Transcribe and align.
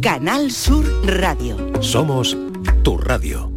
Canal 0.00 0.50
Sur 0.50 0.84
Radio. 1.04 1.56
Somos 1.80 2.36
tu 2.82 2.96
radio. 2.96 3.50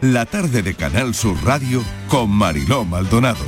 La 0.00 0.24
tarde 0.26 0.62
de 0.62 0.74
Canal 0.74 1.14
Sur 1.14 1.36
Radio 1.44 1.82
con 2.08 2.30
Mariló 2.30 2.84
Maldonado. 2.84 3.44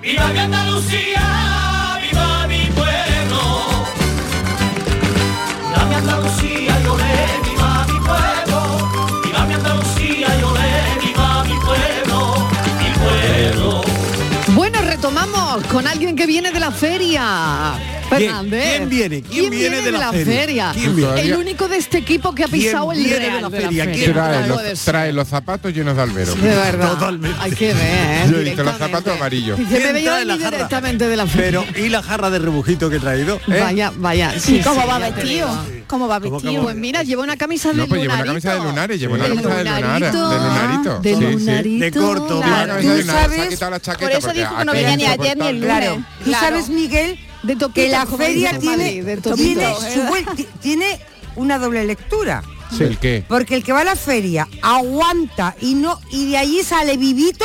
¡Viva 0.00 0.28
mi 0.28 0.38
Andalucía! 0.38 1.98
¡Viva 2.02 2.46
mi 2.46 2.66
pueblo! 2.74 3.84
¡Viva 5.68 5.86
mi 5.86 5.94
Andalucía 5.94 6.51
Bueno, 15.02 15.18
retomamos 15.18 15.66
con 15.66 15.86
alguien 15.88 16.14
que 16.14 16.26
viene 16.26 16.52
de 16.52 16.60
la 16.60 16.70
feria. 16.70 17.74
Fernández. 18.08 18.76
quién 18.76 18.88
viene? 18.88 19.22
¿Quién 19.22 19.50
viene 19.50 19.80
de 19.82 19.90
la 19.90 20.12
feria? 20.12 20.70
¿Quién 20.72 20.94
viene? 20.94 21.20
El 21.22 21.34
único 21.34 21.66
de 21.66 21.76
este 21.78 21.98
equipo 21.98 22.32
que 22.34 22.44
ha 22.44 22.48
pisado 22.48 22.92
el 22.92 22.98
viene 22.98 23.14
de 23.14 23.18
Real 23.20 23.42
la 23.42 23.48
de 23.48 23.60
la 23.60 23.68
feria? 23.68 23.84
feria. 23.84 24.04
¿Quién 24.04 24.12
Trae 24.12 24.46
los, 24.48 24.84
trae 24.84 25.12
los 25.12 25.28
zapatos 25.28 25.72
llenos 25.74 25.96
de 25.96 26.02
albero. 26.02 26.34
De 26.34 26.48
verdad. 26.48 27.18
Hay 27.40 27.50
que 27.52 27.74
ver. 27.74 28.30
Yo 28.30 28.38
he 28.38 28.44
visto 28.44 28.62
los 28.62 28.76
zapatos 28.78 29.16
amarillos. 29.16 29.58
Dice, 29.58 29.72
me 29.72 29.80
¿Quién 29.80 29.94
veía 29.94 30.36
directamente 30.36 31.08
de 31.08 31.16
la 31.16 31.26
feria. 31.26 31.64
Pero, 31.66 31.84
¿y 31.84 31.88
la 31.88 32.02
jarra 32.02 32.30
de 32.30 32.38
rebujito 32.38 32.88
que 32.88 32.96
he 32.96 33.00
traído? 33.00 33.40
¿Eh? 33.48 33.60
Vaya, 33.60 33.92
vaya. 33.96 34.34
¿Y 34.36 34.40
Sí, 34.40 34.60
cómo 34.62 34.82
sí, 34.82 34.88
va 34.88 34.98
vestido? 34.98 35.81
¿Cómo 35.92 36.08
va 36.08 36.20
¿Cómo, 36.20 36.32
vestido? 36.32 36.52
cómo? 36.54 36.62
Pues 36.64 36.76
mira, 36.76 37.02
lleva 37.02 37.22
una 37.22 37.36
camisa 37.36 37.68
de 37.68 37.74
No, 37.74 37.86
pues 37.86 38.00
lleva 38.00 38.14
una 38.14 38.24
lunarito. 38.24 38.48
camisa 38.48 38.64
de 38.64 38.70
lunares, 38.70 38.98
lleva 39.00 39.14
una 39.14 39.22
De 39.24 39.28
camisa 39.28 39.48
de 39.48 39.64
lunares, 39.64 40.12
de 40.12 40.18
lunarito. 40.18 41.00
De 41.00 41.12
lunarito. 41.32 41.84
De 41.84 41.92
corto, 41.92 42.40
Claro, 42.40 42.74
de 42.76 43.02
se 43.04 43.64
ha 43.64 43.70
la 43.70 43.78
chaqueta 43.80 44.10
Por 44.10 44.18
eso 44.18 44.32
dijo 44.32 44.56
que 44.56 44.64
no 44.64 44.72
venía 44.72 44.96
ni 44.96 45.04
ayer 45.04 45.36
ni 45.36 45.46
el 45.48 45.60
lunes. 45.60 45.68
Claro. 45.78 46.04
Tú 46.24 46.30
sabes, 46.32 46.68
Miguel, 46.70 47.20
De 47.42 47.56
que 47.74 47.88
la 47.90 48.06
feria 48.06 48.58
tiene, 48.58 49.04
tiene, 50.62 51.00
una 51.36 51.58
doble 51.58 51.84
lectura. 51.84 52.42
¿El 52.80 52.96
qué? 52.98 53.22
Porque 53.28 53.54
el 53.56 53.62
que 53.62 53.72
va 53.72 53.80
a 53.80 53.84
la 53.84 53.96
feria 53.96 54.48
aguanta 54.62 55.54
y 55.60 55.74
no 55.74 56.00
y 56.10 56.30
de 56.30 56.38
allí 56.38 56.62
sale 56.62 56.96
vivito, 56.96 57.44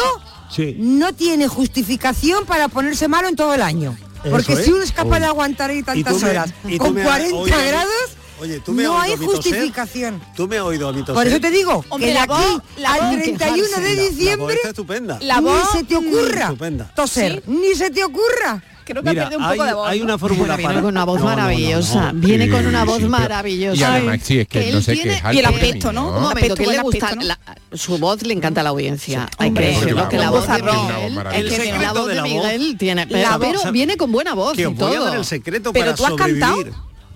Sí. 0.50 0.76
no 0.80 1.12
tiene 1.14 1.50
justificación 1.50 2.46
para 2.46 2.70
ponerse 2.70 3.10
malo 3.10 3.28
en 3.28 3.36
todo 3.36 3.54
el 3.54 3.62
año. 3.62 3.98
Porque 4.32 4.54
es. 4.54 4.66
si 4.66 4.72
uno 4.72 4.84
es 4.84 4.92
capaz 4.92 5.16
Uy. 5.18 5.20
de 5.22 5.26
aguantar 5.28 5.70
ahí 5.70 5.84
tantas 5.84 6.24
horas 6.24 6.54
con 6.78 6.94
me 6.96 7.02
has 7.02 7.08
40 7.08 7.36
oído 7.38 7.56
a 7.56 7.60
mí- 7.62 7.68
grados, 7.68 8.17
Oye, 8.40 8.60
tú 8.60 8.72
me 8.72 8.84
has 8.84 8.90
no 8.90 9.00
oído 9.02 9.04
hay 9.14 9.26
justificación. 9.26 10.22
Tú 10.36 10.48
me 10.48 10.58
has 10.58 10.64
oído 10.64 10.92
toser. 10.94 11.14
Por 11.16 11.28
eso 11.28 11.40
te 11.40 11.50
digo 11.52 11.84
Hombre, 11.90 12.08
que 12.08 12.14
de 12.14 12.20
aquí 12.20 12.28
voz- 12.30 12.62
la 12.78 12.94
al 12.94 13.00
voz- 13.02 13.24
31 13.24 13.56
de 13.56 13.72
La- 13.72 13.80
la 13.80 13.80
voz 14.02 14.10
diciembre 14.10 14.56
está 14.56 14.70
estupenda. 14.70 15.20
La 15.22 15.42
voz 15.42 15.64
ni 15.74 15.80
se 15.80 15.86
te 15.86 15.96
ocurra 15.96 16.44
Estupenda. 16.44 16.92
toser, 16.96 17.44
ni 17.48 17.74
se 17.76 17.90
te 17.90 18.04
ocurra. 18.04 18.64
Creo 18.86 19.04
que 19.04 19.10
ha 19.10 19.12
Mira, 19.12 19.24
perdido 19.26 19.40
un 19.40 19.46
hay, 19.46 19.58
poco 19.58 19.68
de 19.68 19.74
voz. 19.74 19.90
hay 19.90 20.02
una 20.02 20.18
fórmula 20.18 20.56
Viene 20.56 20.70
para... 20.70 20.82
con 20.82 20.90
una 20.92 21.04
voz 21.04 21.20
No, 21.20 21.26
no, 21.26 21.30
no, 21.32 21.36
maravillosa. 21.36 22.14
no. 22.14 22.20
Viene 22.22 22.46
Sí, 22.46 22.52
con 22.52 22.68
una 22.68 22.82
sí, 22.82 22.88
voz 22.88 22.98
pero- 23.00 23.10
maravillosa. 23.10 23.76
Y 23.76 23.84
además, 23.84 24.20
sí, 24.24 24.40
es 24.40 24.48
que 24.48 24.60
Que 24.64 24.72
no 24.72 24.78
él 24.78 24.84
sé 24.84 24.94
qué 24.94 25.02
tiene- 25.02 25.18
es 25.18 25.24
alto 25.26 25.36
Y 25.36 25.40
el 25.40 25.46
aspecto, 25.46 25.92
¿no? 25.92 26.08
Un 26.08 26.22
momento, 26.22 26.56
que 26.56 26.68
le 26.68 26.80
gusta 26.80 27.06
aspecto, 27.08 27.16
¿no? 27.18 27.24
la- 27.28 27.40
su 27.78 27.98
voz 27.98 28.22
le 28.22 28.34
encanta 28.34 28.62
a 28.62 28.64
la 28.64 28.70
audiencia. 28.70 29.28
Hay 29.40 29.50
Hombre, 29.50 29.66
que 29.72 29.72
decirlo, 29.80 30.08
que 30.08 30.18
la 30.18 30.30
voz 30.30 30.48
de 30.48 30.54
Miguel, 30.54 31.14
maravillosa. 31.16 31.54
es 31.56 31.60
que 31.60 31.70
El 31.70 31.82
la 31.82 31.92
voz 31.94 32.08
de 32.08 32.22
Miguel 32.22 32.76
tiene, 32.78 33.08
pero, 33.08 33.72
viene 33.74 33.98
con 33.98 34.12
buena 34.14 34.34
voz 34.36 34.58
y 34.58 34.64
todo. 34.74 35.14
el 35.16 35.26
secreto 35.26 35.74
Pero 35.74 35.94
tú 35.94 36.06
has 36.06 36.14
cantado. 36.14 36.58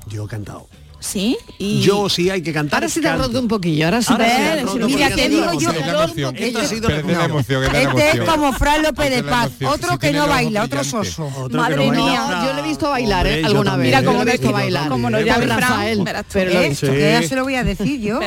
Yo 0.07 0.25
he 0.25 0.27
cantado. 0.27 0.67
Sí. 1.01 1.37
Y... 1.57 1.81
Yo 1.81 2.07
sí 2.09 2.29
hay 2.29 2.41
que 2.41 2.53
cantar. 2.53 2.77
Ahora 2.77 2.89
sí 2.89 3.01
te 3.01 3.09
ha 3.09 3.17
roto 3.17 3.39
un 3.39 3.47
poquillo, 3.47 3.85
ahora 3.85 3.99
te 3.99 4.63
roto 4.63 4.87
Mira, 4.87 5.09
te 5.09 5.27
digo 5.29 5.51
yo. 5.59 5.71
Esto 5.71 6.59
ha 6.59 6.65
sido 6.65 6.89
la 6.89 6.99
emoción. 7.25 7.63
Este 7.75 8.11
es 8.11 8.19
como 8.21 8.53
Fran 8.53 8.83
López 8.83 9.09
de 9.09 9.23
Paz, 9.23 9.51
otro 9.67 9.97
que 9.97 10.13
no 10.13 10.27
baila, 10.27 10.63
otro 10.63 10.83
soso. 10.83 11.29
Madre 11.51 11.87
no 11.87 12.05
mía. 12.05 12.25
No, 12.29 12.45
yo 12.45 12.53
le 12.53 12.59
he 12.61 12.63
visto 12.63 12.89
bailar, 12.89 13.27
¿eh? 13.27 13.43
Alguna 13.43 13.75
vez. 13.75 13.87
Mira 13.87 14.03
cómo 14.03 14.23
le 14.23 14.31
he 14.31 14.37
visto 14.37 14.51
bailar. 14.51 14.89
cómo 14.89 15.09
no, 15.09 15.19
Fran, 15.19 15.49
Rafael. 15.49 16.03
verás 16.03 16.23
tú. 16.23 16.29
Pero 16.33 16.51
¿Eh? 16.51 17.19
ya 17.21 17.27
se 17.27 17.35
lo 17.35 17.43
voy 17.43 17.55
a 17.55 17.63
decir 17.63 17.99
yo. 17.99 18.19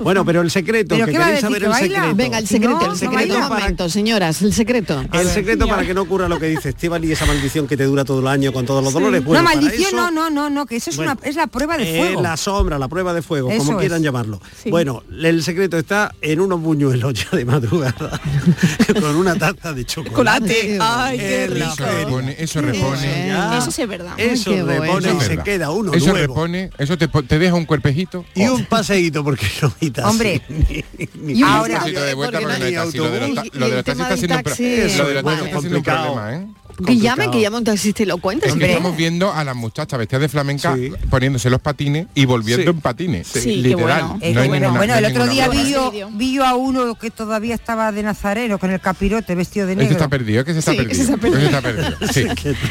Bueno, 0.00 0.24
pero 0.24 0.40
el 0.42 0.50
secreto, 0.50 0.96
¿Pero 0.96 1.06
que 1.06 1.12
queréis 1.12 1.40
saber 1.40 1.64
el 1.64 1.74
secreto. 1.74 2.14
Venga, 2.14 2.38
el 2.38 2.48
secreto, 2.48 2.74
No, 2.74 2.82
el 2.82 2.88
no 2.88 2.96
secreto, 2.96 3.36
un 3.36 3.48
momento, 3.48 3.88
señoras, 3.88 4.42
el 4.42 4.52
secreto. 4.52 5.04
El 5.12 5.28
secreto 5.28 5.68
para 5.68 5.86
que 5.86 5.94
no 5.94 6.02
ocurra 6.02 6.28
lo 6.28 6.38
que 6.38 6.46
dice 6.46 6.70
Esteban 6.70 7.04
y 7.04 7.12
esa 7.12 7.26
maldición 7.26 7.66
que 7.66 7.76
te 7.76 7.84
dura 7.84 8.04
todo 8.04 8.20
el 8.20 8.26
año 8.26 8.52
con 8.52 8.66
todos 8.66 8.82
los 8.82 8.92
dolores. 8.92 9.22
Para 9.22 9.42
maldición, 9.42 9.94
no, 9.94 10.10
no, 10.10 10.30
no, 10.30 10.50
no, 10.50 10.66
que 10.66 10.76
eso 10.76 10.90
es, 10.90 10.96
Bueno, 11.04 11.18
una, 11.20 11.28
es 11.28 11.36
la 11.36 11.46
prueba 11.46 11.76
de 11.76 11.94
Eh, 11.94 11.98
fuego. 11.98 12.22
la 12.22 12.36
sombra, 12.36 12.78
la 12.78 12.88
prueba 12.88 13.12
de 13.14 13.22
fuego, 13.22 13.50
Eso 13.50 13.64
como 13.64 13.78
quieran 13.78 13.98
es. 13.98 14.04
llamarlo. 14.04 14.40
Sí. 14.62 14.70
Bueno, 14.70 15.02
el 15.22 15.42
secreto 15.42 15.76
está 15.78 16.14
en 16.20 16.40
unos 16.40 16.60
buñuelos 16.60 17.14
ya 17.14 17.36
de 17.36 17.44
madrugada, 17.44 18.20
con 19.00 19.16
una 19.16 19.34
taza 19.36 19.72
de 19.72 19.84
chocolate. 19.84 20.78
Ay, 20.80 21.18
qué 21.18 21.46
rico. 21.48 21.66
Eso 21.72 21.84
repone, 21.86 22.36
eso 22.38 22.60
repone. 22.60 23.26
Ya. 23.28 23.58
Eso 23.58 23.70
sí 23.70 23.82
es 23.82 23.88
verdad. 23.88 24.14
Eso 24.18 24.50
Ay, 24.50 24.56
qué 24.56 24.62
bueno. 24.62 24.82
repone 24.82 25.14
y 25.14 25.20
se 25.26 25.38
queda 25.38 25.70
uno 25.70 25.92
Eso 25.94 26.06
nuevo. 26.10 26.34
repone, 26.34 26.70
eso 26.78 26.96
te, 26.98 27.38
deja 27.38 27.54
un 27.54 27.64
cuerpejito. 27.66 28.24
Y 28.34 28.46
un 28.48 28.64
paseíto 28.66 29.22
porque 29.24 29.46
no 29.62 29.70
taxi. 29.70 30.00
Hombre, 30.10 30.42
ni- 30.48 30.84
ni- 31.20 31.38
Y 31.38 31.42
un 31.42 31.48
Ahora- 31.48 31.74
Un 31.74 31.80
pasito 31.80 32.00
de 32.02 32.14
vuelta 32.14 32.38
porque 32.40 32.44
porque 32.44 32.58
no 32.60 32.66
hay 32.66 32.72
no 32.72 32.80
hay 32.80 32.84
taxi. 32.86 32.98
Lo 32.98 33.10
de 33.10 33.20
los, 33.20 33.84
taxis 33.84 34.02
está 34.02 34.16
siendo 34.16 35.78
un 35.78 35.82
problema, 35.84 36.34
¿eh? 36.36 36.46
Que 36.86 36.96
llame, 36.98 37.30
que 37.30 37.40
llame 37.40 37.58
un 37.58 37.64
taxista 37.64 38.02
y 38.02 38.06
lo 38.06 38.18
cuente. 38.18 38.48
Es 38.48 38.54
que 38.54 38.64
estamos 38.66 38.96
viendo 38.96 39.32
a 39.32 39.44
las 39.44 39.54
muchachas 39.56 39.98
vestidas 39.98 40.22
de 40.22 40.28
flamenca 40.28 40.74
Sí. 40.76 40.90
poniéndose 41.10 41.50
los 41.50 41.60
patines 41.60 42.06
y 42.14 42.24
volviendo 42.24 42.64
Sí. 42.64 42.68
en 42.70 42.80
patines. 42.80 43.26
Sí, 43.28 43.56
Literal. 43.56 44.02
bueno. 44.02 44.08
No 44.14 44.18
hay 44.24 44.32
bueno, 44.34 44.52
ninguna- 44.54 44.78
bueno, 44.78 44.92
no 44.94 44.98
el 44.98 45.04
otro 45.06 45.26
día 45.26 45.48
vi 45.48 45.70
yo, 45.70 45.92
vi 46.12 46.32
yo 46.34 46.44
a 46.46 46.54
uno 46.56 46.94
que 46.96 47.10
todavía 47.10 47.54
estaba 47.54 47.92
de 47.92 48.02
nazareno 48.02 48.58
con 48.58 48.70
el 48.70 48.80
capirote 48.80 49.34
vestido 49.34 49.66
de 49.66 49.72
Ese 49.74 49.82
negro. 49.82 49.92
está 49.96 50.08
perdido, 50.08 50.40
es 50.40 50.46
que 50.46 50.52
se 50.52 50.58
está 50.60 50.72
perdido. 50.74 51.04
se 51.06 51.18
perdido. 51.18 51.40
Está 51.46 51.60
perdido. 51.62 51.96
Sí. 52.12 52.24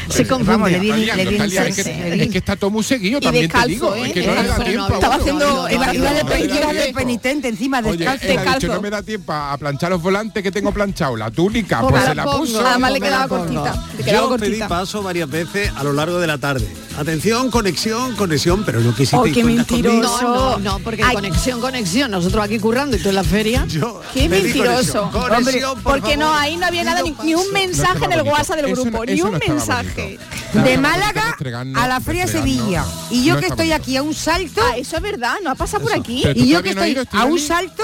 Se 0.08 0.26
confundió. 0.26 0.52
Vamos, 0.52 0.70
le 0.70 0.78
viene, 0.80 1.02
Está 1.04 1.22
está 1.22 1.46
liando. 1.46 1.68
Es 1.70 1.76
que, 1.76 1.82
viene- 1.92 2.22
es 2.24 2.30
que 2.30 2.38
está 2.38 2.56
todo 2.56 2.70
muy 2.70 2.82
seguido, 2.84 3.20
también 3.20 3.50
te 3.50 3.66
digo. 3.68 3.94
¿eh? 3.94 4.06
Es 4.06 4.12
que 4.12 4.26
no 4.26 4.34
le 4.34 4.34
da 4.34 4.42
Descalzo, 4.42 4.64
tiempo. 4.64 4.88
no, 4.88 4.94
Estaba 4.94 5.14
haciendo 5.16 5.68
Iba, 5.70 6.72
de, 6.72 6.92
penitente 6.94 7.48
encima, 7.48 7.82
descalzo. 7.82 8.68
no 8.68 8.80
me 8.82 8.90
da 8.90 9.02
tiempo 9.02 9.32
a 9.32 9.56
planchar 9.58 9.90
los 9.90 10.02
volantes 10.02 10.42
que 10.42 10.50
tengo 10.52 10.72
planchado. 10.72 11.16
La 11.16 11.30
túnica, 11.30 11.80
Pues 11.80 12.04
se 12.04 12.14
la 12.14 12.24
puso. 12.24 12.64
Además 12.66 12.92
le 12.92 13.00
quedaba 13.00 13.28
cortita. 13.28 13.84
Yo 14.06 14.36
pedí 14.36 14.58
paso 14.60 15.02
varias 15.02 15.28
veces 15.28 15.70
a 15.76 15.84
lo 15.84 15.92
largo 15.92 16.18
de 16.18 16.26
la 16.26 16.38
tarde. 16.38 16.66
Atención, 16.98 17.50
conexión, 17.50 18.14
conexión, 18.14 18.62
pero 18.64 18.80
no 18.80 18.90
quisiste 18.94 19.16
Oh, 19.16 19.24
qué 19.24 19.42
mentiroso. 19.42 20.22
No, 20.22 20.58
no, 20.58 20.58
no, 20.58 20.78
porque 20.80 21.02
Ay. 21.02 21.14
conexión, 21.16 21.60
conexión. 21.60 22.10
Nosotros 22.10 22.44
aquí 22.44 22.58
currando 22.58 22.96
y 22.96 23.00
tú 23.00 23.08
en 23.08 23.14
la 23.16 23.24
feria. 23.24 23.64
Yo 23.68 24.00
Qué 24.12 24.28
mentiroso. 24.28 25.10
Conexión, 25.10 25.44
Conexión, 25.44 25.80
por 25.82 26.00
Porque 26.00 26.16
no, 26.16 26.32
ahí 26.34 26.56
no 26.56 26.66
había 26.66 26.84
nada, 26.84 27.02
ni, 27.02 27.14
ni 27.24 27.34
un 27.34 27.50
mensaje 27.52 28.04
en 28.04 28.12
el. 28.12 28.22
WhatsApp 28.22 28.56
del 28.56 28.66
Eso 28.70 28.82
grupo, 28.84 29.04
ni 29.04 29.12
eso 29.12 29.28
un 29.28 29.38
mensaje. 29.38 30.18
bonito. 30.52 30.68
De 30.70 30.78
Málaga 30.78 31.36
a 31.74 31.88
la 31.88 32.00
Feria. 32.00 32.26
Sevilla. 32.26 32.84
Y 33.10 33.24
yo 33.24 33.34
No 33.34 33.40
que 33.40 33.46
estoy 33.46 33.68
bonito. 33.68 33.76
aquí 33.82 33.96
a 33.96 34.02
un 34.02 34.14
salto, 34.14 34.60
Ah, 34.64 34.76
eso 34.76 34.96
es 34.96 35.02
verdad, 35.02 35.34
no 35.42 35.50
ha 35.50 35.54
pasado 35.56 35.82
por 35.82 35.92
aquí. 35.92 36.22
Y 36.34 36.48
yo 36.48 36.62
que 36.62 36.70
estoy 36.70 36.90
ido, 36.92 37.04
a 37.10 37.24
un 37.24 37.38
salto, 37.38 37.82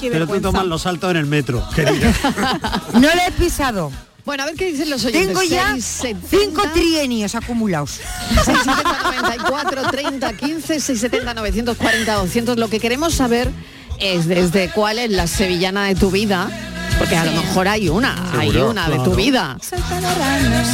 Pero 0.00 0.26
tú 0.26 0.40
tomas 0.40 0.64
los 0.66 0.82
saltos 0.82 1.10
en 1.10 1.16
el 1.18 1.26
metro, 1.26 1.62
querida. 1.74 2.12
no 2.94 3.00
le 3.00 3.26
he 3.26 3.32
pisado. 3.32 3.90
Bueno, 4.30 4.44
a 4.44 4.46
ver 4.46 4.54
qué 4.54 4.66
dicen 4.66 4.88
los 4.90 5.04
oyentes. 5.04 5.26
Tengo 5.26 5.42
ya 5.42 5.72
670, 5.72 6.28
cinco 6.30 6.62
trienios 6.72 7.34
acumulados. 7.34 7.98
670, 8.44 9.02
94, 9.10 9.90
30, 9.90 10.32
15, 10.34 10.66
670, 10.80 11.34
940, 11.34 12.14
200. 12.14 12.56
Lo 12.56 12.70
que 12.70 12.78
queremos 12.78 13.12
saber 13.12 13.50
es 13.98 14.28
desde 14.28 14.70
cuál 14.70 15.00
es 15.00 15.10
la 15.10 15.26
sevillana 15.26 15.86
de 15.86 15.96
tu 15.96 16.12
vida. 16.12 16.48
Porque 16.96 17.16
a 17.16 17.24
lo 17.24 17.32
mejor 17.32 17.66
hay 17.66 17.88
una, 17.88 18.30
hay 18.38 18.56
una 18.56 18.88
de 18.88 19.00
tu 19.00 19.16
vida. 19.16 19.58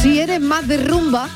Si 0.03 0.21
eres 0.21 0.43
más 0.43 0.69
de 0.69 0.77
rumba, 0.77 1.31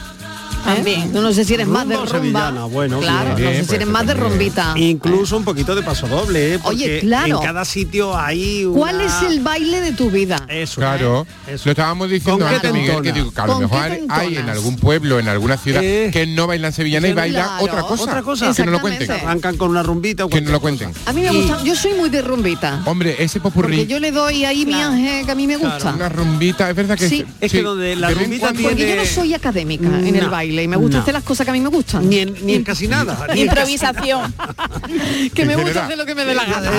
También. 0.64 1.12
No 1.12 1.32
sé 1.32 1.44
si 1.44 1.54
eres 1.54 1.66
más 1.66 1.88
de 1.88 1.96
Rumba 1.96 2.10
sevillana, 2.10 2.64
bueno, 2.66 3.00
claro, 3.00 3.34
bien, 3.36 3.50
no 3.50 3.56
sé 3.58 3.64
si 3.64 3.74
eres 3.74 3.78
ser 3.78 3.86
más 3.86 4.06
de 4.06 4.14
rumbita. 4.14 4.74
Incluso 4.76 5.36
un 5.36 5.44
poquito 5.44 5.74
de 5.74 5.82
paso 5.82 6.06
doble, 6.08 6.54
¿eh? 6.54 6.58
Porque 6.58 6.76
Oye, 6.76 7.00
claro. 7.00 7.38
en 7.38 7.42
cada 7.46 7.64
sitio 7.64 8.16
hay 8.16 8.64
una... 8.64 8.78
¿Cuál 8.78 9.00
es 9.00 9.12
el 9.22 9.40
baile 9.40 9.80
de 9.80 9.92
tu 9.92 10.10
vida? 10.10 10.44
Eso. 10.48 10.80
Claro, 10.80 11.26
Eso. 11.46 11.62
lo 11.66 11.70
estábamos 11.72 12.10
diciendo 12.10 12.40
¿Con 12.44 12.48
qué 12.48 12.54
antes, 12.56 12.72
Miguel, 12.72 13.02
que 13.02 13.12
digo, 13.12 13.30
que 13.32 13.40
a 13.40 13.46
lo 13.46 13.52
¿Con 13.54 13.62
mejor 13.62 13.90
hay 14.08 14.36
en 14.36 14.48
algún 14.48 14.76
pueblo, 14.76 15.18
en 15.18 15.28
alguna 15.28 15.56
ciudad, 15.56 15.82
Eh. 15.82 16.10
que 16.12 16.26
no 16.26 16.46
bailan 16.46 16.72
sevillana 16.72 17.08
y 17.08 17.12
baila 17.12 17.42
Claro, 17.44 17.64
otra 17.64 17.82
cosa. 17.82 18.02
Otra 18.04 18.22
cosa. 18.22 18.54
Que 18.54 18.64
no 18.64 18.70
lo 18.72 18.80
cuenten. 18.80 19.10
Arrancan 19.10 19.56
con 19.56 19.70
una 19.70 19.82
rumbita 19.82 20.24
o 20.24 20.28
Que 20.28 20.40
no 20.40 20.50
lo 20.50 20.60
cuenten. 20.60 20.92
A 21.06 21.12
mí 21.12 21.22
me 21.22 21.30
gusta, 21.30 21.62
yo 21.64 21.74
soy 21.74 21.94
muy 21.94 22.08
de 22.10 22.22
rumbita. 22.22 22.82
Hombre, 22.86 23.16
ese 23.18 23.40
popurrí, 23.40 23.78
Porque 23.78 23.86
yo 23.92 23.98
le 24.00 24.12
doy 24.12 24.44
ahí 24.44 24.66
mi 24.66 24.74
ángel 24.74 25.24
que 25.26 25.32
a 25.32 25.34
mí 25.34 25.46
me 25.46 25.56
gusta. 25.56 25.94
una 25.94 26.08
rumbita, 26.08 26.68
es 26.70 26.76
verdad 26.76 26.96
que 26.98 27.08
Sí. 27.08 27.24
Es 27.40 27.50
que 27.52 27.62
donde 27.62 27.96
la 27.96 28.10
rumbita 28.10 28.52
Porque 28.52 28.88
yo 28.88 28.96
no 28.96 29.04
soy 29.04 29.34
académica 29.34 29.86
en 29.86 30.14
el 30.16 30.24
No, 30.24 30.30
baile 30.50 30.62
y 30.64 30.68
me 30.68 30.76
gusta 30.76 30.96
no. 30.96 31.02
hacer 31.02 31.14
las 31.14 31.22
cosas 31.22 31.44
que 31.44 31.50
a 31.50 31.52
mí 31.54 31.60
me 31.60 31.68
gustan. 31.68 32.08
Ni 32.08 32.18
en, 32.18 32.34
ni 32.44 32.54
en 32.54 32.64
casi 32.64 32.88
nada. 32.88 33.26
ni 33.34 33.42
Improvisación. 33.42 34.34
que 35.34 35.44
me 35.44 35.56
gusta 35.56 35.84
hacer 35.84 35.96
lo 35.98 36.04
que 36.06 36.14
me 36.14 36.24
dé 36.24 36.34
la 36.34 36.44
gana. 36.44 36.70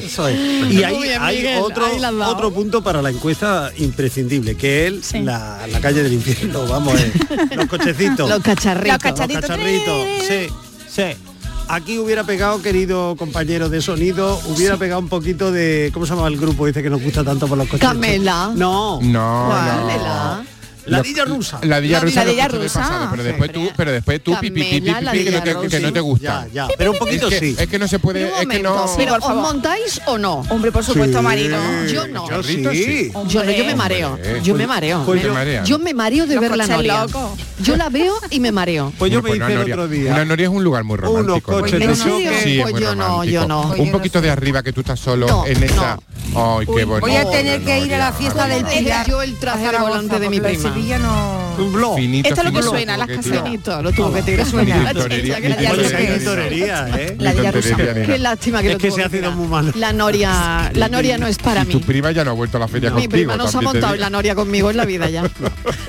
Eso 0.00 0.28
es. 0.28 0.38
Y 0.70 0.82
hay, 0.82 0.94
Muy 0.94 1.02
bien, 1.08 1.22
hay 1.22 1.36
Miguel, 1.38 1.58
otro, 1.62 1.84
otro 2.26 2.52
punto 2.52 2.82
para 2.82 3.02
la 3.02 3.10
encuesta 3.10 3.70
imprescindible, 3.78 4.56
que 4.56 4.86
es 4.86 5.06
Sí. 5.06 5.20
la, 5.20 5.66
la 5.70 5.80
calle 5.80 6.02
del 6.02 6.12
infierno, 6.12 6.66
vamos, 6.66 6.98
eh, 7.00 7.12
los 7.56 7.66
cochecitos. 7.66 8.28
Los 8.28 8.40
cacharritos. 8.42 8.92
Los 8.92 8.98
cacharritos. 9.02 9.40
Los 9.42 9.50
cacharritos, 9.50 10.06
sí, 10.26 10.46
sí. 10.88 11.02
Aquí 11.66 11.98
hubiera 11.98 12.24
pegado, 12.24 12.60
querido 12.60 13.16
compañero 13.16 13.68
de 13.70 13.80
sonido, 13.80 14.38
hubiera 14.48 14.76
pegado 14.76 15.00
un 15.00 15.08
poquito 15.08 15.50
de, 15.50 15.90
¿cómo 15.94 16.04
se 16.04 16.14
llama 16.14 16.28
el 16.28 16.36
grupo 16.36 16.66
dice 16.66 16.82
que 16.82 16.90
nos 16.90 17.02
gusta 17.02 17.24
tanto 17.24 17.46
por 17.48 17.56
los 17.56 17.66
coches? 17.68 17.80
Camela. 17.88 18.52
No. 18.54 19.00
No, 19.02 19.48
no. 19.48 20.44
Ladilla 20.86 21.24
rusa. 21.24 21.58
Ladilla 21.62 22.00
rusa, 22.00 22.24
Ladilla 22.24 22.48
rusa. 22.48 22.80
pasado, 22.80 23.08
pero 23.10 23.22
después 23.24 23.52
tú, 23.52 23.70
pero 23.76 23.92
después 23.92 24.22
tú 24.22 24.36
pipi, 24.40 24.62
pipi, 24.62 24.86
Camela, 24.86 25.12
pipi, 25.12 25.24
que 25.24 25.30
no 25.30 25.42
te, 25.42 25.54
ladilla 25.54 25.68
que 25.70 25.80
no 25.80 25.92
te 25.92 25.98
rusa. 26.00 26.00
gusta. 26.00 26.46
Ya, 26.52 26.68
ya, 26.68 26.74
pero 26.76 26.92
un 26.92 26.98
poquito 26.98 27.28
es 27.28 27.34
que, 27.34 27.40
sí. 27.40 27.56
Es 27.58 27.66
que 27.68 27.78
no 27.78 27.88
se 27.88 27.98
puede, 27.98 28.28
es 28.40 28.46
que 28.46 28.62
no. 28.62 28.86
pero 28.96 29.14
¿os 29.14 29.34
montáis 29.34 30.00
o 30.06 30.18
no? 30.18 30.44
Hombre, 30.50 30.70
por 30.72 30.84
supuesto, 30.84 31.22
Marilo. 31.22 31.56
Yo 31.90 32.06
no. 32.08 32.28
Yo 32.28 32.42
sí. 32.42 32.64
sí. 32.72 33.12
Yo 33.28 33.44
no, 33.44 33.50
yo 33.50 33.64
me 33.64 33.74
mareo. 33.74 34.18
Yo 34.42 34.54
me 34.54 34.66
mareo. 34.66 35.02
Pues 35.04 35.22
yo- 35.22 35.78
me 35.78 35.92
mareo 35.94 36.26
de 36.26 36.34
Los 36.36 36.42
ver 36.42 36.56
la 36.56 36.66
noria. 36.66 37.02
locos. 37.04 37.30
Yo 37.60 37.76
la 37.76 37.88
veo 37.88 38.14
y 38.30 38.40
me 38.40 38.52
mareo. 38.52 38.92
Pues 38.98 39.12
yo 39.12 39.22
me 39.22 39.28
pues 39.28 39.40
hice 39.40 39.52
el 39.52 39.58
Noria- 39.58 39.74
otro 39.74 39.88
día. 39.88 40.12
Una 40.12 40.24
noria 40.24 40.44
es 40.44 40.50
un 40.52 40.64
lugar 40.64 40.84
muy 40.84 40.96
romántico. 40.96 41.52
¿no? 41.52 41.60
coches 41.60 41.78
de 41.78 41.84
¿En 41.84 41.96
choque. 41.96 42.40
Sí, 42.42 42.58
Pues 42.62 42.72
muy 42.72 42.82
yo 42.82 42.94
no, 42.94 43.06
romántico. 43.08 43.32
yo 43.42 43.48
no. 43.48 43.74
Un 43.78 43.90
poquito 43.92 44.20
de 44.20 44.30
arriba 44.30 44.62
que 44.62 44.72
tú 44.72 44.80
estás 44.80 44.98
solo 45.00 45.44
en 45.46 45.62
esa. 45.62 45.98
Ay, 46.36 46.66
qué 46.66 46.84
bonito. 46.84 47.00
voy 47.00 47.16
a 47.16 47.30
tener 47.30 47.62
que 47.62 47.78
ir 47.80 47.94
a 47.94 47.98
la 47.98 48.12
fiesta 48.12 48.48
¿Cómo 48.48 48.68
del 48.70 49.04
yo 49.06 49.22
el 49.22 49.36
traje 49.36 49.78
volante 49.78 50.18
de 50.18 50.28
mi 50.30 50.40
prima? 50.40 50.73
Sevilla 50.74 50.98
no... 50.98 51.54
Un 51.58 51.72
blog. 51.72 51.96
Finito, 51.96 52.28
Esto 52.28 52.40
es 52.40 52.44
lo 52.46 52.50
que 52.50 52.56
finito, 52.58 52.70
suena, 52.70 52.96
las 52.96 53.06
que. 53.06 53.22
Finito, 53.22 53.82
lo 53.82 53.92
tuvo 53.92 54.12
que 54.12 54.22
tirar. 54.22 54.46
Ni 54.54 54.64
La 57.18 57.32
que 57.34 57.42
que 57.42 57.58
¿eh? 57.70 58.02
Qué 58.06 58.18
lástima 58.18 58.60
que 58.60 58.68
Es 58.68 58.72
lo 58.74 58.78
que 58.78 58.88
tuvo 58.88 58.96
se 58.96 59.04
hace 59.04 59.18
tirar. 59.18 59.76
La 59.76 59.92
noria, 59.92 60.70
la 60.74 60.88
noria 60.88 61.18
no 61.18 61.26
es 61.26 61.38
para 61.38 61.62
Y 61.62 61.66
tu 61.66 61.78
mí. 61.78 61.84
prima 61.84 62.10
ya 62.10 62.24
no 62.24 62.32
ha 62.32 62.34
vuelto 62.34 62.56
a 62.56 62.60
la 62.60 62.68
feria 62.68 62.90
Mi 62.90 63.02
contigo. 63.02 63.10
prima 63.12 63.36
no 63.36 63.48
se 63.48 63.56
ha 63.56 63.60
montado 63.60 63.94
en 63.94 64.00
la 64.00 64.10
noria 64.10 64.34
conmigo 64.34 64.70
en 64.70 64.76
la 64.76 64.84
vida 64.84 65.08
ya. 65.08 65.22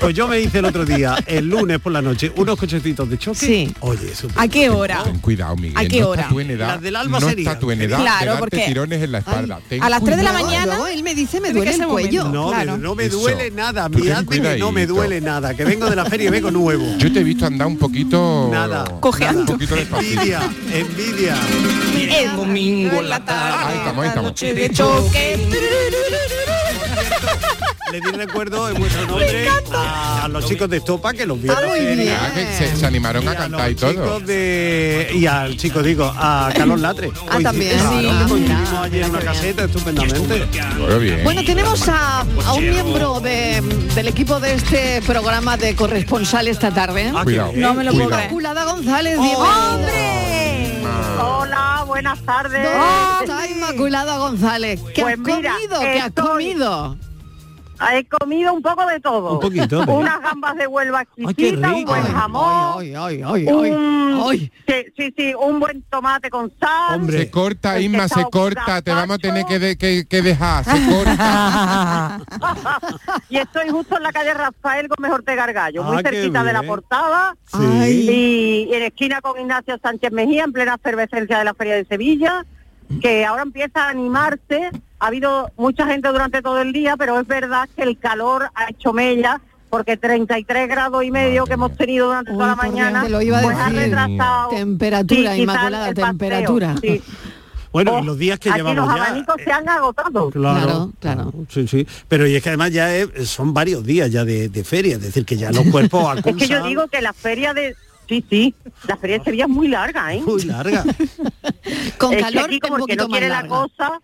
Pues 0.00 0.14
yo 0.14 0.28
me 0.28 0.38
hice 0.38 0.58
el 0.58 0.66
otro 0.66 0.84
día, 0.84 1.16
el 1.26 1.48
lunes 1.48 1.80
por 1.80 1.90
la 1.90 2.00
noche, 2.02 2.30
unos 2.36 2.56
cochecitos 2.58 3.08
de 3.08 3.18
choque. 3.18 3.38
Sí. 3.38 3.74
Oye, 3.80 4.12
eso. 4.12 4.28
¿A 4.36 4.46
qué 4.46 4.70
hora? 4.70 5.02
Ten 5.04 5.18
cuidado, 5.18 5.56
Miguel. 5.56 5.76
¿A 5.76 5.88
qué 5.88 6.04
hora? 6.04 6.28
Las 6.30 6.80
del 6.82 6.96
alba 6.96 7.18
no 7.18 7.28
sería. 7.28 7.48
está 7.50 7.58
tú 7.58 7.70
en 7.70 7.80
edad 7.82 7.98
Claro, 7.98 8.36
porque- 8.38 8.66
tirones 8.66 9.02
en 9.02 9.12
la 9.12 9.18
espalda. 9.18 9.60
A 9.80 9.90
las 9.90 10.04
tres 10.04 10.16
de 10.18 10.22
la 10.22 10.32
mañana- 10.32 10.78
él 10.92 11.02
me 11.02 11.14
dice 11.14 11.40
me 11.40 11.52
duele 11.52 11.72
que 11.72 11.76
el 11.82 11.86
cuello. 11.88 12.24
No, 12.28 12.76
no 12.76 12.94
me 12.94 13.08
duele 13.08 13.50
nada. 13.50 13.88
Miradme 13.88 14.40
que 14.40 14.58
no 14.58 14.70
me 14.76 14.86
duele 14.86 15.22
nada. 15.22 15.54
Que 15.54 15.64
vengo 15.64 15.88
de 15.88 15.96
la 15.96 16.04
feria 16.04 16.28
y 16.28 16.30
vengo 16.30 16.50
nuevo. 16.50 16.84
Yo 16.98 17.10
te 17.10 17.20
he 17.20 17.24
visto 17.24 17.46
andar 17.46 17.66
un 17.66 17.78
poquito. 17.78 18.50
Nada. 18.52 18.84
Cojeando. 19.00 19.40
Un 19.40 19.46
poquito. 19.46 19.74
Envidia, 19.74 20.40
envidia. 20.70 21.34
El 21.96 22.36
domingo 22.36 23.00
en 23.00 23.08
la 23.08 23.24
tarde. 23.24 23.64
Ahí 23.64 23.78
estamos, 23.78 24.02
ahí 24.02 24.08
estamos. 24.08 24.30
noche 24.32 24.52
de 24.52 24.70
choque. 24.70 26.55
Le 27.92 28.00
di 28.00 28.10
recuerdo 28.10 28.68
en 28.68 28.78
vuestro 28.78 29.06
nombre 29.06 29.48
a, 29.72 30.24
a 30.24 30.28
los 30.28 30.44
chicos 30.46 30.68
de 30.68 30.78
Estopa 30.78 31.12
que 31.12 31.24
los 31.24 31.40
vi. 31.40 31.48
en 31.48 31.54
Ah, 31.56 31.60
la 31.60 31.66
muy 31.68 31.78
feria. 31.78 31.94
bien. 32.04 32.16
Ah, 32.20 32.30
que 32.34 32.46
se, 32.56 32.76
se 32.76 32.84
animaron 32.86 33.22
Y 33.22 33.26
a 33.28 33.30
a 33.30 33.36
cantar 33.36 33.70
y 33.70 33.74
todo. 33.76 34.18
de 34.20 35.10
y 35.14 35.26
al 35.26 35.56
chico 35.56 35.82
digo 35.84 36.12
a 36.16 36.50
Carlos 36.56 36.80
Latre 36.80 37.12
Ah, 37.30 37.38
también, 37.40 37.72
sí. 37.78 37.78
claro, 37.78 38.10
Ah, 38.10 38.26
coincidimos 38.28 38.92
en 38.92 39.10
una 39.10 39.18
caseta 39.20 39.64
estupendamente 39.64 40.46
bien. 41.00 41.20
Bueno, 41.22 41.44
tenemos 41.44 41.88
a, 41.88 42.20
a 42.44 42.52
un 42.54 42.68
miembro 42.70 43.20
de- 43.20 43.60
del 43.94 44.08
equipo 44.08 44.40
de 44.40 44.54
este 44.54 45.00
programa 45.02 45.56
de 45.56 45.76
corresponsal 45.76 46.48
esta 46.48 46.72
tarde. 46.72 47.12
Ah, 47.14 47.22
Cuidado. 47.22 47.52
No 47.54 47.74
me 47.74 47.84
lo 47.84 47.92
puedo 47.92 48.08
creer. 48.08 48.22
Inmaculada 48.24 48.64
González. 48.64 49.18
¡Hombre! 49.18 50.82
Hola, 51.22 51.84
buenas 51.86 52.18
tardes. 52.22 52.62
¿Dónde 52.68 53.24
está 53.32 53.46
Inmaculada 53.48 54.18
González? 54.18 54.80
¿Qué 54.92 55.02
Pues 55.02 55.14
has 55.14 55.20
mira, 55.20 55.52
comido? 55.54 55.80
¿Qué 55.80 56.00
has 56.00 56.06
estoy- 56.08 56.26
comido? 56.26 56.96
He 57.92 58.04
comido 58.06 58.52
un 58.54 58.62
poco 58.62 58.86
de 58.86 59.00
todo. 59.00 59.32
Un 59.34 59.40
poquito. 59.40 59.80
Unas 59.86 60.20
gambas 60.20 60.56
de 60.56 60.66
Huelva 60.66 61.02
exquisitas, 61.02 61.72
un 61.72 61.84
buen 61.84 62.02
jamón. 62.04 62.74
Ay, 62.80 62.94
ay, 62.94 63.22
ay, 63.24 63.46
ay, 63.48 63.70
un- 63.70 64.22
ay. 64.28 64.52
Sí, 64.66 64.74
sí, 64.96 65.14
sí, 65.16 65.34
un 65.38 65.60
buen 65.60 65.82
tomate 65.90 66.30
con 66.30 66.50
sal. 66.58 67.00
Hombre. 67.00 67.18
Se 67.18 67.30
corta, 67.30 67.76
El 67.76 67.84
Inma, 67.84 68.08
se 68.08 68.24
corta. 68.30 68.80
Te 68.82 68.90
vamos 68.92 69.16
a 69.16 69.18
tener 69.18 69.44
que, 69.44 69.58
de- 69.58 69.76
que, 69.76 70.06
que 70.08 70.22
dejar. 70.22 70.64
Se 70.64 70.86
corta. 70.90 72.20
y 73.28 73.36
estoy 73.38 73.68
justo 73.68 73.96
en 73.96 74.02
la 74.04 74.12
calle 74.12 74.34
Rafael 74.34 74.88
Gómez 74.88 75.12
Ortega 75.12 75.46
Gargallo, 75.46 75.82
muy 75.82 75.96
Ah, 75.98 76.00
cerquita 76.02 76.42
de 76.44 76.52
la 76.52 76.62
portada. 76.62 77.36
Sí. 77.46 78.66
Y 78.68 78.74
en 78.74 78.82
esquina 78.84 79.20
con 79.20 79.38
Ignacio 79.40 79.78
Sánchez 79.82 80.12
Mejía, 80.12 80.44
en 80.44 80.52
plena 80.52 80.74
efervescencia 80.74 81.38
de 81.38 81.44
la 81.44 81.54
Feria 81.54 81.74
de 81.74 81.84
Sevilla, 81.84 82.44
que 83.00 83.24
ahora 83.24 83.42
empieza 83.42 83.84
a 83.84 83.88
animarse. 83.90 84.70
Ha 84.98 85.08
habido 85.08 85.50
mucha 85.56 85.86
gente 85.86 86.08
durante 86.08 86.40
todo 86.42 86.60
el 86.60 86.72
día, 86.72 86.96
pero 86.96 87.20
es 87.20 87.26
verdad 87.26 87.68
que 87.76 87.82
el 87.82 87.98
calor 87.98 88.48
ha 88.54 88.70
hecho 88.70 88.92
mella, 88.92 89.40
porque 89.68 89.96
33 89.96 90.68
grados 90.68 91.04
y 91.04 91.10
medio 91.10 91.44
que 91.44 91.52
hemos 91.54 91.76
tenido 91.76 92.06
durante 92.06 92.30
Uy, 92.30 92.36
toda 92.38 92.48
la 92.48 92.56
mañana, 92.56 93.02
te 93.02 93.10
lo 93.10 93.20
iba 93.20 93.38
a 93.38 93.42
pues 93.42 93.56
ha 93.58 93.64
decir. 93.70 93.78
retrasado. 93.90 94.48
Temperatura, 94.50 95.34
Sí, 95.34 95.42
Inmaculada, 95.42 95.88
paseo, 95.88 96.06
temperatura. 96.06 96.74
sí. 96.80 97.02
bueno 97.72 97.96
Oh, 97.96 97.98
y 98.02 98.06
los 98.06 98.16
días 98.18 98.38
que 98.38 98.48
aquí 98.48 98.58
llevamos 98.58 98.86
los 98.86 99.00
abanicos 99.00 99.34
eh, 99.38 99.42
se 99.44 99.52
han 99.52 99.68
agotado. 99.68 100.30
Claro, 100.30 100.92
claro. 100.98 101.32
sí 101.50 101.68
sí 101.68 101.86
pero 102.08 102.26
y 102.26 102.34
es 102.34 102.42
que 102.42 102.48
además 102.48 102.70
ya 102.72 102.94
es- 102.96 103.28
son 103.28 103.52
varios 103.52 103.84
días 103.84 104.10
ya 104.10 104.24
de, 104.24 104.48
de 104.48 104.64
feria 104.64 104.94
es 104.96 105.02
decir 105.02 105.26
que 105.26 105.36
ya 105.36 105.50
los 105.52 105.66
cuerpos 105.66 106.16
Es 106.16 106.22
que 106.24 106.46
yo 106.46 106.56
acusan 106.56 106.68
digo 106.70 106.86
que 106.88 107.02
la 107.02 107.12
feria 107.12 107.52
de... 107.52 107.74
Sí, 108.08 108.24
sí, 108.30 108.54
la 108.86 108.96
feria 108.96 109.18
de 109.18 109.24
Sevilla 109.24 109.44
es 109.44 109.50
muy 109.50 109.68
larga, 109.68 110.14
¿eh? 110.14 110.22
muy 110.24 110.42
larga 110.44 110.84
Con 111.98 112.12
Es 112.14 112.18
que 112.18 112.22
calor 112.22 112.44
aquí 112.44 112.60
como 112.60 112.86
que 112.86 112.96
no 112.96 113.08
quiere 113.08 113.28
la 113.28 113.46
cosa 113.46 114.00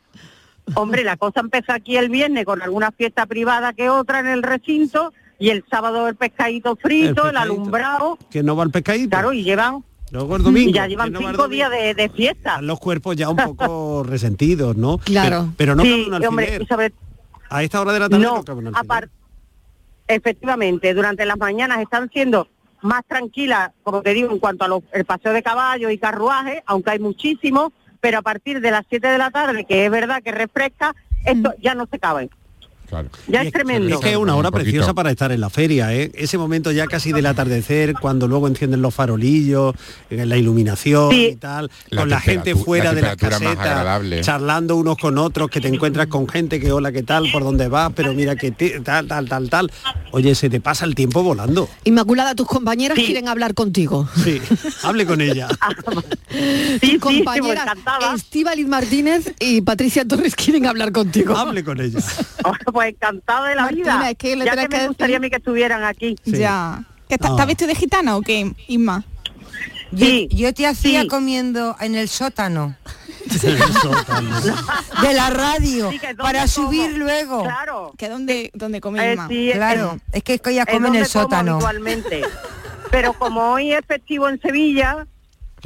hombre 0.75 1.05
la 1.05 1.17
cosa 1.17 1.41
empezó 1.41 1.73
aquí 1.73 1.97
el 1.97 2.09
viernes 2.09 2.44
con 2.44 2.62
alguna 2.62 2.93
fiesta 2.93 3.26
privada 3.26 3.73
que 3.73 3.91
otra 3.91 4.20
en 4.20 4.29
el 4.29 4.43
recinto 4.43 5.12
y 5.38 5.50
el 5.50 5.64
sábado 5.70 6.09
el 6.09 6.14
pescadito 6.17 6.76
frito 6.76 7.26
el, 7.26 7.32
pescadito. 7.32 7.38
alumbrado. 7.38 8.19
Que 8.31 8.43
no 8.43 8.55
va 8.56 8.64
el 8.64 8.70
pescadito. 8.70 9.11
Claro 9.11 9.32
y 9.32 9.43
llevan 9.43 9.85
luego 10.11 10.37
el 10.37 10.43
domingo 10.43 10.70
y 10.70 10.73
ya 10.73 10.87
llevan 10.87 11.11
no 11.12 11.20
va 11.20 11.31
el 11.31 11.37
cinco 11.37 11.49
días 11.49 11.70
de, 11.70 11.94
de 11.94 12.09
fiesta. 12.11 12.50
Están 12.50 12.67
los 12.67 12.79
cuerpos 12.79 13.17
ya 13.17 13.29
un 13.29 13.37
poco 13.37 14.03
resentidos 14.06 14.76
no 14.76 14.99
Claro. 14.99 15.53
pero, 15.56 15.75
pero 15.75 15.75
no 15.76 15.82
cabe 15.82 15.94
sí 15.94 16.11
un 16.11 16.23
y, 16.23 16.26
hombre 16.26 16.44
alfiler. 16.47 16.62
y 16.62 16.67
sobre 16.67 16.93
a 17.50 17.62
esta 17.62 17.81
hora 17.81 17.93
de 17.93 17.99
la 18.00 18.08
tarde 18.08 18.25
no, 18.25 18.37
no 18.37 18.44
cabe 18.44 18.61
un 18.61 19.11
efectivamente 20.08 20.94
durante 20.94 21.25
las 21.26 21.38
mañanas 21.38 21.81
están 21.81 22.11
siendo 22.11 22.49
más 22.82 23.03
tranquilas 23.06 23.70
como 23.82 24.03
te 24.03 24.15
digo 24.15 24.31
en 24.31 24.38
cuanto 24.38 24.65
a 24.65 24.69
los, 24.69 24.82
el 24.93 25.05
paseo 25.05 25.32
de 25.32 25.43
caballos 25.43 25.93
y 25.93 25.99
carruajes 25.99 26.62
aunque 26.67 26.91
hay 26.91 26.99
muchísimos 26.99 27.73
pero 28.03 28.19
a 28.19 28.23
partir 28.23 28.61
de 28.61 28.73
las 28.73 28.85
7 28.91 29.07
de 29.07 29.17
la 29.17 29.31
tarde 29.31 29.65
que 29.65 29.87
es 29.87 29.91
verdad 29.91 30.23
que 30.23 30.33
refresca 30.33 30.95
esto 31.25 31.55
ya 31.61 31.75
no 31.75 31.87
se 31.87 32.01
caben 32.01 32.29
Claro. 32.93 33.09
ya 33.27 33.41
es 33.41 33.50
tremendo 33.53 33.94
Es 33.94 34.00
que 34.03 34.11
es 34.11 34.17
una 34.19 34.37
hora 34.37 34.50
Un 34.50 34.55
preciosa 34.55 34.93
para 34.93 35.11
estar 35.11 35.33
en 35.33 35.41
la 35.41 35.49
feria, 35.49 35.94
¿eh? 35.94 36.11
Ese 36.15 36.37
momento 36.37 36.71
ya 36.73 36.87
casi 36.87 37.11
del 37.12 37.25
atardecer, 37.25 37.94
cuando 37.94 38.29
luego 38.29 38.49
encienden 38.49 38.83
los 38.83 38.94
farolillos, 38.94 39.75
la 40.11 40.37
iluminación 40.37 41.11
Sí. 41.11 41.29
y 41.33 41.37
tal, 41.37 41.71
La 41.89 42.03
con 42.03 42.11
la 42.11 42.21
gente 42.21 42.55
fuera 42.55 42.91
la 42.91 42.94
de 42.94 43.00
las 43.00 43.11
más 43.23 43.31
casetas, 43.31 44.21
charlando 44.27 44.77
unos 44.77 44.99
con 44.99 45.17
otros, 45.17 45.49
que 45.49 45.62
te 45.62 45.69
encuentras 45.69 46.09
con 46.09 46.29
gente 46.29 46.61
que 46.61 46.71
hola, 46.71 46.93
¿qué 46.93 47.03
tal? 47.03 47.31
¿Por 47.33 47.44
dónde 47.44 47.69
vas? 47.69 47.93
Pero 47.97 48.12
mira 48.12 48.37
que 48.37 48.50
te- 48.50 48.81
tal, 48.81 49.09
tal, 49.09 49.27
tal, 49.27 49.49
tal. 49.49 49.73
Oye, 50.11 50.35
se 50.35 50.50
te 50.50 50.61
pasa 50.61 50.85
el 50.85 50.94
tiempo 50.94 51.23
volando. 51.23 51.71
Inmaculada, 51.85 52.35
tus 52.35 52.46
compañeras 52.46 52.99
Sí. 52.99 53.06
quieren 53.06 53.27
hablar 53.27 53.55
contigo. 53.55 54.06
Sí, 54.22 54.39
hable 54.82 55.06
con 55.06 55.22
ella. 55.22 55.49
sí, 56.31 56.79
Tus 56.81 56.91
sí, 56.91 56.99
compañeras. 56.99 57.67
Estíbaliz 58.17 58.67
Martínez 58.69 59.32
y 59.41 59.63
Patricia 59.63 60.05
Torres 60.06 60.34
quieren 60.37 60.67
hablar 60.67 60.93
contigo. 60.93 61.34
Hable 61.37 61.65
con 61.65 61.81
ella. 61.81 62.01
pues 62.84 62.94
encantada 62.94 63.48
de 63.48 63.55
la 63.56 63.62
Martina, 63.62 63.96
vida 63.98 64.10
es 64.10 64.17
que 64.19 64.36
le 64.36 64.44
ya 64.44 64.56
que 64.56 64.69
me 64.77 64.86
gustaría 64.89 65.17
a 65.17 65.20
mí 65.20 65.31
que 65.31 65.36
estuvieran 65.36 65.84
aquí 65.84 66.17
Sí. 66.24 66.32
Ya. 66.39 66.84
¿Que 67.08 67.15
está, 67.17 67.29
Ah. 67.29 67.31
¿Estás 67.32 67.46
vestido 67.46 67.69
de 67.69 67.74
gitana 67.74 68.17
o 68.17 68.22
qué, 68.22 68.53
Isma? 68.69 69.05
Yo, 69.91 70.06
Sí, 70.06 70.29
yo 70.32 70.55
te 70.55 70.67
hacía 70.67 71.03
sí. 71.03 71.06
comiendo 71.08 71.77
en 71.81 71.94
el 71.94 72.08
sótano 72.08 72.74
de 75.03 75.15
la 75.15 75.31
radio 75.31 75.91
Sí, 75.91 75.98
que 75.98 76.08
¿dónde 76.08 76.22
para 76.22 76.39
como? 76.41 76.48
subir 76.48 76.96
luego. 76.96 77.43
claro 77.43 77.93
¿Que 77.98 78.08
dónde, 78.08 78.51
dónde 78.55 78.81
come 78.81 79.12
Eh, 79.12 79.17
sí, 79.29 79.51
Claro, 79.53 79.96
es- 80.12 80.17
es 80.17 80.22
que 80.41 80.51
ella 80.51 80.62
es 80.62 80.67
come 80.67 80.77
en 80.79 80.82
donde 80.84 80.98
el 81.01 81.06
sótano. 81.06 81.53
habitualmente. 81.53 82.22
Pero 82.91 83.12
como 83.15 83.53
hoy 83.53 83.72
es 83.72 83.81
festivo 83.86 84.29
en 84.29 84.41
Sevilla, 84.41 85.06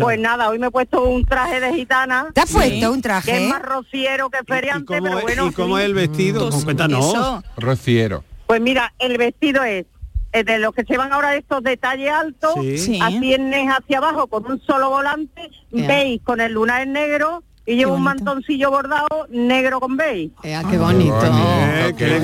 pues 0.03 0.19
nada, 0.19 0.49
hoy 0.49 0.59
me 0.59 0.67
he 0.69 0.71
puesto 0.71 1.03
un 1.05 1.25
traje 1.25 1.61
de 1.61 1.73
gitana, 1.75 2.26
¿Te 2.35 2.41
has 2.43 2.49
Sí. 2.49 2.55
puesto 2.55 2.91
un 2.91 2.97
que 2.97 3.03
traje? 3.03 3.45
es 3.45 3.49
más 3.50 3.62
rociero 3.62 4.31
que 4.31 4.38
¿Y 4.43 4.47
feriante, 4.47 5.00
pero 5.03 5.17
es, 5.19 5.23
bueno, 5.23 5.47
y 5.49 5.53
cómo 5.53 5.76
sí. 5.76 5.83
es 5.83 5.87
el 5.87 5.95
vestido? 5.95 6.50
Pues, 6.50 6.65
Cuéntanos. 6.65 7.05
eso. 7.07 7.43
Rociero. 7.57 8.25
Pues 8.47 8.61
mira, 8.61 8.93
el 8.99 9.19
vestido 9.19 9.62
es 9.65 9.87
eh, 10.33 10.45
de 10.45 10.59
los 10.59 10.75
que 10.75 10.85
se 10.85 10.99
van 10.99 11.12
ahora 11.12 11.35
estos 11.35 11.62
detalles 11.62 12.11
altos, 12.12 12.55
Sí. 12.61 12.79
Sí. 12.79 12.99
a 13.03 13.09
tienes 13.09 13.69
hacia 13.71 13.99
abajo 13.99 14.26
con 14.26 14.45
un 14.47 14.61
solo 14.67 14.91
volante, 14.91 15.50
beige 15.71 16.23
con 16.25 16.41
el 16.41 16.53
lunar 16.53 16.83
en 16.83 16.93
negro 16.93 17.43
y 17.65 17.75
llevo 17.76 17.95
un 17.95 18.03
mantoncillo 18.03 18.71
bordado 18.71 19.09
negro 19.31 19.81
con 19.81 19.97
beige. 19.97 20.31
Eh, 20.43 20.61
qué 20.71 20.76
bonito. 20.79 21.19
Eh, 21.25 21.95
qué 21.97 22.21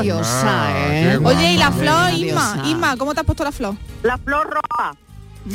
diosa, 0.00 0.70
¿eh? 0.76 1.18
qué 1.18 1.26
Oye, 1.26 1.52
¿y 1.52 1.56
la 1.58 1.70
guapa. 1.70 1.82
flor, 1.82 2.16
diosa. 2.20 2.62
Isma, 2.66 2.96
¿cómo 2.96 3.14
te 3.14 3.20
has 3.20 3.26
puesto 3.26 3.44
la 3.44 3.52
flor? 3.52 3.74
La 4.02 4.16
flor 4.16 4.46
roja. 4.48 4.94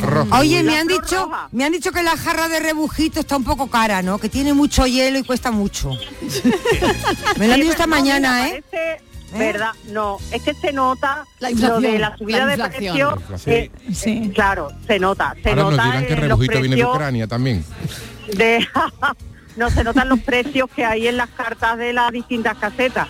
Rojo. 0.01 0.35
Oye, 0.37 0.63
me 0.63 0.77
han 0.77 0.87
dicho, 0.87 1.25
roja. 1.25 1.47
me 1.51 1.63
han 1.63 1.71
dicho 1.71 1.91
que 1.91 2.01
la 2.01 2.17
jarra 2.17 2.47
de 2.47 2.59
rebujito 2.59 3.19
está 3.19 3.37
un 3.37 3.43
poco 3.43 3.67
cara, 3.69 4.01
¿no? 4.01 4.17
Que 4.17 4.29
tiene 4.29 4.53
mucho 4.53 4.87
hielo 4.87 5.19
y 5.19 5.23
cuesta 5.23 5.51
mucho. 5.51 5.91
me 7.37 7.47
lo 7.47 7.53
han 7.53 7.59
dicho 7.59 7.71
esta 7.71 7.87
mañana, 7.87 8.43
mira, 8.45 8.47
¿eh? 8.57 8.63
parece- 8.71 9.01
¿Verdad? 9.37 9.71
No, 9.87 10.17
es 10.31 10.41
que 10.43 10.53
se 10.53 10.71
nota 10.71 11.25
La 11.39 11.51
inflación, 11.51 11.83
lo 11.83 11.91
de 11.91 11.99
la 11.99 12.17
subida 12.17 12.37
la 12.37 12.45
de 12.45 12.51
inflación. 12.53 12.79
precio. 12.93 13.09
La 13.09 13.21
inflación. 13.21 13.55
eh, 13.55 13.71
Sí. 13.93 14.31
claro, 14.33 14.71
se 14.87 14.97
nota. 14.99 15.35
Se 15.43 15.49
Ahora 15.49 15.61
nos 15.63 15.71
nota 15.71 15.83
dirán 15.85 16.05
que 16.05 16.15
rebujito 16.15 16.51
viene 16.53 16.67
de 16.67 16.81
precios 16.81 16.95
Ucrania 16.95 17.27
también. 17.27 17.65
de- 18.33 18.65
no 19.57 19.69
se 19.69 19.83
notan 19.83 20.07
los 20.09 20.19
precios 20.21 20.69
que 20.73 20.85
hay 20.85 21.07
en 21.07 21.17
las 21.17 21.29
cartas 21.31 21.77
de 21.77 21.91
las 21.91 22.11
distintas 22.13 22.57
casetas. 22.57 23.07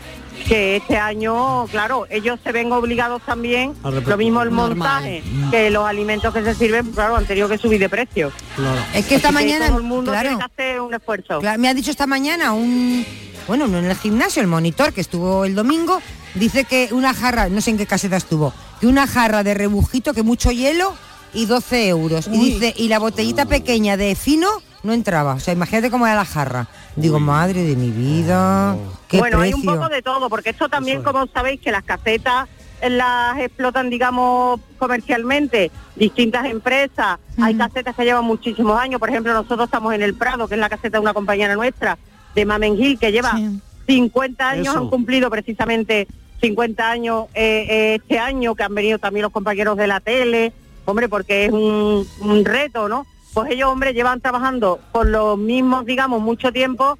Que 0.47 0.77
este 0.77 0.97
año, 0.97 1.65
claro, 1.67 2.05
ellos 2.09 2.39
se 2.43 2.51
ven 2.51 2.71
obligados 2.71 3.21
también, 3.23 3.73
lo 3.83 4.17
mismo 4.17 4.41
el 4.41 4.49
Normal. 4.53 4.67
montaje, 4.69 5.23
que 5.51 5.69
los 5.69 5.85
alimentos 5.85 6.33
que 6.33 6.43
se 6.43 6.53
sirven, 6.55 6.91
claro, 6.91 7.15
han 7.15 7.25
tenido 7.25 7.47
que 7.49 7.57
subir 7.57 7.79
de 7.79 7.89
precio. 7.89 8.31
Claro. 8.55 8.81
Es 8.93 9.05
que 9.05 9.15
esta 9.15 9.29
Así 9.29 9.35
mañana, 9.35 9.67
todo 9.67 9.77
el 9.77 9.83
mundo 9.83 10.11
claro, 10.11 10.29
tiene 10.29 10.43
que 10.45 10.61
hacer 10.63 10.81
un 10.81 10.93
esfuerzo. 10.93 11.39
claro, 11.39 11.59
me 11.59 11.67
ha 11.69 11.73
dicho 11.73 11.91
esta 11.91 12.07
mañana 12.07 12.53
un, 12.53 13.05
bueno, 13.47 13.67
no 13.67 13.79
en 13.79 13.85
el 13.85 13.95
gimnasio, 13.95 14.41
el 14.41 14.47
monitor 14.47 14.93
que 14.93 15.01
estuvo 15.01 15.45
el 15.45 15.55
domingo, 15.55 16.01
dice 16.35 16.65
que 16.65 16.89
una 16.91 17.13
jarra, 17.13 17.49
no 17.49 17.61
sé 17.61 17.71
en 17.71 17.77
qué 17.77 17.85
caseta 17.85 18.17
estuvo, 18.17 18.53
que 18.79 18.87
una 18.87 19.07
jarra 19.07 19.43
de 19.43 19.53
rebujito, 19.53 20.13
que 20.13 20.23
mucho 20.23 20.51
hielo 20.51 20.93
y 21.33 21.45
12 21.45 21.87
euros. 21.89 22.27
Y 22.27 22.37
dice, 22.37 22.73
y 22.77 22.87
la 22.87 22.99
botellita 22.99 23.45
pequeña 23.45 23.97
de 23.97 24.15
fino 24.15 24.47
no 24.85 24.93
entraba. 24.93 25.33
O 25.33 25.39
sea, 25.39 25.53
imagínate 25.53 25.89
cómo 25.91 26.05
era 26.07 26.15
la 26.15 26.25
jarra. 26.25 26.67
Digo, 26.95 27.19
madre 27.19 27.63
de 27.63 27.75
mi 27.75 27.91
vida, 27.91 28.77
qué 29.07 29.19
bueno, 29.19 29.41
hay 29.41 29.53
un 29.53 29.63
poco 29.63 29.89
de 29.89 30.01
todo, 30.01 30.29
porque 30.29 30.51
esto 30.51 30.69
también, 30.69 31.03
como 31.03 31.27
sabéis, 31.27 31.59
que 31.59 31.71
las 31.71 31.83
casetas 31.83 32.47
eh, 32.81 32.89
las 32.89 33.37
explotan, 33.39 33.89
digamos, 33.89 34.59
comercialmente 34.77 35.71
distintas 35.95 36.45
empresas. 36.45 37.19
Hay 37.41 37.55
casetas 37.55 37.95
que 37.95 38.03
llevan 38.03 38.25
muchísimos 38.25 38.79
años. 38.79 38.99
Por 38.99 39.09
ejemplo, 39.09 39.33
nosotros 39.33 39.65
estamos 39.65 39.93
en 39.93 40.01
el 40.01 40.13
Prado, 40.15 40.47
que 40.47 40.55
es 40.55 40.59
la 40.59 40.69
caseta 40.69 40.97
de 40.97 41.01
una 41.01 41.13
compañera 41.13 41.55
nuestra, 41.55 41.97
de 42.33 42.45
Mamen 42.45 42.77
Gil, 42.77 42.97
que 42.99 43.11
lleva 43.11 43.33
Sí. 43.35 43.61
50 43.87 44.49
años, 44.49 44.67
Eso. 44.67 44.77
han 44.79 44.89
cumplido 44.89 45.29
precisamente 45.29 46.07
50 46.41 46.89
años 46.89 47.25
eh, 47.33 47.65
eh, 47.69 47.95
este 48.01 48.19
año, 48.19 48.55
que 48.55 48.63
han 48.63 48.73
venido 48.73 48.99
también 48.99 49.23
los 49.23 49.31
compañeros 49.31 49.77
de 49.77 49.87
la 49.87 49.99
tele, 49.99 50.53
hombre, 50.85 51.07
porque 51.07 51.45
es 51.45 51.51
un, 51.51 52.05
un 52.19 52.45
reto, 52.45 52.89
¿no? 52.89 53.05
Pues 53.35 53.51
ellos, 53.51 53.67
hombre, 53.69 53.93
llevan 53.93 54.21
trabajando 54.21 54.79
con 54.93 55.11
los 55.11 55.37
mismos, 55.37 55.85
digamos, 55.85 56.21
mucho 56.21 56.53
tiempo 56.53 56.97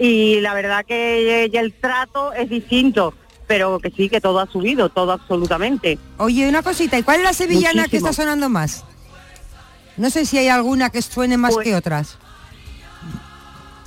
y 0.00 0.40
la 0.40 0.52
verdad 0.52 0.84
que 0.84 1.48
ya 1.52 1.60
el 1.60 1.72
trato 1.74 2.32
es 2.32 2.50
distinto, 2.50 3.14
pero 3.46 3.78
que 3.78 3.92
sí, 3.92 4.08
que 4.08 4.20
todo 4.20 4.40
ha 4.40 4.46
subido, 4.46 4.88
todo 4.88 5.12
absolutamente. 5.12 5.96
Oye, 6.18 6.48
una 6.48 6.64
cosita, 6.64 6.98
¿y 6.98 7.04
cuál 7.04 7.18
es 7.18 7.22
la 7.22 7.32
sevillana 7.32 7.86
que 7.86 7.98
está 7.98 8.12
sonando 8.12 8.48
más? 8.48 8.84
No 9.96 10.10
sé 10.10 10.26
si 10.26 10.38
hay 10.38 10.48
alguna 10.48 10.90
que 10.90 11.00
suene 11.02 11.36
más 11.36 11.54
Pues- 11.54 11.64
que 11.68 11.76
otras. 11.76 12.18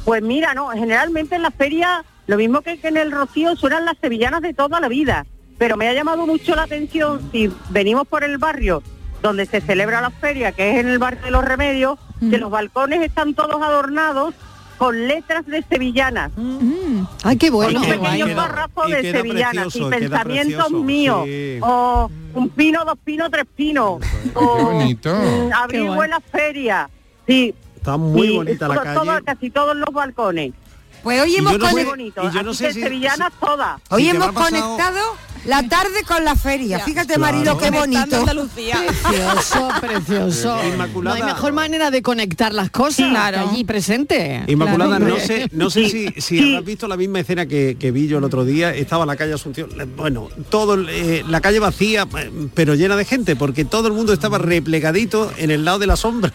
Pues 0.06 0.24
mira, 0.24 0.54
no, 0.54 0.70
generalmente 0.70 1.36
en 1.36 1.42
la 1.42 1.52
feria, 1.52 2.06
lo 2.28 2.38
mismo 2.38 2.62
que, 2.62 2.80
que 2.80 2.88
en 2.88 2.96
el 2.96 3.12
Rocío, 3.12 3.58
suenan 3.58 3.84
las 3.84 3.98
sevillanas 4.00 4.42
de 4.42 4.54
toda 4.54 4.80
la 4.80 4.88
vida, 4.88 5.26
pero 5.58 5.76
me 5.76 5.90
ha 5.90 5.94
llamado 5.94 6.26
mucho 6.26 6.56
la 6.56 6.64
atención 6.64 7.30
si 7.34 7.52
venimos 7.72 8.08
por 8.08 8.24
el 8.24 8.38
barrio 8.38 8.82
donde 9.22 9.46
se 9.46 9.62
celebra 9.62 10.02
la 10.02 10.10
feria, 10.12 10.52
que 10.52 10.72
es 10.72 10.78
en 10.80 10.88
el 10.88 11.00
barrio 11.00 11.22
de 11.24 11.32
los 11.32 11.44
Remedios, 11.44 12.00
que 12.30 12.38
los 12.38 12.50
balcones 12.52 13.02
están 13.02 13.34
todos 13.34 13.62
adornados 13.62 14.34
con 14.78 15.08
letras 15.10 15.46
de 15.46 15.62
sevillanas. 15.64 16.32
Mm. 16.38 17.04
Ay, 17.24 17.38
qué 17.38 17.48
con 17.50 17.58
bueno. 17.58 17.80
un 17.82 17.86
qué 17.86 17.94
pequeño 17.98 18.36
párrafo 18.36 18.88
de 18.88 19.12
sevillanas 19.12 19.64
precioso, 19.66 19.88
y 19.88 19.92
pensamientos 20.00 20.56
precioso, 20.66 20.84
míos 20.84 21.22
sí. 21.26 21.60
o 21.62 22.10
un 22.34 22.50
pino 22.50 22.86
dos 22.86 22.98
pinos 23.04 23.30
tres 23.30 23.46
pinos 23.56 24.00
o 24.36 24.58
Qué 24.58 24.64
bonito. 24.64 25.14
mm, 25.16 25.48
Qué 25.50 25.54
abrigo 25.54 25.96
guay. 25.96 26.06
en 26.06 26.10
la 26.12 26.20
feria 26.22 26.90
sí 27.28 27.54
Está 27.76 27.98
muy 27.98 28.28
sí, 28.28 28.36
bonita 28.38 28.68
la 28.70 28.74
todo- 28.76 28.84
calle. 28.84 29.00
todo- 29.00 29.24
casi 29.26 29.50
todos 29.50 29.76
los 29.76 29.90
balcones 29.94 30.54
Pues 31.04 31.22
hoy 31.22 31.36
hemos, 31.36 31.54
yo 31.54 31.58
no 31.60 31.66
sé- 31.68 31.72
muy 31.72 31.82
conec- 31.84 31.88
bonito 31.90 32.22
y 32.24 32.32
yo 32.34 32.44
no 32.44 32.52
así 32.52 32.58
sé 32.60 32.68
que 32.68 32.74
si- 32.74 32.82
sevillanas 32.82 33.32
todas 33.40 33.82
hoy 33.90 34.10
hemos 34.10 34.32
conectado 34.34 35.00
la 35.46 35.64
tarde 35.70 36.04
con 36.06 36.26
la 36.26 36.36
feria. 36.36 36.80
Ya. 36.80 36.84
Fíjate, 36.84 37.14
Claro. 37.14 37.22
Marilo, 37.22 37.58
qué 37.58 37.72
bonito. 37.72 38.18
Andalucía. 38.18 38.78
Precioso, 38.86 39.70
precioso. 39.82 40.60
Inmaculada. 40.68 41.18
No 41.18 41.24
hay 41.26 41.34
mejor 41.34 41.54
manera 41.54 41.92
de 41.92 42.02
conectar 42.02 42.54
las 42.54 42.70
cosas 42.70 43.08
Claro. 43.10 43.50
allí 43.50 43.64
presente. 43.64 44.44
Inmaculada, 44.48 44.98
Claro, 44.98 45.16
no 45.16 45.20
sé, 45.22 45.48
no 45.54 45.70
sé 45.70 45.90
si, 45.90 46.08
si 46.18 46.22
Sí. 46.40 46.50
habrás 46.50 46.66
visto 46.66 46.88
la 46.90 46.98
misma 46.98 47.22
escena 47.22 47.46
que, 47.46 47.78
que 47.80 47.92
vi 47.92 48.08
yo 48.08 48.18
el 48.18 48.26
otro 48.26 48.44
día. 48.44 48.76
Estaba 48.76 49.06
la 49.06 49.16
calle 49.16 49.34
Asunción, 49.34 49.70
eh, 49.80 49.86
bueno, 49.86 50.28
todo 50.50 50.78
eh, 50.90 51.24
la 51.28 51.40
calle 51.40 51.60
vacía, 51.60 52.06
eh, 52.18 52.50
pero 52.54 52.76
llena 52.76 52.98
de 52.98 53.06
gente, 53.06 53.38
porque 53.38 53.64
todo 53.64 53.88
el 53.88 53.94
mundo 53.94 54.12
estaba 54.12 54.40
replegadito 54.40 55.32
en 55.38 55.52
el 55.52 55.64
lado 55.64 55.80
de 55.80 55.88
la 55.88 55.96
sombra. 55.96 56.34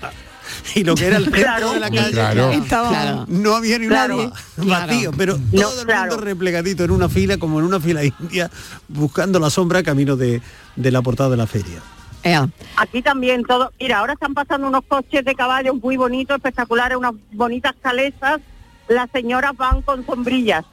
Y 0.75 0.83
lo 0.85 0.94
que 0.94 1.06
era 1.06 1.16
el 1.18 1.25
centro 1.25 1.40
Claro. 1.42 1.73
de 1.75 1.80
la 1.80 1.90
calle, 1.90 2.11
Claro. 2.12 2.50
Estaba- 2.50 2.88
Claro. 2.88 3.25
no 3.28 3.54
había 3.54 3.78
ni 3.78 3.87
Claro. 3.88 4.16
nadie 4.16 4.30
vacío, 4.71 5.11
pero 5.16 5.38
No, 5.52 5.62
todo 5.62 5.80
el 5.80 5.87
claro. 5.87 6.11
mundo 6.12 6.25
replegadito 6.25 6.85
en 6.85 6.90
una 6.90 7.09
fila, 7.09 7.37
como 7.38 7.59
en 7.61 7.66
una 7.66 7.80
fila 7.80 8.02
india, 8.04 8.50
buscando 8.88 9.38
la 9.38 9.50
sombra 9.50 9.83
camino 9.83 10.16
de, 10.16 10.40
de 10.76 10.90
la 10.90 11.02
portada 11.02 11.30
de 11.30 11.37
la 11.37 11.47
feria. 11.47 11.80
Ea. 12.26 12.49
aquí 12.76 13.02
también 13.02 13.44
todo 13.44 13.71
mira 13.78 13.99
ahora 13.99 14.14
están 14.14 14.33
pasando 14.33 14.66
unos 14.66 14.83
coches 14.88 15.23
de 15.26 15.35
caballos 15.35 15.76
muy 15.83 15.99
bonitos 15.99 16.35
espectaculares 16.37 16.97
unas 16.97 17.12
bonitas 17.33 17.75
calesas 17.83 18.40
las 18.88 19.11
señoras 19.11 19.52
van 19.59 19.83
con 19.83 20.06
sombrillas 20.06 20.64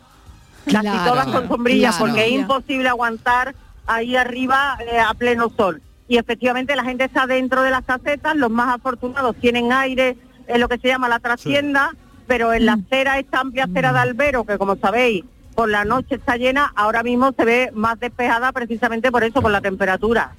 casi 0.64 0.78
Claro, 0.88 1.10
todas 1.12 1.26
con 1.28 1.50
sombrillas 1.50 1.98
claro. 1.98 2.14
porque 2.14 2.26
es 2.26 2.32
imposible 2.32 2.88
aguantar 2.88 3.54
ahí 3.86 4.16
arriba 4.16 4.78
eh, 4.90 4.98
a 5.00 5.14
pleno 5.14 5.52
sol 5.58 5.82
y 6.12 6.18
efectivamente 6.18 6.76
la 6.76 6.84
gente 6.84 7.06
está 7.06 7.26
dentro 7.26 7.62
de 7.62 7.72
las 7.72 7.86
casetas 7.86 8.36
los 8.36 8.52
más 8.52 8.76
afortunados 8.76 9.34
tienen 9.38 9.72
aire 9.72 10.18
en 10.46 10.60
lo 10.60 10.68
que 10.68 10.78
se 10.78 10.90
llama 10.90 11.08
la 11.08 11.20
trastienda 11.20 11.96
pero 12.28 12.52
en 12.52 12.66
la 12.66 12.74
acera 12.74 13.18
esta 13.18 13.40
amplia 13.40 13.64
acera 13.64 13.94
de 13.94 14.00
Albero 14.00 14.44
que 14.44 14.58
como 14.58 14.76
sabéis 14.76 15.24
por 15.56 15.70
la 15.70 15.86
noche 15.86 16.16
está 16.16 16.36
llena 16.36 16.74
ahora 16.76 17.02
mismo 17.02 17.32
se 17.32 17.46
ve 17.46 17.72
más 17.74 17.98
despejada 17.98 18.52
precisamente 18.52 19.10
por 19.10 19.24
eso 19.24 19.42
por 19.42 19.52
la 19.52 19.62
temperatura 19.62 20.34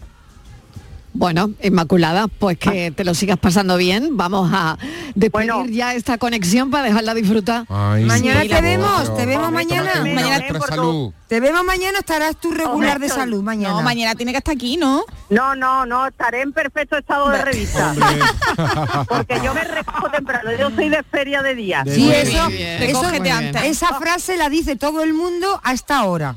Bueno, 1.15 1.51
Inmaculada, 1.63 2.27
pues 2.27 2.57
que 2.59 2.91
te 2.91 3.05
lo 3.05 3.15
sigas 3.15 3.39
pasando 3.39 3.77
bien. 3.77 4.17
Vamos 4.17 4.51
a 4.53 4.79
despedir 5.15 5.53
Bueno. 5.53 5.67
ya 5.71 5.95
esta 5.95 6.17
conexión 6.17 6.71
para 6.71 6.85
dejarla 6.85 7.13
disfrutar. 7.15 7.67
Ay, 7.69 8.05
Mañana 8.05 8.41
te 8.41 8.61
vemos, 8.63 9.15
te 9.17 9.27
vemos 9.27 9.53
mañana. 9.53 9.93
Tómate 9.93 10.15
Mañana- 10.15 10.59
por 10.59 10.69
salud. 10.69 11.13
Te 11.29 11.41
vemos 11.41 11.65
mañana, 11.65 11.99
estarás 11.99 12.37
tú 12.37 12.51
regular 12.51 12.99
de 12.99 13.09
salud 13.09 13.43
mañana. 13.43 13.75
No, 13.75 13.83
mañana 13.83 14.15
tiene 14.15 14.33
que 14.33 14.39
estar 14.39 14.55
aquí, 14.55 14.77
¿no? 14.77 15.05
No, 15.31 15.55
no, 15.55 15.85
no, 15.87 16.07
estaré 16.07 16.43
en 16.43 16.53
perfecto 16.53 16.97
estado 16.97 17.29
de 17.31 17.43
revista. 17.43 17.95
Porque 19.09 19.41
yo 19.45 19.55
me 19.55 19.65
recojo 19.65 20.11
temprano, 20.11 20.51
yo 20.59 20.71
soy 20.75 20.89
de 20.89 21.03
feria 21.05 21.43
de 21.43 21.55
día. 21.55 21.83
De- 21.85 21.95
Sí, 21.95 22.11
eso, 22.11 22.49
bien. 22.49 22.83
eso- 22.83 23.03
antes. 23.07 23.65
esa 23.65 23.99
frase 23.99 24.37
la 24.37 24.49
dice 24.49 24.77
todo 24.77 25.03
el 25.03 25.13
mundo 25.15 25.61
a 25.63 25.73
esta 25.73 26.05
hora. 26.05 26.37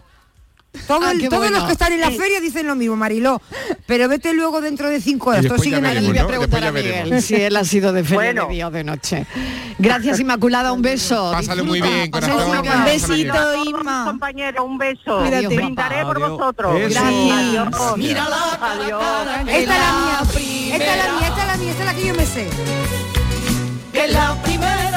Todo 0.88 1.06
Ah, 1.06 1.12
el- 1.12 1.20
todos 1.30 1.40
bueno. 1.40 1.58
los 1.58 1.66
que 1.66 1.72
están 1.74 1.94
en 1.94 2.02
la 2.02 2.10
Sí. 2.10 2.18
feria 2.18 2.40
dicen 2.42 2.68
lo 2.68 2.76
mismo, 2.76 2.96
Mariló. 2.96 3.42
Pero 3.86 4.08
vete 4.08 4.34
luego 4.34 4.62
dentro 4.62 4.90
de 4.90 5.00
cinco 5.02 5.30
horas. 5.32 5.44
Y 5.46 5.48
Todos 5.48 5.62
después 5.62 5.72
ya 5.72 5.78
siguen 5.78 5.86
Ahora 5.86 6.00
ahí. 6.00 6.06
le 6.06 6.10
voy 6.12 6.18
a 6.18 6.22
¿no? 6.24 6.28
preguntar 6.28 6.64
a 6.64 6.66
Después 6.66 6.84
ya 6.84 6.90
Miguel 6.90 7.04
veremos. 7.06 7.26
si 7.26 7.36
él 7.36 7.56
ha 7.56 7.64
sido 7.64 7.94
de 7.94 8.04
feria 8.04 8.16
Bueno. 8.18 8.46
de 8.48 8.54
día 8.54 8.68
o 8.68 8.72
de 8.72 8.84
noche. 8.84 9.26
Gracias, 9.80 10.20
Inmaculada, 10.20 10.72
un 10.74 10.82
beso. 10.82 11.32
Pásalo 11.32 11.66
muy 11.66 11.82
bien, 11.82 12.10
corazón. 12.12 12.36
Un 12.58 12.86
besito, 12.86 13.64
Inma. 13.66 14.00
mis 14.04 14.12
compañeros, 14.12 14.66
un 14.66 14.78
beso. 14.78 15.20
Cuídate. 15.20 15.48
Brindaré 15.56 16.04
por 16.04 16.18
Adiós. 16.18 16.30
vosotros. 16.32 16.80
Eso. 16.82 17.00
Adiós. 17.00 17.98
Mira 17.98 18.30
la 18.30 18.58
cara, 18.60 18.72
Adiós. 18.84 19.02
cara, 19.04 19.44
que 19.44 19.60
Esta 19.60 19.74
es 19.76 19.80
la 19.82 19.92
mía. 19.94 20.20
Esta 20.76 20.94
es 20.94 20.98
la 20.98 21.14
mía, 21.14 21.28
esta 21.28 21.42
es 21.42 21.48
la 21.48 21.58
mía, 21.58 21.72
esta 21.72 21.80
es 21.82 21.86
la 21.86 21.94
que 21.96 22.08
yo 22.08 22.14
me 22.16 22.26
sé. 22.26 22.48
que 23.94 24.08
la 24.10 24.36
primera, 24.44 24.95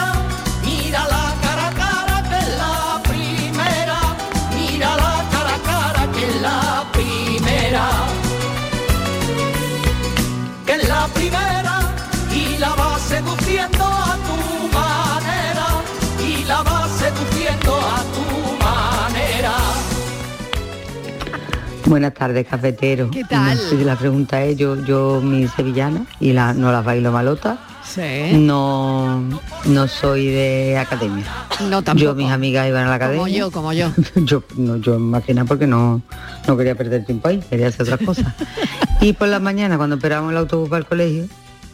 Buenas 21.88 22.12
tardes, 22.12 22.46
cafetero. 22.46 23.10
¿Qué 23.10 23.24
tal? 23.24 23.58
No 23.72 23.84
la 23.84 23.96
pregunta 23.96 24.44
es, 24.44 24.58
yo, 24.58 24.76
yo 24.84 25.22
mi 25.22 25.48
sevillana 25.48 26.04
y 26.20 26.34
la, 26.34 26.52
no 26.52 26.70
las 26.70 26.84
bailo 26.84 27.10
malota. 27.10 27.58
Sí. 27.82 28.34
No, 28.34 29.26
no 29.64 29.88
soy 29.88 30.26
de 30.26 30.76
academia. 30.76 31.24
No, 31.70 31.80
tampoco. 31.80 32.10
Yo, 32.10 32.14
mis 32.14 32.30
amigas 32.30 32.68
iban 32.68 32.84
a 32.84 32.90
la 32.90 32.96
academia. 32.96 33.20
Como 33.20 33.28
yo, 33.34 33.50
como 33.50 33.72
yo. 33.72 33.90
yo, 34.16 34.42
no, 34.58 34.76
yo 34.76 34.98
más 34.98 35.24
que 35.24 35.32
nada 35.32 35.46
porque 35.46 35.66
no, 35.66 36.02
no 36.46 36.56
quería 36.58 36.74
perder 36.74 37.06
tiempo 37.06 37.28
ahí, 37.28 37.38
quería 37.48 37.68
hacer 37.68 37.84
otras 37.84 38.00
cosas. 38.06 38.34
y 39.00 39.14
por 39.14 39.28
la 39.28 39.40
mañana, 39.40 39.78
cuando 39.78 39.96
esperábamos 39.96 40.32
el 40.32 40.38
autobús 40.38 40.68
para 40.68 40.80
el 40.80 40.86
colegio, 40.86 41.24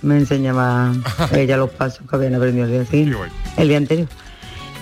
me 0.02 0.16
enseñaba 0.16 0.92
ella 1.32 1.56
los 1.56 1.70
pasos 1.70 2.08
que 2.08 2.14
habían 2.14 2.36
aprendido 2.36 2.66
el 2.66 2.70
día 2.70 2.84
siguiente, 2.84 3.18
el 3.56 3.68
día 3.68 3.78
anterior. 3.78 4.08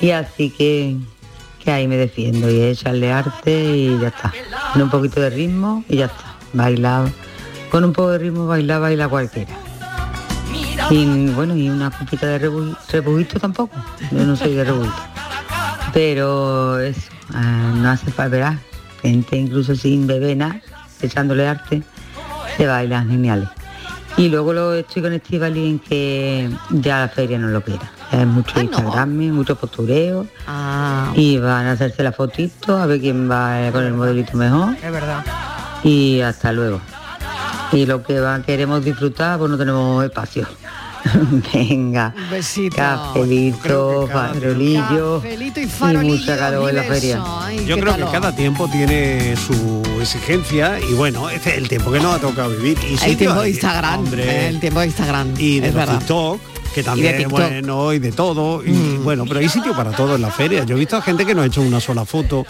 Y 0.03 0.11
así 0.11 0.51
que, 0.51 0.99
que 1.63 1.71
ahí 1.71 1.87
me 1.87 1.97
defiendo 1.97 2.51
y 2.51 2.61
echarle 2.63 3.13
arte 3.13 3.77
y 3.77 3.99
ya 3.99 4.09
está. 4.09 4.33
Con 4.73 4.83
un 4.83 4.91
poquito 4.91 5.21
de 5.21 5.31
ritmo 5.31 5.85
y 5.89 5.97
ya 5.99 6.07
está. 6.07 6.35
Bailaba. 6.53 7.09
Con 7.71 7.85
un 7.85 7.93
poco 7.93 8.11
de 8.11 8.19
ritmo 8.19 8.47
bailaba, 8.47 8.81
baila 8.89 9.09
cualquiera. 9.09 9.53
Y 10.91 11.29
bueno, 11.31 11.57
y 11.57 11.71
una 11.71 11.91
copita 11.91 12.27
de 12.27 12.41
rebu- 12.51 12.77
rebujito 12.91 13.39
tampoco. 13.39 13.75
Yo 14.11 14.25
no 14.27 14.37
soy 14.37 14.55
de 14.55 14.65
rebujito. 14.65 14.95
Pero 15.93 16.79
eso, 16.81 17.11
ah, 17.33 17.73
no 17.75 17.91
hace 17.91 18.11
falta, 18.11 18.59
gente 19.01 19.37
incluso 19.37 19.75
sin 19.77 20.07
beber 20.07 20.37
nada, 20.37 20.61
echándole 21.01 21.47
arte, 21.47 21.83
se 22.57 22.67
bailan 22.67 23.09
geniales. 23.11 23.49
Y 24.17 24.29
luego 24.29 24.53
lo 24.53 24.75
estoy 24.75 25.03
con 25.03 25.13
Estivali 25.13 25.69
en 25.69 25.79
que 25.79 26.51
ya 26.71 27.01
la 27.01 27.09
feria 27.09 27.39
no 27.39 27.49
lo 27.49 27.63
quiera. 27.63 27.91
Es 28.13 28.27
mucho 28.27 28.61
Instagram, 28.61 29.11
mucho 29.31 29.57
postureo. 29.57 30.27
Ah. 30.47 31.13
Y 31.17 31.39
van 31.39 31.67
a 31.67 31.73
hacerse 31.73 32.03
la 32.03 32.13
fotito, 32.13 32.77
a 32.77 32.87
ver 32.87 33.01
quién 33.01 33.31
va 33.31 33.71
con 33.73 33.85
el 33.85 33.95
modelito 33.95 34.37
mejor. 34.37 34.77
Es 34.83 34.93
verdad. 34.93 35.25
Y 35.83 36.21
hasta 36.21 36.53
luego. 36.53 36.81
Y 37.73 37.87
lo 37.87 38.03
que 38.03 38.21
va, 38.21 38.43
queremos 38.43 38.85
disfrutar, 38.85 39.39
pues 39.39 39.51
no 39.51 39.57
tenemos 39.57 40.05
espacio. 40.05 40.47
Venga. 41.55 42.15
Un 42.17 42.31
besito. 42.31 42.77
Cafelito, 42.77 44.09
farolillo 44.13 45.21
Cafelito 45.21 45.61
y 45.61 45.65
y 45.65 45.67
farolillo, 45.67 46.15
mucha 46.17 46.37
calor 46.37 46.71
en 46.71 46.77
la 46.77 46.83
feria. 46.85 47.23
Ay, 47.41 47.65
Yo 47.67 47.77
creo 47.79 47.93
calor. 47.93 48.07
que 48.07 48.13
cada 48.13 48.37
tiempo 48.37 48.69
tiene 48.69 49.35
su 49.37 49.83
exigencia 50.01 50.79
y 50.81 50.93
bueno, 50.95 51.29
este 51.31 51.51
es 51.53 51.59
el 51.59 51.69
tiempo 51.69 51.91
que 51.91 51.99
nos 51.99 52.15
ha 52.17 52.19
tocado 52.21 52.51
vivir. 52.51 52.79
Y 52.89 53.03
el 53.05 53.17
tiempo 53.17 53.41
de 53.41 53.51
Instagram, 53.51 54.01
hombre, 54.01 54.49
el 54.49 54.61
tiempo 54.61 54.81
de 54.81 54.87
Instagram. 54.87 55.35
y 55.39 55.61
de. 55.61 55.73
TikTok, 55.73 56.41
que 56.73 56.81
Y 56.81 56.83
de 56.83 56.89
también. 56.89 57.27
Mm. 57.27 57.31
bueno, 57.31 57.93
y 57.93 57.99
de 57.99 58.13
todo. 58.13 58.63
Y 58.65 58.97
bueno, 58.99 59.25
pero 59.27 59.41
hay 59.41 59.49
sitio 59.49 59.75
para 59.75 59.93
todo 59.93 60.17
en 60.17 60.23
la 60.23 60.31
feria. 60.31 60.65
Yo 60.65 60.77
he 60.77 60.79
visto 60.79 60.97
a 60.97 61.03
gente 61.03 61.25
que 61.25 61.35
no 61.35 61.43
ha 61.43 61.47
hecho 61.47 61.63
una 61.63 61.81
sola 61.81 62.05
foto 62.05 62.45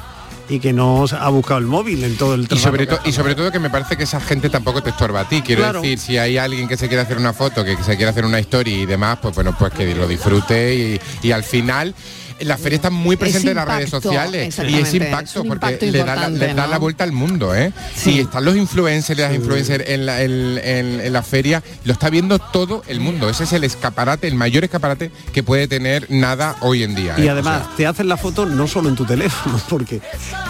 y 0.48 0.58
que 0.60 0.72
no 0.72 1.04
ha 1.18 1.28
buscado 1.28 1.58
el 1.60 1.66
móvil 1.66 2.02
en 2.04 2.16
todo 2.16 2.34
el 2.34 2.42
Y 2.42 2.46
trabajo. 2.46 2.66
sobre, 2.68 2.86
to- 2.86 3.00
y 3.04 3.12
sobre 3.12 3.34
todo 3.34 3.50
que 3.52 3.58
me 3.58 3.70
parece 3.70 3.96
que 3.96 4.04
esa 4.04 4.20
gente 4.20 4.50
tampoco 4.50 4.82
te 4.82 4.90
estorba 4.90 5.20
a 5.20 5.28
ti. 5.28 5.42
Quiero 5.42 5.62
Claro. 5.62 5.80
decir, 5.80 5.98
si 5.98 6.18
hay 6.18 6.38
alguien 6.38 6.68
que 6.68 6.76
se 6.76 6.88
quiere 6.88 7.02
hacer 7.02 7.16
una 7.18 7.32
foto, 7.32 7.64
que 7.64 7.76
se 7.76 7.96
quiere 7.96 8.08
hacer 8.10 8.24
una 8.24 8.40
historia 8.40 8.76
y 8.76 8.86
demás, 8.86 9.18
pues 9.22 9.34
bueno, 9.34 9.54
pues 9.58 9.72
que 9.72 9.94
lo 9.94 10.06
disfrute 10.06 10.74
y, 10.74 11.00
y 11.26 11.32
al 11.32 11.44
final 11.44 11.94
la 12.40 12.58
feria 12.58 12.74
está 12.76 12.90
muy 12.90 13.14
presente 13.14 13.50
en 13.50 13.56
las 13.56 13.68
redes 13.68 13.88
sociales 13.88 14.58
y 14.68 14.74
es 14.78 14.92
impacto 14.94 15.42
es 15.42 15.46
porque 15.46 15.66
impacto 15.66 15.86
le 15.86 15.98
da, 16.02 16.16
la, 16.16 16.28
le 16.28 16.54
da 16.54 16.64
¿no? 16.64 16.70
la 16.72 16.78
vuelta 16.78 17.04
al 17.04 17.12
mundo, 17.12 17.54
¿eh? 17.54 17.72
Y 18.04 18.18
están 18.20 18.44
los 18.44 18.56
influencers 18.56 19.16
y 19.16 19.22
las 19.22 19.32
influencers 19.32 19.88
en 19.88 20.06
la, 20.06 20.22
en- 20.22 20.58
en- 20.58 21.00
en 21.02 21.12
la 21.12 21.22
feria, 21.22 21.62
lo 21.84 21.92
está 21.92 22.10
viendo 22.10 22.40
todo 22.40 22.82
el 22.88 22.98
mundo. 22.98 23.30
Ese 23.30 23.44
es 23.44 23.52
el 23.52 23.62
escaparate, 23.62 24.26
el 24.26 24.34
mayor 24.34 24.64
escaparate 24.64 25.12
que 25.32 25.44
puede 25.44 25.68
tener 25.68 26.06
nada 26.10 26.56
hoy 26.62 26.82
en 26.82 26.96
día. 26.96 27.14
Y 27.16 27.26
¿eh? 27.26 27.30
además 27.30 27.76
te 27.76 27.86
hacen 27.86 28.08
la 28.08 28.16
foto 28.16 28.44
no 28.44 28.66
solo 28.66 28.88
en 28.88 28.96
tu 28.96 29.04
teléfono, 29.04 29.60
porque 29.68 30.00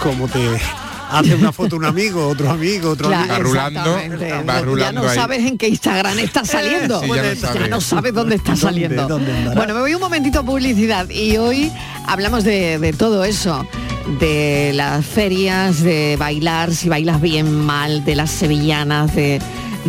como 0.02 0.28
te 0.28 0.40
hace 1.10 1.34
una 1.34 1.52
foto 1.52 1.76
un 1.76 1.84
amigo, 1.84 2.26
otro 2.26 2.50
amigo, 2.50 2.90
otro 2.90 3.08
Claro, 3.08 3.34
amigo. 3.50 3.54
va 4.48 4.78
ya 4.78 4.92
no 4.92 5.06
ahí. 5.08 5.14
sabes 5.14 5.40
en 5.46 5.58
qué 5.58 5.68
Instagram 5.68 6.18
está 6.18 6.44
saliendo. 6.44 7.00
Sí, 7.02 7.08
ya 7.54 7.66
no 7.68 7.80
sabes 7.80 8.14
dónde 8.14 8.36
está 8.36 8.52
¿Dónde, 8.52 8.62
saliendo. 8.62 9.08
dónde 9.08 9.32
bueno, 9.54 9.74
me 9.74 9.80
voy 9.80 9.94
un 9.94 10.00
momentito 10.00 10.40
a 10.40 10.42
publicidad 10.42 11.08
y 11.10 11.36
hoy 11.36 11.70
hablamos 12.06 12.44
de, 12.44 12.78
de 12.78 12.92
todo 12.94 13.24
eso, 13.24 13.66
de 14.20 14.72
las 14.74 15.04
ferias, 15.04 15.82
de 15.82 16.16
bailar, 16.18 16.72
si 16.74 16.88
bailas 16.88 17.20
bien, 17.20 17.54
mal, 17.64 18.04
de 18.04 18.16
las 18.16 18.30
sevillanas, 18.30 19.14
de, 19.14 19.38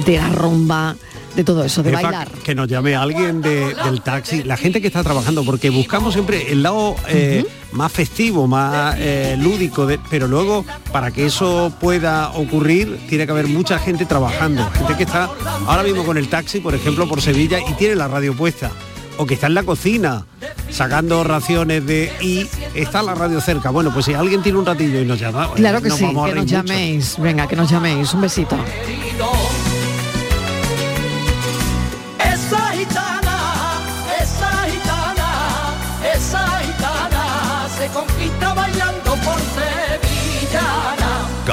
de 0.06 0.18
la 0.18 0.28
rumba, 0.30 0.96
de 1.36 1.44
todo 1.44 1.64
eso, 1.64 1.82
de 1.84 1.92
bailar. 1.92 2.30
que 2.44 2.54
nos 2.54 2.68
llame 2.68 2.96
alguien 2.96 3.42
de- 3.42 3.74
del 3.86 4.02
taxi, 4.02 4.44
la 4.44 4.58
gente 4.58 4.82
que 4.82 4.88
está 4.88 5.04
trabajando, 5.04 5.44
porque 5.46 5.70
buscamos 5.70 6.14
siempre 6.14 6.52
el 6.52 6.62
lado 6.64 6.96
eh, 7.08 7.44
más 7.74 7.92
festivo, 7.92 8.48
más 8.48 8.96
eh, 8.98 9.36
lúdico, 9.40 9.86
de- 9.86 10.00
pero 10.10 10.28
luego 10.28 10.66
para 10.92 11.12
que 11.12 11.26
eso 11.26 11.72
pueda 11.80 12.30
ocurrir 12.32 13.00
tiene 13.10 13.26
que 13.26 13.32
haber 13.32 13.48
mucha 13.48 13.78
gente 13.80 14.06
trabajando, 14.06 14.68
gente 14.78 14.96
que 14.96 15.04
está 15.04 15.30
ahora 15.68 15.84
mismo 15.84 16.04
con 16.04 16.18
el 16.18 16.28
taxi, 16.30 16.60
por 16.60 16.74
ejemplo, 16.76 17.08
por 17.08 17.22
Sevilla 17.22 17.60
y 17.60 17.74
tiene 17.74 17.96
la 17.96 18.08
radio 18.08 18.34
puesta, 18.36 18.72
o 19.18 19.26
que 19.26 19.34
está 19.36 19.48
en 19.48 19.54
la 19.56 19.64
cocina 19.64 20.26
sacando 20.72 21.24
raciones 21.24 21.86
de 21.86 22.12
y 22.22 22.48
está 22.74 23.04
la 23.04 23.14
radio 23.14 23.40
cerca. 23.42 23.70
Bueno, 23.70 23.92
pues 23.94 24.06
si 24.06 24.14
alguien 24.14 24.42
tiene 24.42 24.58
un 24.58 24.66
ratillo 24.66 25.02
y 25.02 25.06
nos 25.06 25.20
llama, 25.20 25.50
Claro 25.54 25.82
que 25.82 25.90
nos 25.90 25.98
sí, 26.00 26.06
vamos 26.06 26.26
a 26.26 26.30
que 26.30 26.36
nos 26.36 26.46
mucho. 26.46 26.56
llaméis. 26.56 27.16
Venga, 27.20 27.48
que 27.48 27.56
nos 27.56 27.70
llaméis. 27.70 28.14
Un 28.14 28.22
besito. 28.22 28.58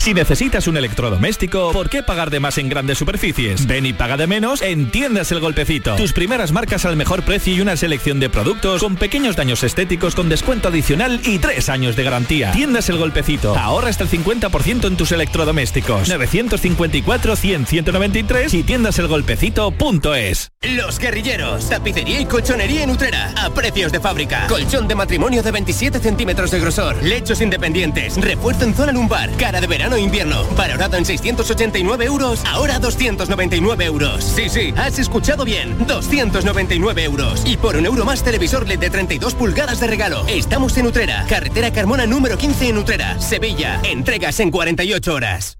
Si 0.00 0.14
necesitas 0.14 0.66
un 0.66 0.78
electrodoméstico, 0.78 1.72
¿por 1.72 1.90
qué 1.90 2.02
pagar 2.02 2.30
de 2.30 2.40
más 2.40 2.56
en 2.56 2.70
grandes 2.70 2.96
superficies? 2.96 3.66
Ven 3.66 3.84
y 3.84 3.92
paga 3.92 4.16
de 4.16 4.26
menos 4.26 4.62
en 4.62 4.90
Tiendas 4.90 5.30
El 5.30 5.40
Golpecito. 5.40 5.94
Tus 5.96 6.14
primeras 6.14 6.52
marcas 6.52 6.86
al 6.86 6.96
mejor 6.96 7.22
precio 7.22 7.54
y 7.54 7.60
una 7.60 7.76
selección 7.76 8.18
de 8.18 8.30
productos 8.30 8.80
con 8.80 8.96
pequeños 8.96 9.36
daños 9.36 9.62
estéticos 9.62 10.14
con 10.14 10.30
descuento 10.30 10.68
adicional 10.68 11.20
y 11.22 11.38
tres 11.38 11.68
años 11.68 11.96
de 11.96 12.04
garantía. 12.04 12.50
Tiendas 12.52 12.88
El 12.88 12.96
Golpecito. 12.96 13.54
Ahorra 13.54 13.90
hasta 13.90 14.04
el 14.04 14.10
50% 14.10 14.86
en 14.86 14.96
tus 14.96 15.12
electrodomésticos. 15.12 16.08
954-100-193 16.08 18.54
y 18.54 18.62
tiendaselgolpecito.es. 18.62 20.50
Los 20.62 20.98
guerrilleros, 20.98 21.68
tapicería 21.68 22.22
y 22.22 22.24
colchonería 22.24 22.84
en 22.84 22.90
Utrera, 22.90 23.34
a 23.36 23.50
precios 23.50 23.92
de 23.92 24.00
fábrica. 24.00 24.46
Colchón 24.46 24.88
de 24.88 24.94
matrimonio 24.94 25.42
de 25.42 25.50
27 25.50 25.98
centímetros 25.98 26.50
de 26.50 26.58
grosor, 26.58 26.96
lechos 27.02 27.42
independientes, 27.42 28.16
refuerzo 28.16 28.64
en 28.64 28.74
zona 28.74 28.92
lumbar, 28.92 29.30
cara 29.36 29.60
de 29.60 29.66
verano 29.66 29.89
e 29.96 30.00
invierno, 30.00 30.44
valorado 30.56 30.96
en 30.96 31.04
689 31.04 32.04
euros, 32.04 32.42
ahora 32.46 32.78
299 32.78 33.84
euros. 33.84 34.24
Sí, 34.24 34.48
sí, 34.48 34.74
has 34.76 34.98
escuchado 34.98 35.44
bien, 35.44 35.76
299 35.86 37.04
euros. 37.04 37.42
Y 37.44 37.56
por 37.56 37.76
un 37.76 37.86
euro 37.86 38.04
más 38.04 38.22
televisor 38.22 38.66
LED 38.66 38.78
de 38.78 38.90
32 38.90 39.34
pulgadas 39.34 39.80
de 39.80 39.86
regalo. 39.86 40.24
Estamos 40.26 40.76
en 40.78 40.86
Utrera, 40.86 41.26
carretera 41.28 41.72
Carmona 41.72 42.06
número 42.06 42.38
15 42.38 42.68
en 42.68 42.78
Utrera, 42.78 43.20
Sevilla. 43.20 43.80
Entregas 43.84 44.40
en 44.40 44.50
48 44.50 45.14
horas. 45.14 45.59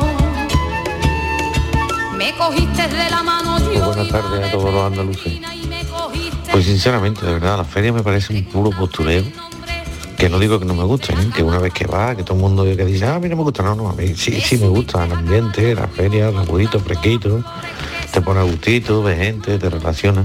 Me 2.21 2.35
cogiste 2.35 2.87
de 2.87 3.09
la 3.09 3.23
mano 3.23 3.57
yo. 3.73 3.83
Buenas 3.83 4.09
tardes 4.09 4.47
a 4.47 4.51
todos 4.51 4.71
los 4.71 4.85
andaluces. 4.85 5.39
Pues 6.51 6.65
sinceramente, 6.65 7.25
de 7.25 7.33
verdad, 7.33 7.57
la 7.57 7.63
feria 7.63 7.91
me 7.91 8.03
parece 8.03 8.31
un 8.35 8.43
puro 8.43 8.69
postureo 8.69 9.23
Que 10.17 10.29
no 10.29 10.37
digo 10.37 10.59
que 10.59 10.65
no 10.65 10.75
me 10.75 10.83
gusten, 10.83 11.19
¿eh? 11.19 11.31
que 11.35 11.41
una 11.41 11.57
vez 11.57 11.73
que 11.73 11.87
va, 11.87 12.15
que 12.15 12.21
todo 12.21 12.35
el 12.35 12.41
mundo 12.41 12.63
que 12.63 12.85
dice, 12.85 13.05
ah, 13.05 13.15
a 13.15 13.19
mí 13.19 13.27
no 13.27 13.37
me 13.37 13.41
gusta, 13.41 13.63
no, 13.63 13.73
no, 13.73 13.89
a 13.89 13.93
mí 13.93 14.13
sí, 14.15 14.39
sí 14.39 14.59
me 14.59 14.67
gusta 14.67 15.03
el 15.03 15.13
ambiente, 15.13 15.73
la 15.73 15.87
feria, 15.87 16.29
los 16.29 16.45
buditos, 16.45 16.83
fresquitos, 16.83 17.43
te 18.11 18.21
pone 18.21 18.41
a 18.41 18.43
gustito, 18.43 19.01
ves 19.01 19.17
gente, 19.17 19.57
te 19.57 19.69
relaciona. 19.71 20.23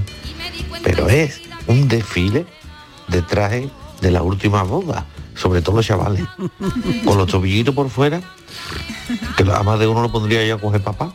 Pero 0.84 1.08
es 1.08 1.40
un 1.66 1.88
desfile 1.88 2.44
de 3.08 3.22
traje 3.22 3.70
de 4.02 4.10
las 4.10 4.20
últimas 4.20 4.68
bodas, 4.68 5.02
sobre 5.34 5.62
todo 5.62 5.76
los 5.76 5.86
chavales, 5.86 6.26
con 7.06 7.16
los 7.16 7.26
tobillitos 7.26 7.74
por 7.74 7.88
fuera, 7.88 8.20
que 9.38 9.50
a 9.50 9.62
más 9.62 9.78
de 9.78 9.86
uno 9.86 10.02
lo 10.02 10.12
pondría 10.12 10.44
ya 10.44 10.56
a 10.56 10.58
coger 10.58 10.82
papá. 10.82 11.14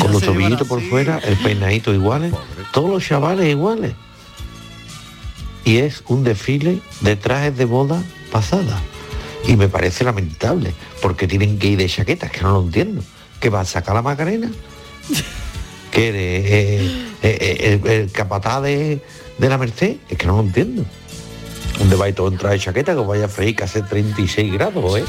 Con 0.00 0.12
los 0.12 0.22
tobillitos 0.22 0.66
por 0.66 0.80
fuera, 0.82 1.18
el 1.18 1.36
peinadito 1.36 1.92
iguales, 1.94 2.32
todos 2.72 2.90
los 2.90 3.06
chavales 3.06 3.48
iguales. 3.48 3.94
Y 5.64 5.78
es 5.78 6.02
un 6.08 6.24
desfile 6.24 6.80
de 7.00 7.16
trajes 7.16 7.56
de 7.56 7.64
boda 7.64 8.02
pasada. 8.32 8.80
Y 9.46 9.56
me 9.56 9.68
parece 9.68 10.04
lamentable, 10.04 10.74
porque 11.02 11.26
tienen 11.26 11.58
que 11.58 11.68
ir 11.68 11.78
de 11.78 11.88
chaquetas, 11.88 12.30
que 12.30 12.40
no 12.40 12.52
lo 12.52 12.62
entiendo. 12.62 13.02
¿Que 13.40 13.50
va 13.50 13.60
a 13.60 13.64
sacar 13.64 13.94
la 13.94 14.02
Macarena? 14.02 14.50
¿Que 15.90 16.08
eres, 16.08 16.22
eh, 16.22 17.06
eh, 17.22 17.38
eh, 17.40 17.80
el, 17.82 17.90
el 17.90 18.12
capataz 18.12 18.62
de, 18.62 19.02
de 19.38 19.48
la 19.48 19.58
Merced? 19.58 19.96
Es 20.08 20.18
que 20.18 20.26
no 20.26 20.36
lo 20.36 20.42
entiendo. 20.42 20.84
¿Dónde 21.78 21.96
vais 21.96 22.14
todo 22.14 22.28
en 22.28 22.36
traje 22.36 22.56
de 22.56 22.60
chaqueta 22.60 22.92
que 22.92 22.98
os 22.98 23.06
vaya 23.06 23.24
a 23.24 23.28
freír 23.28 23.56
que 23.56 23.64
hace 23.64 23.82
36 23.82 24.52
grados, 24.52 24.98
eh? 24.98 25.04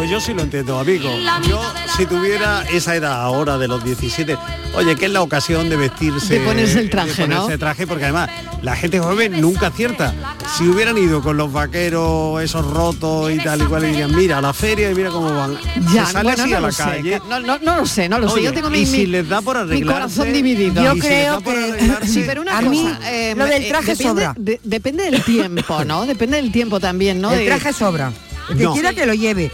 Pues 0.00 0.08
yo 0.10 0.18
sí 0.18 0.32
lo 0.32 0.40
entiendo, 0.40 0.78
amigo. 0.78 1.10
Yo, 1.46 1.60
si 1.94 2.06
tuviera 2.06 2.64
esa 2.72 2.96
edad 2.96 3.20
ahora 3.20 3.58
de 3.58 3.68
los 3.68 3.84
17, 3.84 4.34
oye, 4.72 4.96
que 4.96 5.04
es 5.04 5.12
la 5.12 5.20
ocasión 5.20 5.68
de 5.68 5.76
vestirse. 5.76 6.38
De 6.38 6.40
ponerse 6.40 6.78
el 6.80 6.88
traje, 6.88 7.10
de 7.10 7.16
ponerse 7.28 7.52
¿no? 7.52 7.58
traje, 7.58 7.86
porque 7.86 8.04
además 8.04 8.30
la 8.62 8.74
gente 8.76 8.98
joven 8.98 9.38
nunca 9.42 9.66
acierta. 9.66 10.14
Si 10.56 10.66
hubieran 10.66 10.96
ido 10.96 11.20
con 11.20 11.36
los 11.36 11.52
vaqueros, 11.52 12.40
esos 12.42 12.66
rotos 12.66 13.30
y 13.30 13.36
tal 13.40 13.60
y 13.60 13.64
cual, 13.66 13.84
y 13.84 13.88
dirían, 13.88 14.16
mira, 14.16 14.38
a 14.38 14.40
la 14.40 14.54
feria 14.54 14.90
y 14.90 14.94
mira 14.94 15.10
cómo 15.10 15.34
van. 15.36 15.58
Ya, 15.92 16.06
Se 16.06 16.12
sale 16.12 16.24
bueno, 16.30 16.42
así 16.44 16.50
no 16.50 16.56
a 16.56 16.60
la 16.60 16.66
lo 16.68 16.72
sé, 16.72 16.82
calle. 16.82 17.22
No, 17.28 17.40
no, 17.40 17.58
no 17.58 17.76
lo 17.76 17.84
sé, 17.86 18.08
no 18.08 18.18
lo 18.18 18.30
sé. 18.30 18.42
Yo 18.42 18.54
tengo 18.54 18.70
mi, 18.70 18.78
y 18.78 18.86
si 18.86 18.96
mi- 19.00 19.06
les 19.08 19.28
da 19.28 19.42
por 19.42 19.66
mi 19.66 19.82
corazón 19.82 20.32
dividido. 20.32 20.82
Yo 20.82 20.94
creo 20.98 21.42
que 21.42 22.06
Sí, 22.06 22.24
pero 22.26 22.40
una 22.40 22.52
A 22.56 22.60
cosa, 22.60 22.70
mí, 22.70 22.90
eh, 23.04 23.34
lo 23.36 23.44
del 23.44 23.64
eh, 23.64 23.68
traje 23.68 23.90
depende, 23.94 24.22
sobra. 24.22 24.34
de- 24.38 24.60
depende 24.64 25.10
del 25.10 25.22
tiempo, 25.24 25.84
¿no? 25.84 26.06
Depende 26.06 26.38
del 26.38 26.50
tiempo 26.50 26.80
también, 26.80 27.20
¿no? 27.20 27.32
el 27.32 27.40
De- 27.40 27.44
traje 27.44 27.74
sobra. 27.74 28.10
El 28.48 28.56
que 28.56 28.64
No. 28.64 28.72
quiera 28.72 28.94
que 28.94 29.04
lo 29.04 29.12
lleve. 29.12 29.50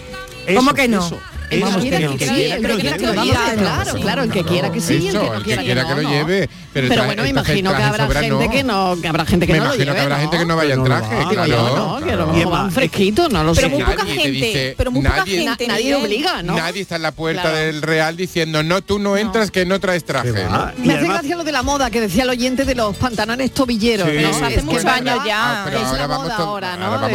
Eso, 0.47 0.57
¿Cómo 0.59 0.75
que 0.75 0.89
no? 0.89 1.05
eso, 1.07 1.19
El 1.51 1.63
que 1.63 1.69
eso, 1.69 1.79
quiera 1.81 1.99
que 1.99 2.07
sí, 2.07 2.17
que 2.19 2.61
que 2.61 2.69
lo 2.69 2.77
quiera 2.79 2.97
que 2.97 3.05
lleve. 3.07 3.15
lo 3.17 3.25
lleve. 3.25 3.37
lleve, 3.39 3.57
claro, 3.57 3.95
claro, 4.01 4.23
el 4.25 4.31
que 4.33 4.45
quiera 4.45 4.73
que 4.73 4.81
sí, 4.81 4.95
y 4.95 4.97
el 4.97 5.03
que 5.03 5.09
Eso, 5.09 5.35
no 5.35 5.43
quiera 5.43 5.63
que 5.63 5.69
que 5.69 5.75
no, 5.77 5.95
lo 5.97 6.03
no. 6.03 6.11
lleve. 6.11 6.49
Pero, 6.73 6.89
Pero 6.89 7.05
bueno, 7.07 7.23
me 7.23 7.29
imagino 7.31 7.71
que 7.75 7.83
habrá 7.83 8.05
sobra, 8.07 8.21
gente 8.21 8.45
no. 8.45 8.51
que 8.51 8.63
no, 8.65 8.97
que 9.01 9.09
habrá 9.09 9.25
gente 9.25 9.47
que 9.47 9.53
Me 9.53 9.59
no 9.61 9.65
lo 9.65 9.71
imagino 9.75 9.85
lleve, 9.93 9.97
que 9.97 10.03
habrá 10.03 10.17
¿no? 10.17 10.23
gente 10.23 10.39
que 10.39 10.45
no 10.47 10.57
vaya 10.57 10.75
en 10.75 10.79
no 10.81 10.85
traje, 10.85 11.17
Digo 11.17 11.31
claro. 11.31 11.47
yo, 11.47 12.01
¿no? 12.01 12.07
Que 12.35 12.45
van 12.45 12.65
más, 12.67 12.75
fresquitos, 12.75 13.31
no 13.33 13.45
lo 13.45 13.55
Pero 13.55 13.69
sé. 13.69 13.75
muy 13.75 13.83
poca 13.85 13.97
Nadie 13.97 14.15
te 14.17 14.21
gente, 14.23 14.47
dice- 14.47 14.75
pero 14.77 14.91
muy 14.91 15.03
poca 15.03 15.17
nadie- 15.17 15.39
gente. 15.47 15.67
Nadie 15.69 15.85
Miguel. 15.85 16.05
obliga, 16.05 16.43
¿no? 16.43 16.57
Nadie 16.57 16.83
está 16.83 16.97
en 16.97 17.03
la 17.03 17.13
puerta 17.13 17.53
del 17.53 17.81
Real 17.83 18.17
diciendo, 18.17 18.63
no, 18.63 18.83
tú 18.83 18.99
no 18.99 19.17
entras, 19.17 19.51
que 19.51 19.65
no 19.65 19.81
traes 19.81 20.05
traje. 20.05 20.33
¿no? 20.33 20.71
Me 20.79 20.95
hace 20.95 21.09
gracia 21.09 21.37
lo 21.37 21.45
de 21.45 21.53
la 21.53 21.63
moda 21.63 21.91
que 21.91 22.01
decía 22.01 22.25
el 22.25 22.31
oyente 22.31 22.65
de 22.65 22.75
los 22.75 22.95
pantalones 22.97 23.53
tobilleros. 23.53 24.07
¿no? 24.09 24.47
Hace 24.47 24.63
muchos 24.63 24.85
años 24.85 25.21
ya. 25.25 25.65
Ah, 25.65 25.71
es 25.71 25.77
ahora 25.85 25.99
la 25.99 26.07
vamos 26.09 26.25
moda 26.25 26.37
ahora, 26.37 26.77
¿no? 26.77 26.91
vamos 26.91 27.11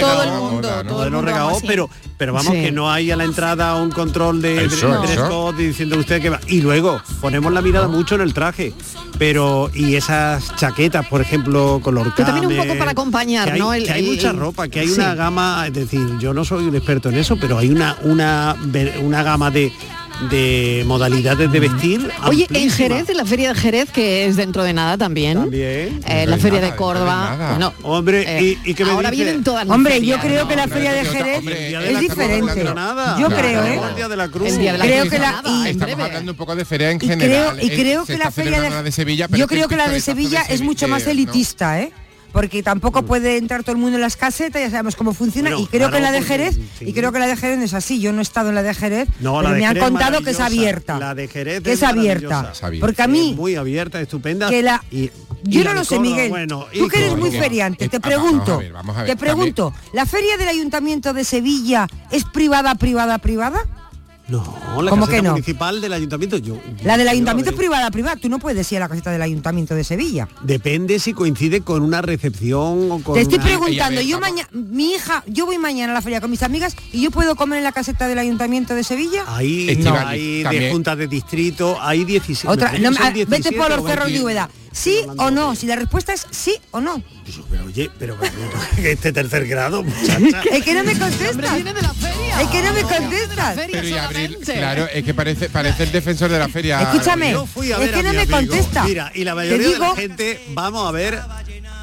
Todo 0.00 0.22
el 0.22 0.30
mundo, 0.32 0.82
¿no? 0.84 0.90
todo 0.90 1.04
el 1.04 1.10
mundo 1.12 1.32
vamos 1.32 1.62
pero 1.66 1.88
pero 2.18 2.32
vamos 2.34 2.52
Sí. 2.52 2.60
que 2.62 2.72
no 2.72 2.90
hay 2.90 3.10
a 3.10 3.16
la 3.16 3.24
entrada 3.24 3.74
un 3.76 3.90
control 3.90 4.42
de 4.42 4.66
Eso, 4.66 4.88
de- 4.88 4.92
de 4.92 5.12
eso. 5.14 5.22
dress 5.22 5.30
code 5.30 5.66
diciendo 5.68 5.96
usted 5.96 6.20
que 6.20 6.28
va 6.30 6.40
y 6.48 6.60
luego 6.60 7.00
ponemos 7.20 7.52
la 7.52 7.62
mirada 7.62 7.88
mucho 7.88 8.16
en 8.16 8.20
el 8.20 8.34
traje 8.34 8.74
pero 9.18 9.70
y 9.72 9.94
esas 9.94 10.54
chaquetas 10.56 11.06
por 11.06 11.20
ejemplo 11.20 11.80
color 11.82 12.12
Pero 12.16 12.28
también 12.32 12.60
un 12.60 12.66
poco 12.66 12.78
para 12.78 12.90
acompañar, 12.90 13.46
que 13.46 13.52
hay, 13.52 13.58
¿no? 13.60 13.72
El- 13.72 13.84
que 13.84 13.92
hay 13.92 14.04
el- 14.04 14.16
mucha 14.16 14.32
ropa 14.32 14.68
que 14.68 14.80
hay 14.80 14.88
sí. 14.88 14.94
una 15.00 15.14
gama 15.14 15.64
es 15.68 15.72
decir 15.72 16.06
yo 16.18 16.34
no 16.34 16.44
soy 16.44 16.64
un 16.66 16.74
experto 16.74 17.08
en 17.08 17.16
eso 17.16 17.36
pero 17.40 17.56
hay 17.58 17.70
una 17.70 17.96
una 18.02 18.56
una 19.02 19.22
gama 19.22 19.50
de 19.50 19.72
de 20.30 20.82
modalidades 20.86 21.50
de 21.52 21.60
vestir 21.60 22.00
Oye, 22.24 22.44
en 22.50 22.56
amplísima. 22.56 22.74
Jerez, 22.76 23.08
en 23.08 23.16
la 23.16 23.24
feria 23.24 23.52
de 23.52 23.60
Jerez, 23.60 23.90
que 23.90 24.26
es 24.26 24.36
dentro 24.36 24.64
de 24.64 24.72
nada 24.72 24.98
también, 24.98 25.38
También. 25.38 26.00
eh, 26.06 26.24
No 26.24 26.30
la 26.32 26.38
feria 26.38 26.60
nada, 26.60 26.72
de 26.72 26.76
Córdoba, 26.76 27.36
no 27.38 27.48
bueno, 27.50 27.72
Hombre, 27.82 28.24
eh, 28.38 28.42
¿y- 28.64 28.70
y 28.70 28.74
qué 28.74 28.84
me 28.84 28.90
ahora 28.90 29.10
dice? 29.10 29.24
vienen 29.24 29.44
todas 29.44 29.64
las 29.66 29.74
Hombre, 29.74 29.94
yo 29.94 30.18
ferias, 30.18 30.20
creo 30.24 30.42
¿no? 30.42 30.48
que 30.48 30.56
la 30.56 30.68
feria 30.68 30.92
de 30.92 31.04
Jerez 31.04 31.38
hombre, 31.38 31.54
de 31.54 31.76
es 31.76 31.94
de 31.94 32.00
diferente. 32.00 32.64
Yo 33.20 33.28
creo, 33.28 33.64
¿eh? 33.64 33.80
El 33.90 33.94
día 33.96 34.08
de 34.08 34.16
la 34.16 34.28
Cruz. 34.28 34.48
El 34.48 34.58
día 34.58 34.72
de 34.72 34.78
la 34.78 34.84
Creo 34.84 35.00
Cruz 35.02 35.10
que 35.12 35.16
de 35.18 35.22
la- 35.22 35.42
y- 35.44 35.60
en 35.60 35.66
Estamos 35.66 35.94
breve. 35.94 36.02
hablando 36.02 36.32
un 36.32 36.38
poco 36.38 36.56
de 36.56 36.64
feria 36.64 36.90
en 36.90 36.96
Y 36.96 37.00
creo, 37.00 37.10
general. 37.18 37.58
y 37.62 37.70
creo 37.70 38.06
se 38.06 38.12
que 38.14 38.18
la 38.18 38.30
feria 38.30 38.58
la 38.70 38.82
de 38.82 38.92
Sevilla, 38.92 39.28
pero 39.28 39.38
yo 39.38 39.44
es 39.44 39.48
creo 39.50 39.68
que 39.68 39.76
la 39.76 39.88
de 39.88 40.00
Sevilla 40.00 40.42
es 40.48 40.62
mucho 40.62 40.88
más 40.88 41.06
elitista, 41.06 41.80
¿eh? 41.80 41.92
Porque 42.32 42.62
tampoco 42.62 43.02
puede 43.04 43.38
entrar 43.38 43.62
todo 43.62 43.72
el 43.72 43.78
mundo 43.78 43.96
en 43.96 44.02
las 44.02 44.16
casetas, 44.16 44.60
ya 44.60 44.70
sabemos 44.70 44.96
cómo 44.96 45.14
funciona. 45.14 45.50
Bueno, 45.50 45.64
y 45.64 45.66
creo 45.66 45.90
que 45.90 45.98
la 46.00 46.12
de 46.12 46.20
Jerez, 46.22 46.56
sí. 46.78 46.84
y 46.86 46.92
creo 46.92 47.10
que 47.10 47.18
la 47.18 47.26
de 47.26 47.36
Jerez 47.36 47.58
no 47.58 47.64
es 47.64 47.72
así. 47.74 48.00
Yo 48.00 48.12
no 48.12 48.18
he 48.18 48.22
estado 48.22 48.50
en 48.50 48.54
la 48.54 48.62
de 48.62 48.74
Jerez, 48.74 49.08
No, 49.20 49.40
la 49.40 49.48
pero 49.48 49.54
de 49.54 49.60
me 49.60 49.66
han 49.66 49.74
Jerez 49.74 49.82
es 49.84 49.90
contado 49.90 50.20
que 50.22 50.30
es 50.30 50.40
abierta. 50.40 50.98
La 50.98 51.14
de 51.14 51.26
Jerez 51.28 51.62
que 51.62 51.72
es 51.72 51.82
abierta. 51.82 52.28
maravillosa. 52.28 52.66
Abierta. 52.66 52.86
Porque 52.86 53.02
a 53.02 53.04
Es 53.06 53.10
mí, 53.10 53.34
muy 53.34 53.56
abierta, 53.56 54.00
estupenda. 54.00 54.50
que 54.50 54.62
la, 54.62 54.84
y- 54.90 55.10
yo 55.44 55.60
y 55.62 55.64
no 55.64 55.72
lo 55.72 55.84
sé, 55.84 55.98
Miguel. 55.98 56.28
bueno, 56.28 56.66
y 56.72 56.80
Tú 56.80 56.88
que 56.88 56.98
eres 56.98 57.16
muy 57.16 57.30
feriante, 57.30 57.86
Eh, 57.86 57.88
te 57.88 57.98
vamos 57.98 58.14
a 58.14 58.20
pregunto, 58.20 58.58
ver, 58.58 58.72
vamos 58.72 58.96
a 58.96 59.02
ver, 59.02 59.10
te 59.10 59.16
pregunto, 59.16 59.72
¿la 59.94 60.04
feria 60.04 60.36
del 60.36 60.48
Ayuntamiento 60.48 61.12
de 61.14 61.24
Sevilla 61.24 61.86
es 62.10 62.24
privada, 62.24 62.74
privada, 62.74 63.18
privada? 63.18 63.60
No, 64.28 64.42
la 64.82 64.90
¿Cómo 64.90 65.06
caseta 65.06 65.16
que 65.16 65.22
no? 65.22 65.30
municipal 65.32 65.80
del 65.80 65.92
ayuntamiento. 65.94 66.36
Yo, 66.36 66.58
La 66.84 66.98
del 66.98 67.08
Ayuntamiento 67.08 67.50
es 67.50 67.56
privada, 67.56 67.90
privada. 67.90 68.16
Tú 68.16 68.28
no 68.28 68.38
puedes 68.38 68.70
ir 68.72 68.76
a 68.76 68.80
la 68.80 68.88
caseta 68.88 69.10
del 69.10 69.22
Ayuntamiento 69.22 69.74
de 69.74 69.84
Sevilla. 69.84 70.28
Depende 70.42 70.98
si 70.98 71.14
coincide 71.14 71.62
con 71.62 71.82
una 71.82 72.02
recepción 72.02 72.90
o 72.92 73.02
con 73.02 73.14
Te 73.14 73.22
estoy 73.22 73.38
una- 73.38 73.46
preguntando, 73.46 74.00
ver, 74.00 74.06
yo 74.06 74.20
mañana, 74.20 74.48
mi 74.52 74.92
hija, 74.92 75.24
yo 75.26 75.46
voy 75.46 75.56
mañana 75.58 75.92
a 75.92 75.94
la 75.94 76.02
feria 76.02 76.20
con 76.20 76.30
mis 76.30 76.42
amigas 76.42 76.76
y 76.92 77.00
yo 77.00 77.10
puedo 77.10 77.36
comer 77.36 77.58
en 77.58 77.64
la 77.64 77.72
caseta 77.72 78.06
del 78.06 78.18
Ayuntamiento 78.18 78.74
de 78.74 78.84
Sevilla. 78.84 79.24
Ahí, 79.28 79.78
no, 79.82 79.94
hay 79.94 80.42
de 80.42 80.70
juntas 80.70 80.98
de 80.98 81.06
distrito, 81.06 81.78
hay 81.80 82.04
16. 82.04 82.52
Otra, 82.52 82.72
no, 82.78 82.90
parece 82.92 83.02
ah, 83.02 83.12
que 83.12 83.20
son 83.22 83.30
vete 83.30 83.42
17 83.50 83.56
por 83.56 83.70
los 83.70 83.86
cerros 83.88 84.06
de 84.06 84.12
20. 84.12 84.24
Úbeda. 84.24 84.50
¿Sí 84.72 84.98
o 85.16 85.30
no? 85.30 85.54
Si 85.54 85.66
la 85.66 85.76
respuesta 85.76 86.12
es 86.12 86.26
sí 86.30 86.54
o 86.70 86.80
no. 86.80 87.02
Pero, 87.50 87.64
oye, 87.66 87.90
pero, 87.98 88.16
este 88.78 89.12
tercer 89.12 89.46
grado, 89.46 89.82
muchacha. 89.82 90.42
Es 90.50 90.64
que 90.64 90.74
no 90.74 90.84
me 90.84 90.98
contestas. 90.98 91.54
viene 91.54 91.72
de 91.74 91.82
la 91.82 91.94
feria. 91.94 92.40
Es 92.42 92.48
que 92.48 92.62
no 92.62 92.72
me 92.72 92.82
contestas. 92.82 93.56
Pero 93.70 93.88
y 93.88 93.92
abril, 93.92 94.38
claro, 94.44 94.86
es 94.92 95.04
que 95.04 95.14
parece, 95.14 95.48
parece 95.50 95.82
el 95.84 95.92
defensor 95.92 96.30
de 96.30 96.38
la 96.38 96.48
feria. 96.48 96.80
Escúchame, 96.82 97.32
Yo 97.32 97.46
fui 97.46 97.70
a 97.72 97.76
es 97.76 97.80
ver 97.80 97.90
que 97.92 98.00
a 98.00 98.02
no 98.02 98.12
me 98.12 98.18
amigo. 98.22 98.36
contesta. 98.36 98.84
Mira, 98.84 99.12
y 99.14 99.24
la 99.24 99.34
mayoría 99.34 99.66
de 99.68 99.78
la 99.78 99.86
digo- 99.86 99.96
gente 99.96 100.40
vamos 100.50 100.88
a 100.88 100.90
ver 100.92 101.18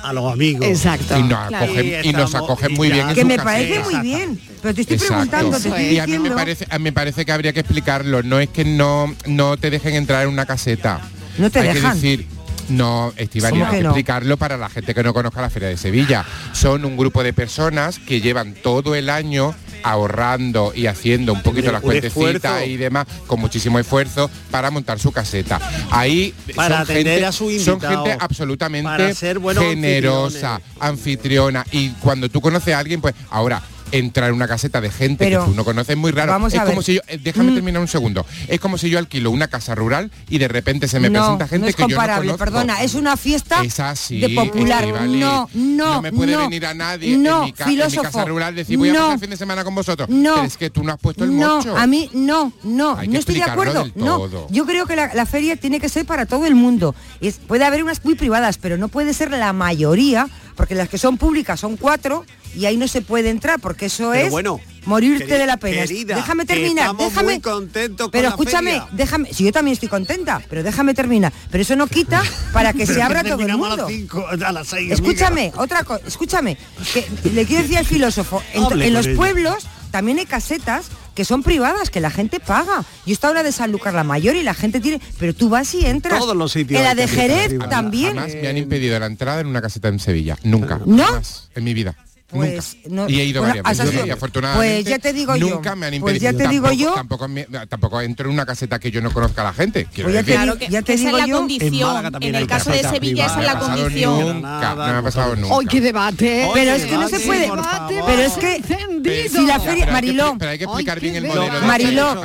a 0.03 0.13
los 0.13 0.31
amigos. 0.31 0.67
Exacto. 0.67 1.17
Y 1.17 1.23
nos 1.23 1.47
Claro. 1.47 1.65
acogen, 1.65 2.05
y 2.05 2.11
nos 2.13 2.35
acogen 2.35 2.73
muy 2.73 2.91
bien 2.91 3.09
en 3.09 3.15
Que 3.15 3.21
su 3.21 3.27
me 3.27 3.35
casa. 3.37 3.45
parece 3.49 3.79
muy 3.79 3.95
bien. 3.99 4.39
Pero 4.61 4.73
te 4.75 4.81
estoy 4.81 4.95
Exacto. 4.97 5.13
preguntando, 5.13 5.59
te 5.59 5.67
estoy 5.69 5.83
y 5.95 5.99
a 5.99 6.07
mí 6.07 6.19
me 6.19 6.31
parece, 6.31 6.65
a 6.69 6.77
mí 6.79 6.83
me 6.85 6.91
parece 6.91 7.25
que 7.25 7.31
habría 7.31 7.53
que 7.53 7.59
explicarlo. 7.61 8.23
No 8.23 8.39
es 8.39 8.49
que 8.49 8.65
no, 8.65 9.13
no 9.27 9.57
te 9.57 9.69
dejen 9.69 9.95
entrar 9.95 10.23
en 10.23 10.29
una 10.29 10.45
caseta. 10.45 11.01
No 11.37 11.49
te 11.49 11.59
Hay 11.59 11.73
dejan. 11.73 11.99
que 11.99 12.07
decir, 12.07 12.27
no, 12.69 13.13
Estivali, 13.17 13.59
¿Cómo 13.59 13.65
hay 13.71 13.77
que 13.77 13.83
no? 13.83 13.89
explicarlo 13.89 14.37
para 14.37 14.57
la 14.57 14.69
gente 14.69 14.93
que 14.93 15.03
no 15.03 15.13
conozca 15.13 15.41
la 15.41 15.49
Feria 15.49 15.69
de 15.69 15.77
Sevilla. 15.77 16.25
Son 16.53 16.83
un 16.85 16.97
grupo 16.97 17.23
de 17.23 17.33
personas 17.33 17.99
que 17.99 18.21
llevan 18.21 18.53
todo 18.55 18.95
el 18.95 19.09
año 19.09 19.53
ahorrando 19.83 20.73
y 20.75 20.87
haciendo 20.87 21.31
un 21.31 21.43
poquito 21.43 21.71
las 21.71 21.81
un 21.83 21.89
cuentecitas 21.89 22.33
esfuerzo. 22.33 22.65
y 22.65 22.77
demás 22.77 23.05
con 23.27 23.39
muchísimo 23.39 23.77
esfuerzo 23.77 24.29
para 24.49 24.71
montar 24.71 24.99
su 24.99 25.11
caseta. 25.11 25.59
Ahí 25.91 26.33
Para 26.55 26.77
son 26.77 26.83
atender 26.83 27.13
gente, 27.13 27.25
a 27.25 27.31
su 27.31 27.45
son 27.59 27.75
invitado, 27.75 28.05
gente 28.05 28.17
absolutamente 28.19 28.89
para 28.89 29.13
ser 29.13 29.37
buenos 29.37 29.63
generosa, 29.63 30.59
anfitriona 30.79 31.63
y 31.71 31.89
cuando 32.01 32.29
tú 32.29 32.41
conoces 32.41 32.73
a 32.73 32.79
alguien, 32.79 32.99
pues 32.99 33.13
ahora 33.29 33.61
entrar 33.91 34.29
en 34.29 34.35
una 34.35 34.47
caseta 34.47 34.81
de 34.81 34.89
gente 34.91 35.25
Pero, 35.25 35.45
que 35.45 35.51
tú 35.51 35.55
no 35.55 35.63
conoces 35.63 35.91
es 35.91 35.97
muy 35.97 36.11
raro. 36.11 36.31
vamos 36.31 36.53
es 36.53 36.59
a 36.59 36.63
como 36.63 36.77
ver. 36.77 36.83
si 36.85 36.93
yo, 36.95 37.01
eh, 37.07 37.19
déjame 37.21 37.51
Mm. 37.51 37.55
terminar 37.55 37.81
un 37.81 37.87
segundo. 37.87 38.25
Es 38.47 38.59
como 38.59 38.77
si 38.77 38.89
yo 38.89 38.99
alquilo 38.99 39.31
una 39.31 39.47
casa 39.47 39.75
rural 39.75 40.11
y 40.29 40.37
de 40.37 40.47
repente 40.47 40.87
se 40.87 40.99
me 40.99 41.09
no, 41.09 41.19
presenta 41.21 41.47
gente 41.47 41.63
no 41.65 41.69
es 41.69 41.75
que 41.75 41.81
yo 41.83 41.87
no 41.89 41.95
comparable, 41.95 42.31
conozco. 42.31 42.45
perdona, 42.45 42.81
es 42.81 42.93
una 42.95 43.15
fiesta 43.15 43.63
Es 43.63 43.79
así, 43.79 44.19
de 44.19 44.29
popular. 44.29 44.83
Estivali. 44.83 45.19
No, 45.19 45.49
no, 45.53 45.93
No 45.95 46.01
me 46.01 46.11
puede 46.11 46.33
no, 46.33 46.39
venir 46.39 46.65
a 46.65 46.73
nadie 46.73 47.15
no, 47.17 47.39
en, 47.39 47.45
mi 47.45 47.53
ca- 47.53 47.63
en 47.65 47.69
mi 47.69 47.75
filósofo, 47.75 48.01
casa 48.03 48.25
rural 48.25 48.55
decir 48.55 48.77
voy 48.77 48.89
a 48.89 48.93
no, 48.93 48.99
pasar 48.99 49.13
el 49.13 49.19
fin 49.19 49.29
de 49.29 49.37
semana 49.37 49.63
con 49.63 49.75
vosotros. 49.75 50.09
No. 50.09 50.33
Pero 50.35 50.47
es 50.47 50.57
que 50.57 50.69
tú 50.69 50.83
no 50.83 50.91
has 50.91 50.99
puesto 50.99 51.23
el 51.23 51.31
mocho. 51.31 51.77
a 51.77 51.87
mí 51.87 52.09
no, 52.13 52.51
no, 52.63 52.97
Hay 52.97 53.07
no 53.07 53.19
estoy 53.19 53.35
de 53.35 53.43
acuerdo. 53.43 53.87
No, 53.95 54.49
yo 54.49 54.65
creo 54.65 54.85
que 54.87 54.95
la, 54.95 55.13
la 55.13 55.25
feria 55.25 55.55
tiene 55.55 55.79
que 55.79 55.89
ser 55.89 56.05
para 56.05 56.25
todo 56.25 56.45
el 56.45 56.55
mundo. 56.55 56.95
Es, 57.21 57.35
puede 57.37 57.63
haber 57.65 57.83
unas 57.83 58.03
muy 58.03 58.15
privadas, 58.15 58.57
pero 58.57 58.77
no 58.77 58.87
puede 58.87 59.13
ser 59.13 59.31
la 59.31 59.53
mayoría, 59.53 60.27
porque 60.55 60.75
las 60.75 60.89
que 60.89 60.97
son 60.97 61.17
públicas 61.17 61.59
son 61.59 61.77
cuatro 61.77 62.25
y 62.55 62.65
ahí 62.65 62.77
no 62.77 62.87
se 62.87 63.01
puede 63.01 63.29
entrar, 63.29 63.59
porque 63.59 63.87
eso 63.87 64.11
Pero 64.11 64.25
es 64.25 64.31
bueno, 64.31 64.59
morirte 64.85 65.37
de 65.37 65.45
la 65.45 65.57
pena. 65.57 65.81
querida, 65.81 66.15
déjame 66.15 66.45
terminar, 66.45 66.85
estamos 66.85 67.09
déjame. 67.09 67.33
muy 67.33 67.39
contentos 67.41 68.05
con 68.05 68.11
pero 68.11 68.23
la 68.23 68.29
escúchame, 68.29 68.71
feria. 68.71 68.87
déjame. 68.91 69.33
Si 69.33 69.43
yo 69.43 69.51
también 69.51 69.73
estoy 69.73 69.89
contenta, 69.89 70.41
pero 70.49 70.63
déjame 70.63 70.93
terminar. 70.93 71.31
Pero 71.51 71.61
eso 71.61 71.75
no 71.75 71.87
quita 71.87 72.23
para 72.53 72.73
que 72.73 72.85
se 72.87 73.01
abra 73.01 73.23
que 73.23 73.29
todo 73.31 73.41
el 73.45 73.57
mundo. 73.57 73.73
A 73.73 73.77
las 73.77 73.87
5, 73.87 74.25
a 74.27 74.51
las 74.51 74.67
6. 74.67 74.91
Escúchame, 74.91 75.51
otra 75.57 75.83
cosa, 75.83 76.01
escúchame, 76.07 76.57
que 76.93 77.05
le 77.31 77.45
quiero 77.45 77.63
decir 77.63 77.77
al 77.77 77.85
filósofo, 77.85 78.41
en, 78.53 78.93
los 78.93 79.07
ella. 79.07 79.15
pueblos 79.15 79.67
también 79.91 80.19
hay 80.19 80.25
casetas 80.25 80.87
que 81.15 81.23
son 81.23 81.43
privadas, 81.43 81.89
que 81.89 82.01
la 82.01 82.09
gente 82.11 82.41
paga. 82.41 82.81
Yo 83.05 83.11
he 83.11 83.13
estado 83.13 83.31
en 83.31 83.37
la 83.37 83.43
de 83.43 83.53
Sanlúcar 83.53 83.93
la 83.93 84.03
Mayor 84.03 84.35
y 84.35 84.43
la 84.43 84.53
gente 84.53 84.81
tiene, 84.81 84.99
pero 85.17 85.33
tú 85.33 85.47
vas 85.47 85.73
y 85.73 85.85
entras. 85.85 86.19
Todos 86.19 86.35
los 86.35 86.51
sitios 86.51 86.77
En 86.77 86.83
la 86.83 86.93
de 86.93 87.07
Jerez 87.07 87.57
también. 87.69 88.15
Jamás 88.15 88.35
me 88.35 88.49
han 88.49 88.57
impedido 88.57 88.99
la 88.99 89.05
entrada 89.05 89.39
en 89.39 89.47
una 89.47 89.61
caseta 89.61 89.87
en 89.87 89.99
Sevilla. 89.99 90.37
Nunca. 90.43 90.81
¿No? 90.85 91.05
Jamás 91.05 91.49
en 91.55 91.63
mi 91.63 91.73
vida. 91.73 91.95
Pues, 92.27 92.77
nunca. 92.85 92.89
no- 93.03 93.09
y 93.09 93.19
he 93.21 93.25
ido 93.25 93.41
bueno, 93.41 93.61
varias 93.61 93.77
veces 93.77 93.93
sido- 93.93 94.07
y 94.07 94.09
afortunadamente 94.09 94.81
pues 94.81 94.85
ya 94.89 94.97
te 94.99 95.13
digo 95.13 95.35
yo, 95.35 95.47
nunca 95.47 95.75
me 95.75 95.85
han 95.85 95.99
pues 96.01 96.15
impedido. 96.15 96.31
ya 96.31 96.37
te 96.37 96.47
digo 96.49 96.65
tampoco, 96.67 96.81
yo. 96.83 96.93
Tampoco, 96.95 97.27
me- 97.27 97.43
tampoco 97.69 98.01
entro 98.01 98.27
en 98.27 98.33
una 98.33 98.45
caseta 98.47 98.79
que 98.79 98.89
yo 98.89 98.99
no 99.01 99.11
conozca 99.13 99.41
a 99.41 99.45
la 99.45 99.53
gente. 99.53 99.85
quiero 99.93 100.07
Pues 100.09 100.15
ya 100.15 100.23
te 100.23 100.31
decir. 100.31 100.41
digo- 100.45 100.57
que, 100.57 100.67
ya 100.69 100.81
te 100.81 100.93
esa 100.95 101.05
digo 101.05 101.17
es 101.17 101.21
la 101.23 101.27
yo- 101.29 101.37
condición. 101.37 102.05
En 102.15 102.23
En, 102.23 102.35
el 102.35 102.47
caso 102.47 102.71
de 102.71 102.79
Sevilla 102.83 103.25
esa 103.27 103.39
es 103.41 103.45
la 103.45 103.59
condición. 103.59 104.41
Nunca, 104.41 104.69
no 104.75 104.85
me 104.87 104.91
ha 104.97 105.01
pasado 105.03 105.35
nunca. 105.35 105.53
¡Hoy 105.53 105.65
qué 105.67 105.81
debate! 105.81 106.49
Pero 106.53 106.71
es 106.71 106.85
que 106.85 106.97
no 106.97 107.07
se 107.09 107.19
puede. 107.19 107.41
debate 107.41 108.01
Pero 108.07 108.21
es 108.23 108.33
que 108.33 109.29
si 109.29 109.45
la 109.45 109.57
Ya, 109.57 109.59
feria, 109.59 109.63
pero 109.63 109.69
hay 109.71 109.79
que- 109.85 109.91
Mariló, 109.91 110.35
pero 110.39 110.51
hay 110.51 110.57
que 110.57 110.63
explicar 110.63 110.97
Ay, 110.97 111.01
bien 111.01 111.15
el 111.17 111.27
modelo. 111.27 111.59
de 111.59 111.67
Mariló. 111.67 112.21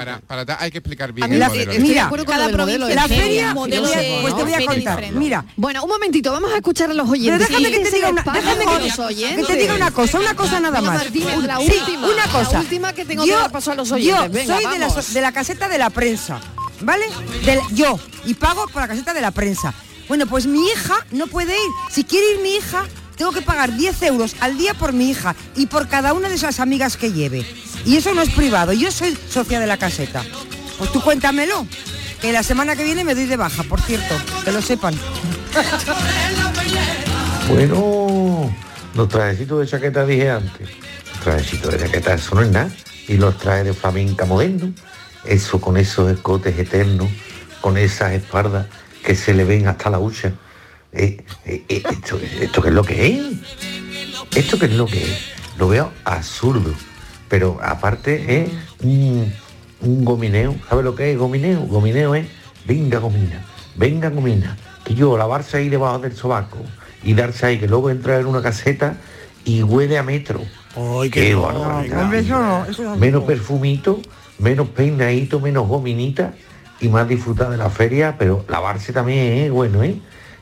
hay 0.58 0.70
que 0.70 0.78
explicar 0.78 1.12
bien 1.12 1.32
el 1.32 1.38
modelo. 1.40 1.72
mira, 1.80 2.10
cada 2.26 2.48
provincia 2.48 2.94
la 2.94 3.06
feria, 3.08 3.52
pues 3.54 3.70
te 4.36 4.42
voy 4.44 4.54
a 4.54 4.64
contar. 4.66 5.12
Mira, 5.12 5.44
Bueno, 5.56 5.84
un 5.84 5.90
momentito, 5.90 6.32
vamos 6.32 6.50
a 6.52 6.56
escuchar 6.56 6.90
a 6.90 6.94
los 6.94 7.08
oyentes. 7.08 7.46
Pero 7.48 7.60
déjame 7.60 7.76
que 7.76 7.90
te 7.90 7.96
diga 7.96 9.74
una, 9.74 9.89
una 9.90 10.06
cosa, 10.06 10.18
una 10.18 10.34
cosa 10.36 10.60
nada 10.60 10.80
más. 10.80 11.02
Martínez, 11.02 11.38
la 11.44 11.56
Sí, 11.58 11.72
última, 11.78 12.06
una 12.08 12.24
cosa. 12.32 12.52
La 12.52 12.60
última 12.60 12.92
que 12.92 13.04
tengo 13.04 13.24
que 13.24 13.32
dar 13.32 13.50
paso 13.52 13.72
a 13.72 13.74
los 13.74 13.90
oyentes. 13.92 14.22
Yo 14.24 14.30
Venga, 14.32 14.54
soy 14.54 14.64
de 14.72 14.78
la, 14.78 14.88
de 15.02 15.20
la 15.20 15.32
caseta 15.32 15.68
de 15.68 15.78
la 15.78 15.90
prensa, 15.90 16.40
¿vale? 16.80 17.06
Del- 17.44 17.60
yo, 17.72 17.98
y 18.24 18.34
pago 18.34 18.66
por 18.68 18.82
la 18.82 18.88
caseta 18.88 19.12
de 19.14 19.20
la 19.20 19.30
prensa. 19.30 19.74
Bueno, 20.08 20.26
pues 20.26 20.46
mi 20.46 20.60
hija 20.68 20.94
no 21.12 21.26
puede 21.26 21.54
ir. 21.54 21.70
Si 21.90 22.04
quiere 22.04 22.32
ir 22.34 22.40
mi 22.40 22.54
hija, 22.56 22.84
tengo 23.16 23.32
que 23.32 23.42
pagar 23.42 23.76
10 23.76 24.02
euros 24.02 24.34
al 24.40 24.56
día 24.58 24.74
por 24.74 24.92
mi 24.92 25.10
hija 25.10 25.34
y 25.56 25.66
por 25.66 25.88
cada 25.88 26.12
una 26.14 26.28
de 26.28 26.34
esas 26.34 26.58
amigas 26.60 26.96
que 26.96 27.12
lleve. 27.12 27.46
Y 27.84 27.96
eso 27.96 28.12
no 28.14 28.22
es 28.22 28.30
privado. 28.30 28.72
Yo 28.72 28.90
soy 28.90 29.16
socia 29.30 29.60
de 29.60 29.66
la 29.66 29.76
caseta. 29.76 30.24
Pues 30.78 30.90
tú 30.92 31.00
cuéntamelo. 31.00 31.66
Que 32.20 32.32
la 32.32 32.42
semana 32.42 32.76
que 32.76 32.84
viene 32.84 33.02
me 33.04 33.14
doy 33.14 33.24
de 33.26 33.36
baja, 33.36 33.62
por 33.62 33.80
cierto. 33.80 34.14
Que 34.44 34.52
lo 34.52 34.60
sepan. 34.60 34.94
Bueno, 37.48 38.54
los 39.00 39.08
trajecitos 39.08 39.60
de 39.60 39.66
chaqueta 39.66 40.04
dije 40.04 40.28
antes. 40.28 40.68
Los 41.08 41.20
trajecitos 41.20 41.72
de 41.72 41.78
chaqueta, 41.78 42.12
eso 42.12 42.34
no 42.34 42.42
es 42.42 42.50
nada. 42.50 42.70
Y 43.08 43.16
los 43.16 43.38
trajes 43.38 43.64
de 43.64 43.72
flamenca 43.72 44.26
moderno, 44.26 44.74
eso 45.24 45.58
con 45.58 45.78
esos 45.78 46.12
escotes 46.12 46.58
eternos, 46.58 47.08
con 47.62 47.78
esas 47.78 48.12
espaldas 48.12 48.66
que 49.02 49.14
se 49.14 49.32
le 49.32 49.44
ven 49.44 49.68
hasta 49.68 49.88
la 49.88 49.98
hucha. 49.98 50.32
Eh, 50.92 51.24
eh, 51.46 51.64
eh, 51.70 51.82
esto, 51.90 52.20
¿Esto 52.42 52.60
qué 52.60 52.68
es 52.68 52.74
lo 52.74 52.84
que 52.84 53.06
es? 53.06 53.22
¿Esto 54.36 54.58
qué 54.58 54.66
es 54.66 54.74
lo 54.74 54.84
que 54.84 55.02
es? 55.02 55.32
Lo 55.56 55.68
veo 55.68 55.90
absurdo. 56.04 56.74
Pero 57.30 57.58
aparte 57.62 58.42
es 58.42 58.50
un, 58.82 59.32
un 59.80 60.04
gomineo. 60.04 60.54
¿Sabe 60.68 60.82
lo 60.82 60.94
que 60.94 61.10
es 61.10 61.16
gomineo? 61.16 61.60
Gomineo 61.62 62.14
es, 62.14 62.26
venga 62.66 62.98
gomina, 62.98 63.46
venga 63.76 64.10
gomina. 64.10 64.58
Que 64.84 64.94
yo 64.94 65.16
lavarse 65.16 65.56
ahí 65.56 65.70
debajo 65.70 66.00
del 66.00 66.14
sobaco 66.14 66.58
y 67.02 67.14
darse 67.14 67.46
ahí, 67.46 67.58
que 67.58 67.66
luego 67.68 67.90
entra 67.90 68.18
en 68.18 68.26
una 68.26 68.42
caseta 68.42 68.94
y 69.44 69.62
huele 69.62 69.98
a 69.98 70.02
metro. 70.02 70.40
Ay, 70.76 71.10
Qué 71.10 71.20
qué 71.28 71.32
no. 71.32 71.42
barbaridad. 71.42 72.02
Hombre, 72.02 72.18
eso 72.20 72.38
no, 72.38 72.64
eso 72.66 72.82
no. 72.82 72.96
Menos 72.96 73.24
perfumito, 73.24 74.00
menos 74.38 74.68
peinadito, 74.68 75.40
menos 75.40 75.66
gominita 75.66 76.32
y 76.80 76.88
más 76.88 77.08
disfrutar 77.08 77.50
de 77.50 77.56
la 77.56 77.70
feria, 77.70 78.16
pero 78.18 78.44
lavarse 78.48 78.92
también 78.92 79.18
es 79.44 79.50
bueno, 79.50 79.82
¿eh? 79.82 79.96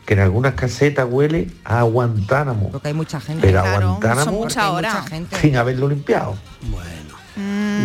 Que 0.05 0.15
en 0.15 0.21
algunas 0.21 0.55
casetas 0.55 1.07
huele 1.11 1.49
a 1.65 1.83
Guantánamo, 1.83 2.71
Porque 2.71 2.89
hay 2.89 2.95
mucha 2.95 3.21
gente. 3.21 3.47
pero 3.47 3.61
Claro, 3.63 3.87
Guantánamo 3.89 4.47
Hay 4.49 4.67
horas. 4.69 4.95
mucha 4.95 5.03
gente. 5.09 5.37
sin 5.41 5.57
haberlo 5.57 5.89
limpiado. 5.89 6.37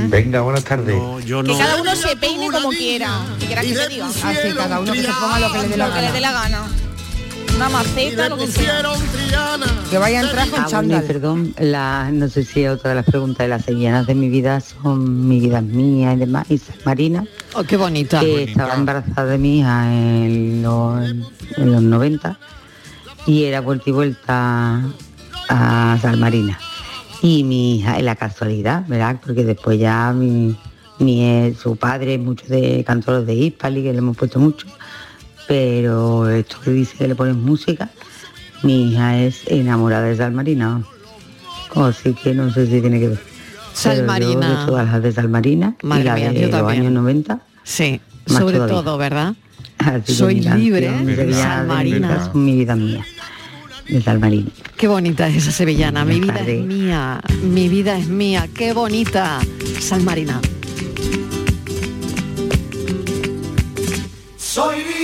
Venga, 0.09 0.41
buenas 0.41 0.63
tardes. 0.63 0.95
No, 0.95 1.19
yo 1.19 1.43
Que 1.43 1.55
cada 1.57 1.79
uno 1.81 1.95
se 1.95 2.15
peine 2.17 2.49
como 2.49 2.69
quiera. 2.69 3.19
¿Qué 3.39 3.45
quieras 3.45 3.65
que 3.65 3.87
diga? 3.87 4.07
Así, 4.07 4.21
cada 4.57 4.79
uno 4.79 4.93
que 4.93 5.01
se 5.03 5.07
ponga 5.09 5.39
lo 5.39 5.51
que 5.51 5.57
le 5.59 5.67
dé 5.67 5.77
la 5.77 5.89
que 6.11 6.19
gana. 6.21 6.63
Una 7.55 7.69
maceta, 7.69 8.29
lo 8.29 8.37
que 8.37 8.47
sea. 8.47 8.81
Que 9.89 9.97
vaya 9.97 10.21
a 10.21 10.23
entrar 10.23 10.49
con 10.49 10.59
Ah, 10.61 10.67
bueno, 10.71 11.01
perdón, 11.05 11.53
la, 11.59 12.09
no 12.11 12.27
sé 12.27 12.43
si 12.43 12.65
otra 12.67 12.89
de 12.91 12.95
las 12.97 13.05
preguntas 13.05 13.39
de 13.39 13.47
las 13.47 13.63
sevillanas 13.65 14.07
de 14.07 14.15
mi 14.15 14.27
vida 14.29 14.59
son 14.59 15.27
mi 15.27 15.39
vida 15.39 15.59
es 15.59 15.63
mía 15.65 16.13
y 16.13 16.17
demás, 16.17 16.49
y 16.49 16.57
San 16.57 16.75
Marina, 16.85 17.23
Oh, 17.53 17.63
qué 17.63 17.77
bonita. 17.77 18.19
que 18.19 18.31
bonita. 18.31 18.51
estaba 18.51 18.73
embarazada 18.73 19.25
de 19.31 19.37
mi 19.37 19.59
hija 19.59 19.93
en 19.93 20.63
los, 20.63 21.03
en 21.57 21.71
los 21.71 21.81
90 21.83 22.39
y 23.27 23.43
era 23.43 23.61
vuelta 23.61 23.83
y 23.89 23.93
vuelta 23.93 24.81
a 25.49 25.97
San 26.01 26.19
Marina. 26.19 26.57
Y 27.21 27.43
mi 27.43 27.77
hija, 27.77 27.97
en 27.99 28.05
la 28.05 28.15
casualidad, 28.15 28.83
¿verdad? 28.87 29.17
Porque 29.23 29.43
después 29.45 29.79
ya 29.79 30.11
mi, 30.11 30.57
mi 30.99 31.23
eh, 31.23 31.55
su 31.61 31.75
padre, 31.75 32.17
mucho 32.17 32.45
de 32.47 32.83
cantores 32.85 33.25
de 33.27 33.35
Hispali, 33.35 33.83
que 33.83 33.91
le 33.93 33.99
hemos 33.99 34.17
puesto 34.17 34.39
mucho, 34.39 34.67
pero 35.47 36.29
esto 36.29 36.57
que 36.63 36.71
dice 36.71 36.95
que 36.97 37.07
le 37.07 37.15
ponen 37.15 37.43
música, 37.43 37.89
mi 38.63 38.91
hija 38.91 39.17
es 39.19 39.41
enamorada 39.47 40.05
de 40.05 40.15
Salmarina. 40.17 40.83
Así 41.75 42.13
que 42.13 42.33
no 42.33 42.51
sé 42.51 42.67
si 42.67 42.81
tiene 42.81 42.99
que 42.99 43.09
ver. 43.09 43.17
Pero 43.17 43.35
yo 43.73 43.73
Salmarina. 43.73 44.59
de 44.61 44.65
todas 44.67 44.91
las 44.91 45.01
de 45.01 45.11
Salmarina 45.11 45.75
y 45.81 45.85
Madre 45.87 46.03
la 46.03 46.15
mía, 46.15 46.29
de 46.31 46.35
yo 46.35 46.41
los 46.43 46.51
también. 46.51 46.81
años 46.81 46.93
90. 46.93 47.39
Sí, 47.63 47.99
sobre 48.27 48.55
todavía. 48.57 48.75
todo, 48.75 48.97
¿verdad? 48.97 49.33
Así 49.79 50.01
que 50.05 50.13
Soy 50.13 50.35
mi 50.35 50.41
libre, 50.41 50.85
canción 50.87 51.09
¿eh? 51.09 51.15
sevillana 51.15 51.25
de 51.25 51.25
mi 51.25 51.33
Salmarina. 51.41 52.07
vida 52.07 52.25
son 52.31 52.45
mi 52.45 52.55
vida 52.55 52.75
mía. 52.75 53.05
De 53.89 54.01
Salmarina. 54.01 54.49
Qué 54.77 54.87
bonita 54.87 55.27
es 55.27 55.35
esa 55.37 55.51
sevillana. 55.51 56.05
Mi 56.05 56.19
vida 56.19 56.39
es 56.39 56.65
mía. 56.65 57.21
Mi 57.41 57.67
vida 57.67 57.97
es 57.97 58.07
mía. 58.07 58.47
Qué 58.55 58.71
bonita. 58.73 59.39
San 59.79 60.05
Marina. 60.05 60.39
Soy 64.37 64.77
libre, 64.77 65.02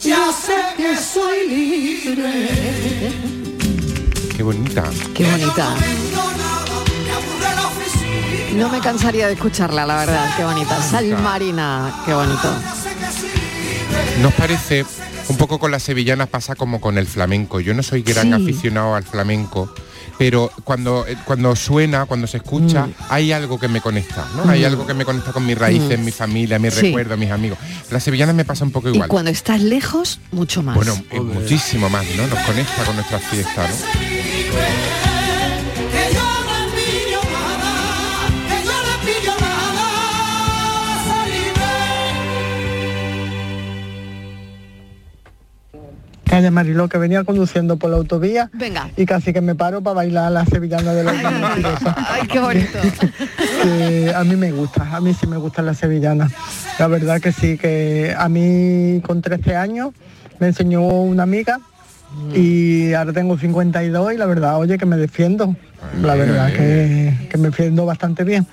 ya 0.00 0.32
sé 0.32 0.56
que 0.76 0.96
soy 0.96 1.48
libre. 1.48 2.48
Qué 4.36 4.42
bonita. 4.42 4.84
Qué 5.14 5.24
bonita. 5.30 5.74
No 8.56 8.68
me 8.68 8.80
cansaría 8.80 9.26
de 9.28 9.34
escucharla, 9.34 9.86
la 9.86 9.96
verdad. 9.96 10.34
Qué 10.36 10.44
bonita. 10.44 10.82
San 10.82 11.22
Marina. 11.22 12.02
Qué 12.04 12.12
bonito. 12.14 12.52
¿Nos 14.22 14.34
parece 14.34 14.84
un 15.28 15.36
poco 15.36 15.58
con 15.58 15.70
las 15.70 15.82
sevillanas 15.82 16.28
pasa 16.28 16.54
como 16.54 16.80
con 16.80 16.98
el 16.98 17.06
flamenco? 17.06 17.60
Yo 17.60 17.74
no 17.74 17.82
soy 17.82 18.02
gran 18.02 18.28
Sí. 18.28 18.32
aficionado 18.42 18.94
al 18.94 19.04
flamenco, 19.04 19.72
pero 20.18 20.50
cuando, 20.64 21.06
eh, 21.06 21.16
cuando 21.24 21.54
suena, 21.56 22.06
cuando 22.06 22.26
se 22.26 22.38
escucha, 22.38 22.86
Mm. 22.86 22.92
hay 23.08 23.32
algo 23.32 23.58
que 23.58 23.68
me 23.68 23.80
conecta, 23.80 24.26
¿no? 24.36 24.50
Hay 24.50 24.64
algo 24.64 24.86
que 24.86 24.94
me 24.94 25.04
conecta 25.04 25.32
con 25.32 25.46
mis 25.46 25.56
raíces, 25.58 25.98
Mm. 25.98 26.04
mi 26.04 26.10
familia, 26.12 26.58
mis 26.58 26.74
Sí. 26.74 26.82
recuerdos, 26.86 27.18
mis 27.18 27.30
amigos. 27.30 27.58
Las 27.90 28.02
sevillanas 28.02 28.34
me 28.34 28.44
pasa 28.44 28.64
un 28.64 28.70
poco 28.70 28.88
Y 28.88 28.94
igual. 28.94 29.08
cuando 29.08 29.30
estás 29.30 29.60
lejos, 29.62 30.18
mucho 30.32 30.62
más. 30.62 30.76
Bueno, 30.76 30.94
eh, 31.10 31.20
muchísimo 31.20 31.88
más, 31.88 32.04
¿no? 32.16 32.26
Nos 32.26 32.38
conecta 32.40 32.84
con 32.84 32.96
nuestras 32.96 33.22
fiestas, 33.24 33.70
¿no? 33.70 35.09
Calle 46.40 46.50
Mariló, 46.50 46.88
que 46.88 46.96
venía 46.96 47.22
conduciendo 47.22 47.76
por 47.76 47.90
la 47.90 47.98
autovía 47.98 48.48
Venga. 48.54 48.88
y 48.96 49.04
casi 49.04 49.34
que 49.34 49.42
me 49.42 49.54
paro 49.54 49.82
para 49.82 49.96
bailar 49.96 50.32
la 50.32 50.46
sevillana 50.46 50.94
de 50.94 51.04
los 51.04 51.12
mentirosos. 51.12 51.94
Ay, 52.08 52.26
qué 52.26 52.40
bonito. 52.40 52.78
Que 53.62 54.10
a 54.16 54.24
mí 54.24 54.36
me 54.36 54.52
gusta, 54.52 54.96
a 54.96 55.02
mí 55.02 55.12
sí 55.12 55.26
me 55.26 55.36
gustan 55.36 55.66
las 55.66 55.76
sevillanas. 55.76 56.32
La 56.78 56.86
verdad 56.86 57.20
que 57.20 57.30
sí, 57.30 57.58
que 57.58 58.14
a 58.16 58.26
mí 58.30 59.02
con 59.06 59.20
13 59.20 59.54
años 59.54 59.90
me 60.38 60.46
enseñó 60.46 60.80
una 60.80 61.24
amiga 61.24 61.60
y 62.34 62.94
ahora 62.94 63.12
tengo 63.12 63.36
52 63.36 64.14
y 64.14 64.16
la 64.16 64.24
verdad, 64.24 64.56
oye, 64.56 64.78
que 64.78 64.86
me 64.86 64.96
defiendo. 64.96 65.54
La 66.00 66.14
verdad 66.14 66.50
que, 66.54 67.28
que 67.28 67.36
me 67.36 67.48
defiendo 67.48 67.84
bastante 67.84 68.24
bien. 68.24 68.46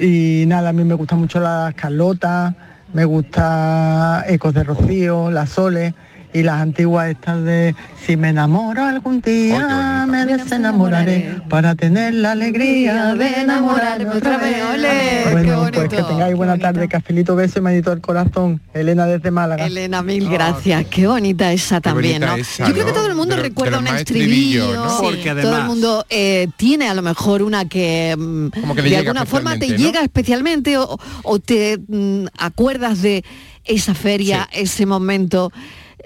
Y 0.00 0.46
nada, 0.48 0.70
a 0.70 0.72
mí 0.72 0.82
me 0.82 0.94
gustan 0.94 1.20
mucho 1.20 1.38
las 1.38 1.74
Carlotas, 1.74 2.54
me 2.92 3.04
gusta 3.04 4.24
Ecos 4.26 4.52
de 4.52 4.64
Rocío, 4.64 5.30
las 5.30 5.50
Soles 5.50 5.94
y 6.32 6.42
las 6.42 6.60
antiguas 6.60 7.10
estas 7.10 7.42
de 7.44 7.74
Si 8.06 8.16
me 8.16 8.28
enamoro 8.30 8.84
algún 8.84 9.20
día 9.20 10.06
me 10.08 10.24
desenamoraré 10.26 11.40
para 11.48 11.74
tener 11.74 12.14
la 12.14 12.32
alegría 12.32 13.14
de 13.14 13.40
enamorarme 13.40 14.10
otra 14.10 14.38
vez. 14.38 15.32
Bueno, 15.32 15.68
pues 15.72 15.88
que 15.88 16.02
tengáis 16.02 16.36
buena 16.36 16.58
tarde, 16.58 16.88
cafelito 16.88 17.36
beso 17.36 17.58
y 17.58 17.62
manito 17.62 17.90
al 17.90 18.00
corazón. 18.00 18.60
Elena 18.74 19.06
desde 19.06 19.30
Málaga. 19.30 19.66
Elena, 19.66 20.02
mil 20.02 20.28
gracias. 20.28 20.86
Qué 20.86 21.06
bonita 21.06 21.52
esa 21.52 21.80
también, 21.80 22.20
bonita 22.20 22.36
¿no? 22.36 22.42
esa, 22.42 22.66
Yo 22.66 22.72
creo 22.74 22.86
que 22.86 22.92
todo 22.92 23.06
el 23.06 23.14
mundo 23.14 23.36
De 23.36 23.42
recuerda 23.42 23.78
de 23.78 23.90
un 23.90 23.96
estribillo. 23.96 24.64
estribillos, 24.64 24.74
¿no? 24.76 24.90
Sí. 24.90 25.04
Porque 25.04 25.42
todo 25.42 25.58
el 25.58 25.64
mundo 25.64 26.06
eh, 26.10 26.48
tiene 26.56 26.88
a 26.88 26.94
lo 26.94 27.02
mejor 27.02 27.42
una 27.42 27.68
que, 27.68 28.14
mm, 28.18 28.48
Como 28.60 28.74
que 28.74 28.82
le 28.82 28.90
de 28.90 28.96
alguna 28.98 29.26
forma 29.26 29.58
te 29.58 29.76
llega 29.76 30.00
especialmente 30.02 30.78
o, 30.78 30.98
o 31.22 31.38
te 31.38 31.78
mm, 31.86 32.26
acuerdas 32.38 33.02
de 33.02 33.24
esa 33.64 33.94
feria, 33.94 34.48
ese 34.52 34.86
momento. 34.86 35.52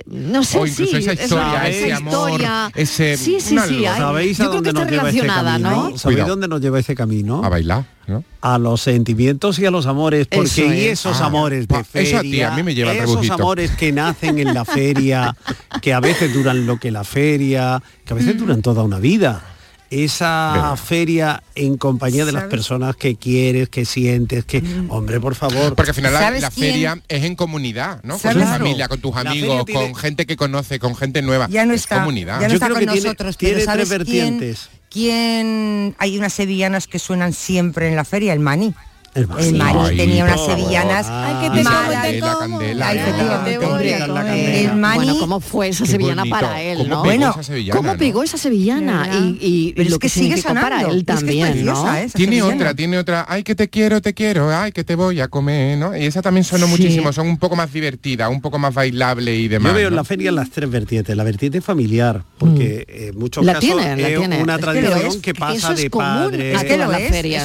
No 0.06 0.42
sé 0.44 0.58
O 0.58 0.66
incluso 0.66 0.90
sí, 0.92 0.96
esa 0.98 1.12
historia, 1.14 1.68
ese 1.68 1.92
amor, 1.92 2.30
historia. 2.30 2.72
ese- 2.74 3.16
sí, 3.16 3.36
sí, 3.40 3.56
sí. 3.68 3.84
¿Sabéis 3.84 4.40
a 4.40 4.44
yo 4.44 4.50
creo 4.50 4.62
que 4.62 4.72
dónde 4.72 4.72
nos 4.72 4.90
lleva 4.90 5.10
ese 5.10 5.26
camino? 5.26 5.70
¿no? 5.70 5.76
¿Sabéis 5.84 6.02
Cuidado. 6.02 6.28
dónde 6.30 6.48
nos 6.48 6.60
lleva 6.60 6.78
ese 6.80 6.94
camino? 6.94 7.44
A 7.44 7.48
bailar, 7.48 7.84
¿no? 8.06 8.24
a 8.40 8.58
los 8.58 8.82
sentimientos 8.82 9.58
y 9.58 9.66
a 9.66 9.70
los 9.70 9.86
amores, 9.86 10.26
porque 10.26 10.46
Eso 10.48 10.64
y 10.74 10.80
es. 10.86 11.00
esos 11.00 11.20
Ah, 11.20 11.26
amores 11.26 11.66
de 11.66 11.84
feria, 11.84 12.08
eso 12.08 12.18
a 12.18 12.22
ti, 12.22 12.42
a 12.42 12.50
mí 12.50 12.62
me 12.62 12.74
lleva 12.74 12.90
el 12.92 12.98
esos 12.98 13.10
rebujito. 13.10 13.34
amores 13.34 13.70
que 13.70 13.92
nacen 13.92 14.38
en 14.38 14.52
la 14.52 14.64
feria, 14.66 15.34
que 15.80 15.92
a 15.94 16.00
veces 16.00 16.32
duran 16.34 16.66
lo 16.66 16.78
que 16.78 16.90
la 16.90 17.04
feria, 17.04 17.82
que 18.04 18.12
a 18.12 18.16
Mm. 18.16 18.18
veces 18.18 18.38
duran 18.38 18.60
toda 18.62 18.82
una 18.82 18.98
vida. 18.98 19.42
Esa 19.94 20.74
feria 20.76 21.42
en 21.54 21.76
compañía 21.76 22.24
de 22.24 22.32
las 22.32 22.44
personas 22.44 22.96
que 22.96 23.14
quieres, 23.16 23.68
que 23.68 23.84
sientes, 23.84 24.44
que, 24.44 24.62
hombre, 24.88 25.20
por 25.20 25.34
favor. 25.36 25.74
Porque 25.76 25.90
al 25.90 25.94
final 25.94 26.12
la, 26.12 26.50
feria 26.50 27.00
es 27.08 27.22
en 27.24 27.36
comunidad, 27.36 28.02
¿no? 28.02 28.18
Con 28.18 28.32
tu 28.34 28.40
familia, 28.40 28.88
con 28.88 29.00
tus 29.00 29.14
amigos, 29.16 29.64
tiene- 29.64 29.80
con 29.80 29.94
gente 29.94 30.26
que 30.26 30.36
conoce, 30.36 30.78
con 30.80 30.96
gente 30.96 31.22
nueva. 31.22 31.46
ya 31.48 31.64
no 31.64 31.74
es 31.74 31.82
está, 31.82 32.00
comunidad. 32.00 32.40
ya 32.40 32.48
no 32.48 32.48
Yo 32.48 32.54
está 32.54 32.66
creo 32.66 32.76
con 32.76 32.80
que 32.94 33.00
nosotros, 33.02 33.36
tiene 33.36 33.54
pero 33.54 33.72
tres 33.72 33.88
¿sabes 33.88 33.88
quién, 34.08 34.38
vertientes. 34.38 34.68
quién- 34.90 35.94
hay 35.98 36.18
unas 36.18 36.32
sevillanas 36.32 36.86
que 36.86 36.98
suenan 36.98 37.32
siempre 37.32 37.88
en 37.88 37.96
la 37.96 38.04
feria, 38.04 38.32
el 38.32 38.40
maní. 38.40 38.74
El 39.14 39.28
tenía 39.96 40.24
unas 40.24 40.44
sevillanas 40.44 41.06
Ay, 41.08 41.46
el 44.64 44.74
maní 44.76 44.96
Bueno, 44.96 45.18
¿cómo 45.18 45.40
fue 45.40 45.68
esa 45.68 45.86
sevillana 45.86 46.22
bonito. 46.22 46.36
para 46.40 46.62
él, 46.62 46.78
¿Cómo 46.78 46.88
no? 46.88 47.02
pegó 47.02 47.04
Bueno, 47.04 47.30
esa 47.30 47.42
sevillana, 47.42 47.76
¿Cómo 47.76 47.96
pegó 47.96 48.22
esa 48.22 48.38
sevillana? 48.38 49.08
Y, 49.20 49.38
y 49.40 49.72
Pero 49.74 49.90
lo 49.90 49.94
es 49.96 50.00
que 50.00 50.04
que 50.06 50.08
sigue 50.08 50.36
sonando. 50.36 50.60
para 50.68 50.80
él 50.82 50.86
Es 50.86 50.92
que 50.92 50.98
es 50.98 51.06
también, 51.06 51.52
preciosa, 51.52 51.82
¿no? 51.84 51.94
¿eh? 51.96 52.04
esa 52.04 52.16
Tiene 52.18 52.36
sevillana. 52.36 52.54
otra, 52.56 52.74
tiene 52.74 52.98
otra, 52.98 53.26
ay 53.28 53.42
que 53.42 53.54
te 53.54 53.68
quiero, 53.68 54.00
te 54.02 54.14
quiero, 54.14 54.50
ay 54.54 54.72
que 54.72 54.84
te 54.84 54.94
voy 54.94 55.20
a 55.20 55.28
comer, 55.28 55.78
¿no? 55.78 55.96
Y 55.96 56.04
esa 56.06 56.22
también 56.22 56.44
sonó 56.44 56.66
Sí. 56.66 56.72
muchísimo, 56.72 57.12
son 57.12 57.28
un 57.28 57.38
poco 57.38 57.56
más 57.56 57.72
divertidas, 57.72 58.28
un 58.30 58.40
poco 58.40 58.58
más 58.58 58.74
bailable 58.74 59.34
y 59.36 59.48
demás. 59.48 59.72
Yo 59.72 59.76
veo 59.78 59.88
en 59.88 59.96
la 59.96 60.04
feria 60.04 60.32
las 60.32 60.50
tres 60.50 60.70
vertientes, 60.70 61.16
la 61.16 61.24
vertiente 61.24 61.60
familiar, 61.60 62.22
porque 62.38 62.84
en 62.88 63.18
muchos 63.18 63.44
Mm. 63.44 63.46
La 63.46 63.52
casos 63.54 63.68
tiene, 63.68 63.96
la 64.02 64.08
es 64.08 64.18
tiene. 64.18 64.42
una 64.42 64.58
tradición 64.58 65.20
que 65.20 65.34
pasa 65.34 65.74
de 65.74 65.88
a 66.00 66.26
Es 66.54 66.64
que 66.64 66.76
feria 67.10 67.40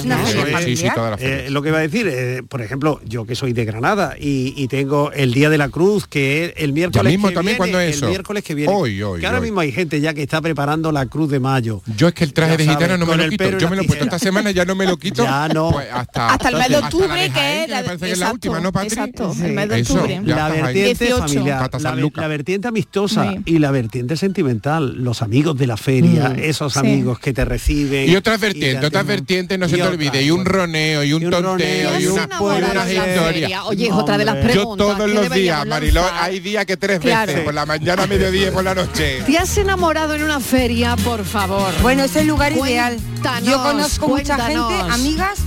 familiar. 1.35 1.58
Lo 1.59 1.63
que 1.63 1.71
va 1.71 1.79
a 1.79 1.81
decir, 1.81 2.07
eh, 2.09 2.41
por 2.47 2.61
ejemplo, 2.61 3.01
yo 3.05 3.25
que 3.25 3.35
soy 3.35 3.51
de 3.53 3.65
Granada 3.65 4.15
y, 4.19 4.53
y 4.55 4.67
tengo 4.69 5.11
el 5.11 5.33
Día 5.33 5.49
de 5.49 5.57
la 5.57 5.69
Cruz, 5.69 6.07
que 6.07 6.45
es 6.45 6.53
el 6.57 6.71
miércoles 6.73 7.11
mismo 7.11 7.27
que 7.29 7.33
también, 7.35 7.57
viene, 7.57 7.57
¿cuándo 7.57 7.79
es 7.81 7.89
el 7.89 7.93
eso? 7.97 8.07
miércoles 8.07 8.43
que 8.43 8.55
viene. 8.55 8.71
Hoy, 8.73 9.01
hoy, 9.03 9.19
que 9.19 9.25
ahora 9.25 9.39
hoy. 9.39 9.45
mismo 9.45 9.59
hay 9.59 9.71
gente 9.71 9.99
ya 9.99 10.13
que 10.13 10.23
está 10.23 10.41
preparando 10.41 10.91
la 10.91 11.05
Cruz 11.07 11.29
de 11.29 11.39
Mayo. 11.39 11.81
Yo 11.97 12.07
es 12.07 12.13
que 12.13 12.23
el 12.23 12.33
traje 12.33 12.51
Ya 12.53 12.57
de 12.57 12.63
sabes, 12.65 12.77
gitana 12.79 12.97
no 12.97 13.05
me 13.05 13.17
lo 13.17 13.29
quito. 13.29 13.57
Yo 13.57 13.69
me 13.69 13.75
lo 13.75 13.81
he 13.81 13.85
puesto 13.85 14.05
esta 14.05 14.19
semana, 14.19 14.51
ya 14.51 14.63
no 14.65 14.75
me 14.75 14.85
lo 14.85 14.97
quito. 14.97 15.23
Ya 15.29 15.47
no. 15.49 15.71
Pues 15.71 15.87
hasta, 15.91 16.29
Hasta 16.33 16.49
el 16.49 16.55
mes 16.55 16.69
de 16.69 16.77
octubre, 16.77 17.31
que 17.33 17.63
es 17.65 17.69
la 17.69 17.81
me 17.83 17.93
exacto, 17.93 18.33
última, 18.33 18.59
¿no, 18.61 18.71
Patri? 18.71 18.87
exacto, 18.89 19.33
Sí. 19.33 19.45
el 19.45 19.51
mes 19.53 19.69
de 19.69 19.81
octubre. 19.81 20.21
la 20.25 20.49
vertiente 20.49 21.05
18. 21.05 21.19
familiar, 21.27 21.69
la, 22.15 22.27
vertiente 22.27 22.67
amistosa 22.67 23.31
Sí. 23.31 23.39
y 23.45 23.59
la 23.59 23.71
vertiente 23.71 24.15
sentimental, 24.17 24.95
los 25.03 25.21
amigos 25.21 25.57
de 25.57 25.67
la 25.67 25.77
feria, 25.77 26.29
Mm. 26.29 26.39
esos 26.39 26.77
amigos 26.77 27.19
que 27.19 27.33
te 27.33 27.43
reciben. 27.45 28.09
Y 28.09 28.15
otras 28.15 28.39
te 28.39 28.47
vertientes, 28.47 28.85
otras 28.85 29.05
vertientes, 29.05 29.59
no 29.59 29.67
se 29.67 29.75
te 29.75 29.83
olvide, 29.83 30.23
y 30.23 30.31
un 30.31 30.45
roneo, 30.45 31.03
y 31.03 31.13
un 31.13 31.21
Y 31.23 31.25
y 31.57 31.63
y 32.03 32.07
una, 32.07 32.27
y 32.39 32.43
unas 32.43 32.91
historias. 32.91 33.61
Oye, 33.65 33.87
es 33.87 33.93
otra 33.93 34.17
de 34.17 34.25
las 34.25 34.35
Hombre. 34.35 34.53
Yo 34.53 34.59
preguntas. 34.61 34.87
todos 34.97 35.09
los 35.09 35.29
días, 35.31 35.65
Mariló, 35.65 36.03
hay 36.19 36.39
días 36.39 36.65
que 36.65 36.77
tres 36.77 36.99
Claro. 36.99 37.27
veces, 37.27 37.43
por 37.45 37.53
la 37.53 37.65
mañana, 37.65 38.05
mediodía 38.07 38.49
y 38.49 38.51
por 38.51 38.63
la 38.63 38.75
noche. 38.75 39.21
¿Te 39.25 39.37
has 39.37 39.57
enamorado 39.57 40.13
en 40.15 40.23
una 40.23 40.39
feria, 40.39 40.95
por 40.97 41.23
favor? 41.25 41.73
Bueno, 41.81 42.03
es 42.03 42.15
el 42.15 42.27
lugar 42.27 42.51
ideal. 42.53 42.97
Cuéntanos, 42.97 43.49
Yo 43.49 43.63
conozco 43.63 44.07
mucha 44.07 44.37
gente, 44.45 44.75
amigas, 44.91 45.39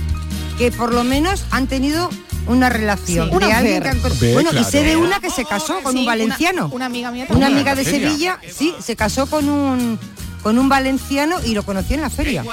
que 0.57 0.71
por 0.71 0.93
lo 0.93 1.03
menos 1.03 1.45
han 1.51 1.67
tenido 1.67 2.09
una 2.45 2.69
relación. 2.69 3.29
Sí. 3.29 3.31
de 3.31 3.37
Una 3.45 3.57
alguien 3.57 3.81
que 3.83 3.89
han- 3.89 4.01
Ve, 4.19 4.33
bueno, 4.33 4.49
y 4.49 4.53
claro. 4.53 4.69
sé 4.69 4.83
de 4.83 4.97
una 4.97 5.19
que 5.21 5.29
se 5.29 5.45
casó 5.45 5.79
con 5.81 5.93
Sí, 5.93 5.99
un 5.99 6.05
valenciano. 6.05 6.67
Una, 6.73 6.87
amiga 6.87 7.09
mía 7.11 7.25
Una 7.29 7.47
amiga 7.47 7.71
¿En 7.71 7.77
de? 7.77 7.85
Sevilla, 7.85 8.37
sí, 8.53 8.75
se 8.83 8.95
casó 8.97 9.27
con 9.27 9.47
un 9.47 9.97
con 10.43 10.59
un 10.59 10.69
valenciano 10.69 11.37
y 11.43 11.55
lo 11.55 11.63
conoció 11.63 11.95
en 11.95 12.01
la 12.01 12.09
feria. 12.09 12.43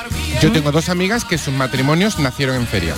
Yo 0.41 0.53
tengo 0.53 0.71
dos 0.73 0.89
amigas 0.89 1.25
que 1.25 1.37
sus 1.37 1.53
matrimonios 1.53 2.19
nacieron 2.19 2.57
en 2.57 2.67
feria. 2.67 2.95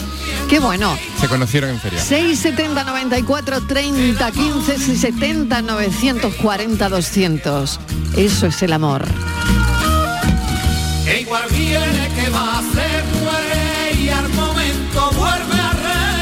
Qué 0.48 0.61
bueno. 0.61 0.96
Se 1.20 1.28
conocieron 1.28 1.70
en 1.70 1.81
feria. 1.81 1.98
670 1.98 2.85
94 2.85 3.66
30 3.66 4.31
15 4.31 4.78
670 4.78 5.62
940 5.62 6.88
200. 6.88 7.81
Eso 8.16 8.46
es 8.46 8.62
el 8.62 8.72
amor. 8.74 9.07
Que 11.05 11.22
igual 11.22 11.48
viene 11.50 12.11
que 12.14 12.31
va, 12.31 12.62
se 12.72 13.20
muere 13.24 14.00
y 14.00 14.09
al 14.11 14.28
momento 14.28 15.11
vuelve 15.16 15.61
a 15.61 15.72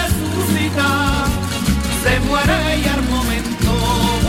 resucitar. 0.06 1.26
Se 2.04 2.20
muere 2.20 2.78
y 2.78 2.88
al 2.88 3.02
momento 3.02 3.72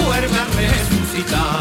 vuelve 0.04 0.38
a 0.38 0.46
resucitar. 0.46 1.61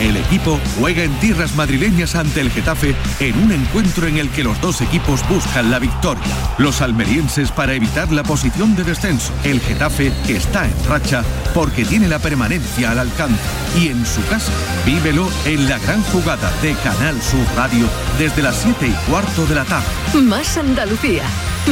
El 0.00 0.16
equipo 0.16 0.58
juega 0.78 1.04
en 1.04 1.12
tierras 1.20 1.54
madrileñas 1.54 2.14
ante 2.14 2.40
el 2.40 2.50
Getafe 2.50 2.94
en 3.20 3.38
un 3.42 3.52
encuentro 3.52 4.06
en 4.06 4.16
el 4.16 4.30
que 4.30 4.42
los 4.42 4.58
dos 4.60 4.80
equipos 4.80 5.20
buscan 5.28 5.70
la 5.70 5.78
victoria. 5.78 6.24
Los 6.56 6.80
almerienses 6.80 7.52
para 7.52 7.74
evitar 7.74 8.10
la 8.10 8.22
posición 8.22 8.74
de 8.74 8.84
descenso. 8.84 9.32
El 9.44 9.60
Getafe 9.60 10.10
que 10.26 10.36
está 10.36 10.64
en 10.66 10.84
racha 10.88 11.22
porque 11.54 11.84
tiene 11.84 12.08
la 12.08 12.18
permanencia 12.18 12.92
al 12.92 12.98
alcance. 12.98 13.38
Y 13.78 13.88
en 13.88 14.06
su 14.06 14.24
casa, 14.26 14.52
vívelo 14.86 15.28
en 15.44 15.68
la 15.68 15.78
gran 15.78 16.02
jugada 16.04 16.50
de 16.62 16.72
Canal 16.76 17.20
Sur 17.20 17.46
Radio 17.54 17.86
desde 18.18 18.42
las 18.42 18.56
7 18.56 18.86
y 18.86 19.10
cuarto 19.10 19.44
de 19.46 19.54
la 19.54 19.64
tarde. 19.64 19.86
Más 20.14 20.56
Andalucía, 20.56 21.24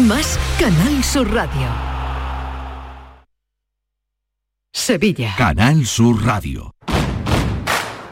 más 0.02 0.38
Canal 0.58 1.02
Sur 1.02 1.32
Radio. 1.32 1.66
Sevilla. 4.72 5.34
Canal 5.36 5.86
Sur 5.86 6.24
Radio. 6.24 6.77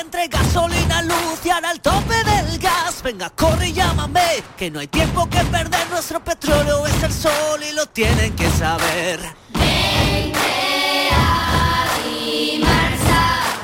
entre 0.00 0.28
gasolina, 0.28 1.02
luz 1.02 1.40
y 1.44 1.50
ahora 1.50 1.72
el 1.72 1.80
tope 1.80 2.14
del 2.24 2.58
gas. 2.58 3.02
Venga, 3.02 3.30
corre 3.30 3.68
y 3.68 3.72
llámame, 3.72 4.42
que 4.56 4.70
no 4.70 4.80
hay 4.80 4.86
tiempo 4.86 5.28
que 5.28 5.42
perder. 5.44 5.88
Nuestro 5.90 6.22
petróleo 6.22 6.86
es 6.86 7.02
el 7.02 7.12
sol 7.12 7.60
y 7.68 7.74
lo 7.74 7.86
tienen 7.86 8.34
que 8.34 8.48
saber. 8.50 9.20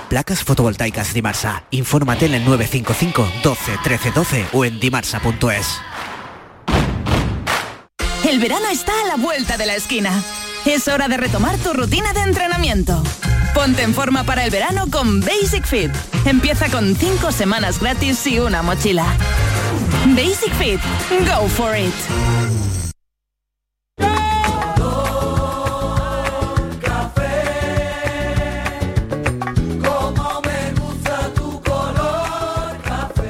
Placas 0.08 0.44
fotovoltaicas 0.44 1.12
Dimarsa. 1.12 1.64
Infórmate 1.70 2.26
en 2.26 2.34
el 2.34 2.44
955 2.44 3.28
12 3.42 3.78
13 3.82 4.10
12 4.12 4.46
o 4.52 4.64
en 4.64 4.78
dimarsa.es. 4.78 5.80
El 8.28 8.38
verano 8.38 8.66
está 8.70 8.92
a 9.02 9.06
la 9.08 9.16
vuelta 9.16 9.56
de 9.56 9.66
la 9.66 9.74
esquina. 9.74 10.22
Es 10.64 10.88
hora 10.88 11.08
de 11.08 11.16
retomar 11.16 11.58
tu 11.58 11.72
rutina 11.72 12.12
de 12.12 12.20
entrenamiento. 12.20 13.02
Ponte 13.54 13.82
en 13.82 13.94
forma 13.94 14.24
para 14.24 14.44
el 14.44 14.50
verano 14.50 14.86
con 14.90 15.20
Basic 15.20 15.64
Fit. 15.64 15.90
Empieza 16.26 16.68
con 16.68 16.96
5 16.96 17.32
semanas 17.32 17.80
gratis 17.80 18.26
y 18.26 18.40
una 18.40 18.62
mochila. 18.62 19.06
Basic 20.08 20.52
Fit. 20.54 20.80
Go 21.26 21.48
for 21.48 21.76
it. 21.76 21.94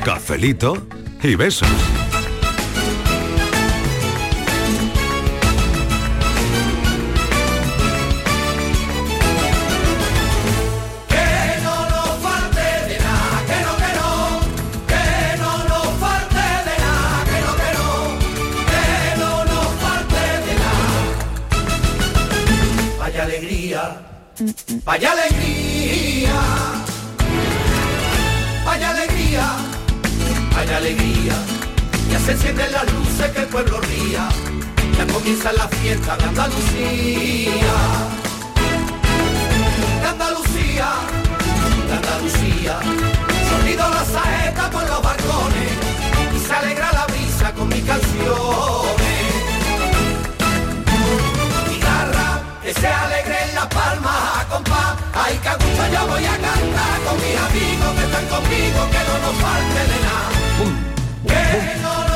Cafelito 0.04 0.86
y 1.22 1.34
besos. 1.34 1.68
Se 32.24 32.32
encienden 32.32 32.72
las 32.72 32.90
luces 32.92 33.30
que 33.32 33.40
el 33.40 33.46
pueblo 33.48 33.80
ría, 33.80 34.28
ya 34.96 35.06
comienza 35.12 35.52
la 35.52 35.68
fiesta 35.68 36.16
de 36.16 36.24
Andalucía 36.24 37.52
de 40.00 40.06
Andalucía, 40.06 40.88
de 41.88 41.92
Andalucía. 41.94 42.78
Sonido 43.50 43.88
la 43.88 44.04
saeta 44.04 44.70
por 44.70 44.88
los 44.88 45.02
balcones 45.02 45.72
y 46.34 46.38
se 46.38 46.54
alegra 46.54 46.92
la 46.92 47.06
brisa 47.06 47.52
con 47.52 47.68
mis 47.68 47.84
canciones. 47.84 49.24
Guitarra, 51.68 52.28
que 52.62 52.72
se 52.74 52.86
alegre 52.86 53.36
en 53.48 53.54
la 53.54 53.68
palma, 53.68 54.46
compa. 54.50 54.96
Ay, 55.14 55.38
que 55.42 55.48
a 55.48 55.54
gusto 55.54 55.82
yo 55.92 56.06
voy 56.06 56.24
a 56.24 56.36
cantar 56.48 56.96
con 57.06 57.16
mis 57.22 57.38
amigos 57.48 57.90
que 57.96 58.04
están 58.04 58.26
conmigo, 58.34 58.80
que 58.92 59.02
no 59.08 59.14
nos 59.24 59.36
falte 59.42 59.82
de 59.92 59.98
nada. 60.06 60.30
Que 61.28 61.80
no 61.82 62.13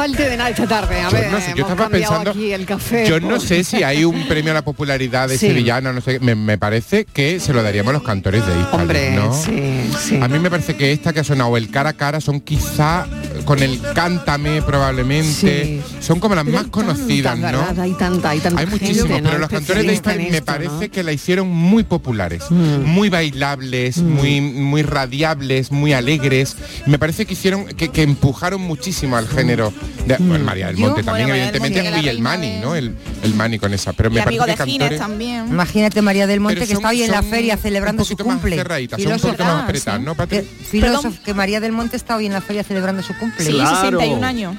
falte 0.00 0.28
de 0.30 0.36
nada 0.36 0.50
esta 0.50 0.66
tarde. 0.66 1.00
A 1.00 1.10
Yo 1.10 1.16
ver, 1.18 1.30
no 1.30 1.40
sé, 1.40 1.52
yo 1.54 1.62
estaba 1.68 1.88
pensando- 1.90 2.30
aquí 2.30 2.52
el 2.52 2.64
café. 2.64 3.06
Yo 3.06 3.20
no 3.20 3.38
sé 3.38 3.64
si 3.64 3.82
hay 3.82 4.04
un 4.04 4.26
premio 4.28 4.52
a 4.52 4.54
la 4.54 4.62
popularidad 4.62 5.28
de 5.28 5.36
Sí. 5.40 5.48
Sevillana, 5.48 5.92
no 5.92 6.00
sé, 6.00 6.18
me, 6.20 6.34
me 6.34 6.56
parece 6.58 7.04
que 7.04 7.38
se 7.40 7.52
lo 7.52 7.62
daríamos 7.62 7.90
a 7.90 7.92
los 7.94 8.02
cantores 8.02 8.46
de 8.46 8.52
Hispali, 8.58 8.76
Hombre, 8.82 9.10
¿no? 9.12 9.32
sí, 9.32 9.90
sí. 10.02 10.18
A 10.22 10.28
mí 10.28 10.38
me 10.38 10.50
parece 10.50 10.74
que 10.76 10.92
esta 10.92 11.12
que 11.12 11.20
ha 11.20 11.24
sonado, 11.24 11.56
el 11.56 11.70
cara 11.70 11.90
a 11.90 11.92
cara, 11.94 12.20
son 12.20 12.40
quizá 12.40 13.06
con 13.44 13.62
el 13.62 13.80
cántame 13.94 14.62
probablemente, 14.62 15.82
son 16.00 16.20
como 16.20 16.34
las 16.34 16.44
más 16.44 16.66
conocidas, 16.66 17.32
Tanta, 17.40 17.52
¿no? 17.52 17.82
Hay 17.82 17.92
tanta, 17.94 18.30
hay 18.30 18.40
tanta 18.40 18.60
Hay 18.60 18.66
muchísimos, 18.66 19.06
gente, 19.08 19.20
¿no? 19.22 19.28
pero 19.28 19.38
los 19.40 19.48
cantores 19.50 19.86
de 19.86 20.12
en 20.12 20.30
me 20.32 20.42
parece 20.42 20.70
¿no? 20.72 20.80
Mm. 20.80 20.88
que 20.90 21.02
la 21.02 21.12
hicieron 21.12 21.48
muy 21.48 21.84
populares, 21.84 22.50
muy 22.50 23.08
bailables, 23.08 23.98
muy 23.98 24.40
muy 24.40 24.82
radiables, 24.82 25.70
muy 25.72 25.92
alegres. 25.92 26.56
Me 26.86 26.98
parece 26.98 27.26
que 27.26 27.34
hicieron 27.34 27.66
que, 27.66 27.88
que 27.88 28.02
empujaron 28.02 28.60
muchísimo 28.60 29.16
al 29.16 29.28
género 29.28 29.72
de 30.06 30.18
Mm. 30.18 30.28
bueno, 30.28 30.44
María 30.44 30.66
del 30.68 30.76
Yo- 30.76 30.86
Monte 30.86 31.02
también, 31.02 31.28
Bueno, 31.28 31.34
evidentemente, 31.42 31.82
Monte, 31.82 32.00
y 32.06 32.08
el 32.08 32.20
Mani, 32.20 32.50
de- 32.50 32.60
¿no? 32.60 32.74
El, 32.74 32.94
el 33.22 33.34
Mani 33.34 33.58
con 33.58 33.72
esa. 33.74 33.92
Pero 33.92 34.10
Y 34.10 34.14
me 34.14 34.20
amigo 34.22 34.40
parece 34.44 34.58
de 34.62 34.64
que 34.64 34.78
cantores 34.78 34.98
también. 35.00 35.46
Imagínate 35.48 36.02
María 36.02 36.26
del 36.26 36.40
Monte 36.40 36.66
que 36.66 36.72
está 36.72 36.88
hoy 36.88 37.02
en 37.02 37.10
la 37.10 37.22
feria 37.22 37.56
celebrando 37.56 38.02
un 38.02 38.06
su 38.06 38.14
poquito 38.14 38.28
más 38.28 38.36
cumple. 38.38 38.56
cerraditas, 38.56 39.02
son 39.02 39.12
un 39.12 39.20
poquito 39.20 39.44
más 39.44 39.64
apretadas, 39.64 40.00
¿no, 40.00 40.14
Patri? 40.14 40.38
Que, 40.38 40.42
filósofo, 40.44 41.18
que 41.24 41.34
María 41.34 41.60
del 41.60 41.72
Monte 41.72 41.96
está 41.96 42.16
hoy 42.16 42.26
en 42.26 42.32
la 42.32 42.40
feria 42.40 42.64
celebrando 42.64 43.02
su 43.02 43.16
cumple. 43.20 43.44
Sí, 43.44 43.52
61 43.52 44.26
años. 44.26 44.56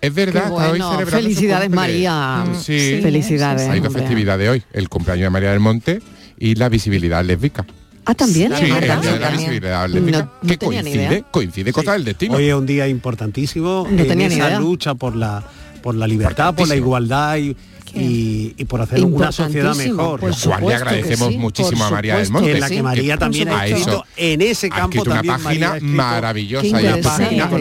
Es 0.00 0.14
verdad, 0.14 0.52
hoy 0.52 0.68
bueno, 0.78 1.00
su 1.00 1.06
felicidades. 1.06 1.70
María. 1.70 2.44
Sí. 2.60 2.78
Sí, 2.96 3.00
Felicidades, 3.02 3.68
Hay 3.68 3.80
dos 3.80 3.88
hombre. 3.88 4.02
festividades 4.02 4.48
hoy, 4.50 4.62
el 4.72 4.88
cumpleaños 4.88 5.24
de 5.24 5.30
María 5.30 5.50
del 5.50 5.60
Monte 5.60 6.00
y 6.38 6.54
la 6.56 6.68
visibilidad 6.68 7.24
lésbica. 7.24 7.64
Ah, 8.06 8.14
también. 8.14 8.52
Sí, 8.54 8.64
el 8.64 8.82
día 8.82 8.96
de 9.12 9.18
la 9.18 9.30
visibilidad 9.30 9.88
lésbica, 9.88 10.18
No- 10.18 10.24
no 10.42 10.48
que 10.58 10.66
ni 10.66 10.66
coincide, 10.82 11.24
coincide 11.30 11.72
cosa 11.72 11.92
del 11.94 12.04
destino. 12.04 12.34
Hoy 12.36 12.48
es 12.48 12.54
un 12.54 12.66
día 12.66 12.86
importantísimo 12.86 13.86
No 13.90 14.02
en 14.02 14.08
tenía 14.08 14.28
ni 14.28 14.34
esa 14.34 14.48
idea. 14.48 14.60
lucha 14.60 14.94
por 14.94 15.16
la 15.16 15.42
por 15.82 15.94
la 15.94 16.06
libertad, 16.06 16.54
por 16.54 16.66
la 16.66 16.76
igualdad 16.76 17.36
y, 17.36 17.54
y, 17.94 18.54
y 18.56 18.64
por 18.64 18.80
hacer 18.80 19.02
una 19.04 19.32
sociedad 19.32 19.74
mejor. 19.74 20.20
por 20.20 20.38
cual 20.38 20.66
le 20.66 20.74
agradecemos 20.74 21.28
sí, 21.32 21.38
muchísimo 21.38 21.84
a 21.84 21.90
María 21.90 22.16
del 22.18 22.30
Monte. 22.30 22.52
en 22.52 22.60
la 22.60 22.68
que 22.68 22.82
María 22.82 23.16
también 23.16 23.48
ha 23.48 23.66
escrito 23.66 24.04
en 24.16 24.40
ese 24.42 24.66
Ha 24.66 24.70
campo 24.70 24.98
escrito 24.98 25.10
una 25.10 25.14
también 25.22 25.42
página 25.42 25.72
ha 25.72 25.76
escrito 25.76 25.94
maravillosa 25.96 26.66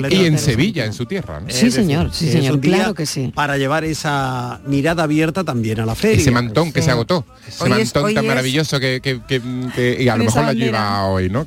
y, 0.09 0.25
en. 0.25 0.37
Sevilla, 0.37 0.85
en 0.85 0.93
su 0.93 1.05
tierra. 1.05 1.39
¿no? 1.39 1.47
Sí, 1.49 1.71
señor, 1.71 2.09
sí, 2.13 2.27
es 2.27 2.33
señor, 2.33 2.55
un 2.55 2.61
día 2.61 2.75
claro 2.77 2.93
que 2.93 3.05
sí. 3.05 3.31
Para 3.33 3.57
llevar 3.57 3.83
esa 3.83 4.59
mirada 4.65 5.03
abierta 5.03 5.43
también 5.43 5.79
a 5.79 5.85
la 5.85 5.95
feria. 5.95 6.19
Ese 6.21 6.31
mantón 6.31 6.71
que 6.71 6.81
Sí. 6.81 6.85
se 6.85 6.91
agotó. 6.91 7.25
Ese 7.47 7.69
mantón 7.69 8.13
tan 8.13 8.23
es- 8.23 8.27
maravilloso 8.27 8.79
que, 8.79 8.99
que- 9.01 9.21
que- 9.27 9.41
que- 9.75 9.97
y 10.03 10.07
a 10.09 10.15
lo 10.17 10.25
mejor 10.25 10.45
bandera. 10.45 10.65
lleva 10.65 11.05
hoy, 11.07 11.29
¿no? 11.29 11.45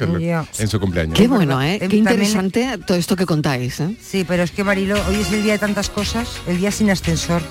En 0.58 0.68
su 0.68 0.80
cumpleaños. 0.80 1.14
Qué 1.18 1.28
bueno, 1.28 1.60
¿eh? 1.62 1.78
Em, 1.80 1.90
Qué 1.90 1.96
interesante 1.96 2.78
todo 2.86 2.96
esto 2.96 3.16
que 3.16 3.26
contáis, 3.26 3.80
¿eh? 3.80 3.96
Sí, 4.02 4.24
pero 4.26 4.42
es 4.42 4.50
que 4.50 4.64
Marilo, 4.64 4.96
hoy 5.08 5.16
es 5.16 5.32
el 5.32 5.42
día 5.42 5.54
de 5.54 5.58
tantas 5.58 5.90
cosas, 5.90 6.28
el 6.46 6.58
día 6.58 6.70
sin 6.70 6.90
ascensor. 6.90 7.42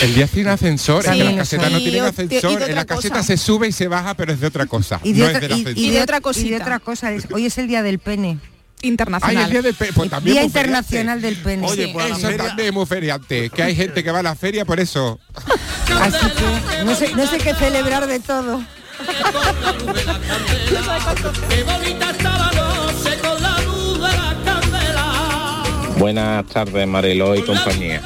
El 0.00 0.14
día 0.14 0.26
sin 0.26 0.48
ascensor, 0.48 1.04
es 1.04 1.10
que 1.10 1.16
Sí, 1.16 1.22
las 1.22 1.34
casetas 1.34 1.70
no 1.72 1.78
tienen 1.78 2.02
ascensor, 2.04 2.62
en 2.62 2.74
la 2.74 2.84
caseta 2.84 3.16
cosa. 3.16 3.26
se 3.26 3.36
sube 3.36 3.68
y 3.68 3.72
se 3.72 3.88
baja, 3.88 4.14
pero 4.14 4.32
es 4.32 4.40
de 4.40 4.46
otra 4.46 4.66
cosa. 4.66 5.00
Y 5.04 5.12
de, 5.12 5.20
no 5.20 5.26
otra, 5.26 5.40
es 5.40 5.64
del 5.64 5.78
y- 5.78 5.90
de 5.90 6.00
otra 6.02 6.16
Y 6.16 6.18
de 6.18 6.22
cosita. 6.22 6.56
otra 6.56 6.78
cosa, 6.80 7.12
es- 7.12 7.26
hoy 7.32 7.46
es 7.46 7.58
el 7.58 7.68
día 7.68 7.82
del 7.82 7.98
pene. 7.98 8.38
Ay, 8.40 8.88
Internacional. 8.88 9.44
el 9.44 9.50
día 9.52 9.62
del 9.62 9.74
pe- 9.74 9.92
pues 9.92 10.10
también 10.10 10.34
Día 10.34 10.44
internacional 10.44 11.22
del 11.22 11.36
pene. 11.36 11.66
Oye, 11.68 11.84
Sí. 11.86 11.90
pues 11.92 12.18
eso 12.18 12.30
también 12.36 12.68
es 12.68 12.74
muy 12.74 12.84
feriante, 12.86 13.48
que 13.50 13.62
hay 13.62 13.76
gente 13.76 14.02
que 14.02 14.10
va 14.10 14.18
a 14.20 14.22
la 14.24 14.34
feria 14.34 14.64
por 14.64 14.80
eso. 14.80 15.20
Así 16.00 16.18
que 16.18 16.84
no 16.84 16.94
sé, 16.96 17.14
no 17.14 17.26
sé 17.28 17.38
qué 17.38 17.54
celebrar 17.54 18.08
de 18.08 18.18
todo. 18.18 18.60
Buenas 25.98 26.46
tardes, 26.46 26.86
Mariló 26.86 27.34
y 27.36 27.42
compañía. 27.42 28.00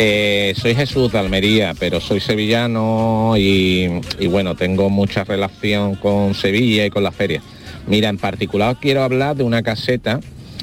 Eh, 0.00 0.54
soy 0.56 0.76
Jesús 0.76 1.10
de 1.10 1.18
Almería, 1.18 1.74
pero 1.76 2.00
soy 2.00 2.20
sevillano 2.20 3.34
y, 3.36 4.00
y 4.20 4.28
bueno, 4.28 4.54
tengo 4.54 4.90
mucha 4.90 5.24
relación 5.24 5.96
con 5.96 6.34
Sevilla 6.34 6.86
y 6.86 6.90
con 6.90 7.02
la 7.02 7.10
feria. 7.10 7.42
Mira, 7.88 8.08
en 8.08 8.16
particular 8.16 8.76
quiero 8.80 9.02
hablar 9.02 9.34
de 9.34 9.42
una 9.42 9.64
caseta 9.64 10.20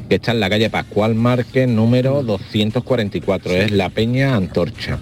que 0.07 0.15
está 0.15 0.31
en 0.31 0.39
la 0.39 0.49
calle 0.49 0.69
Pascual 0.69 1.15
Márquez, 1.15 1.67
número 1.67 2.23
244, 2.23 3.51
es 3.51 3.71
la 3.71 3.89
Peña 3.89 4.35
Antorcha. 4.35 4.99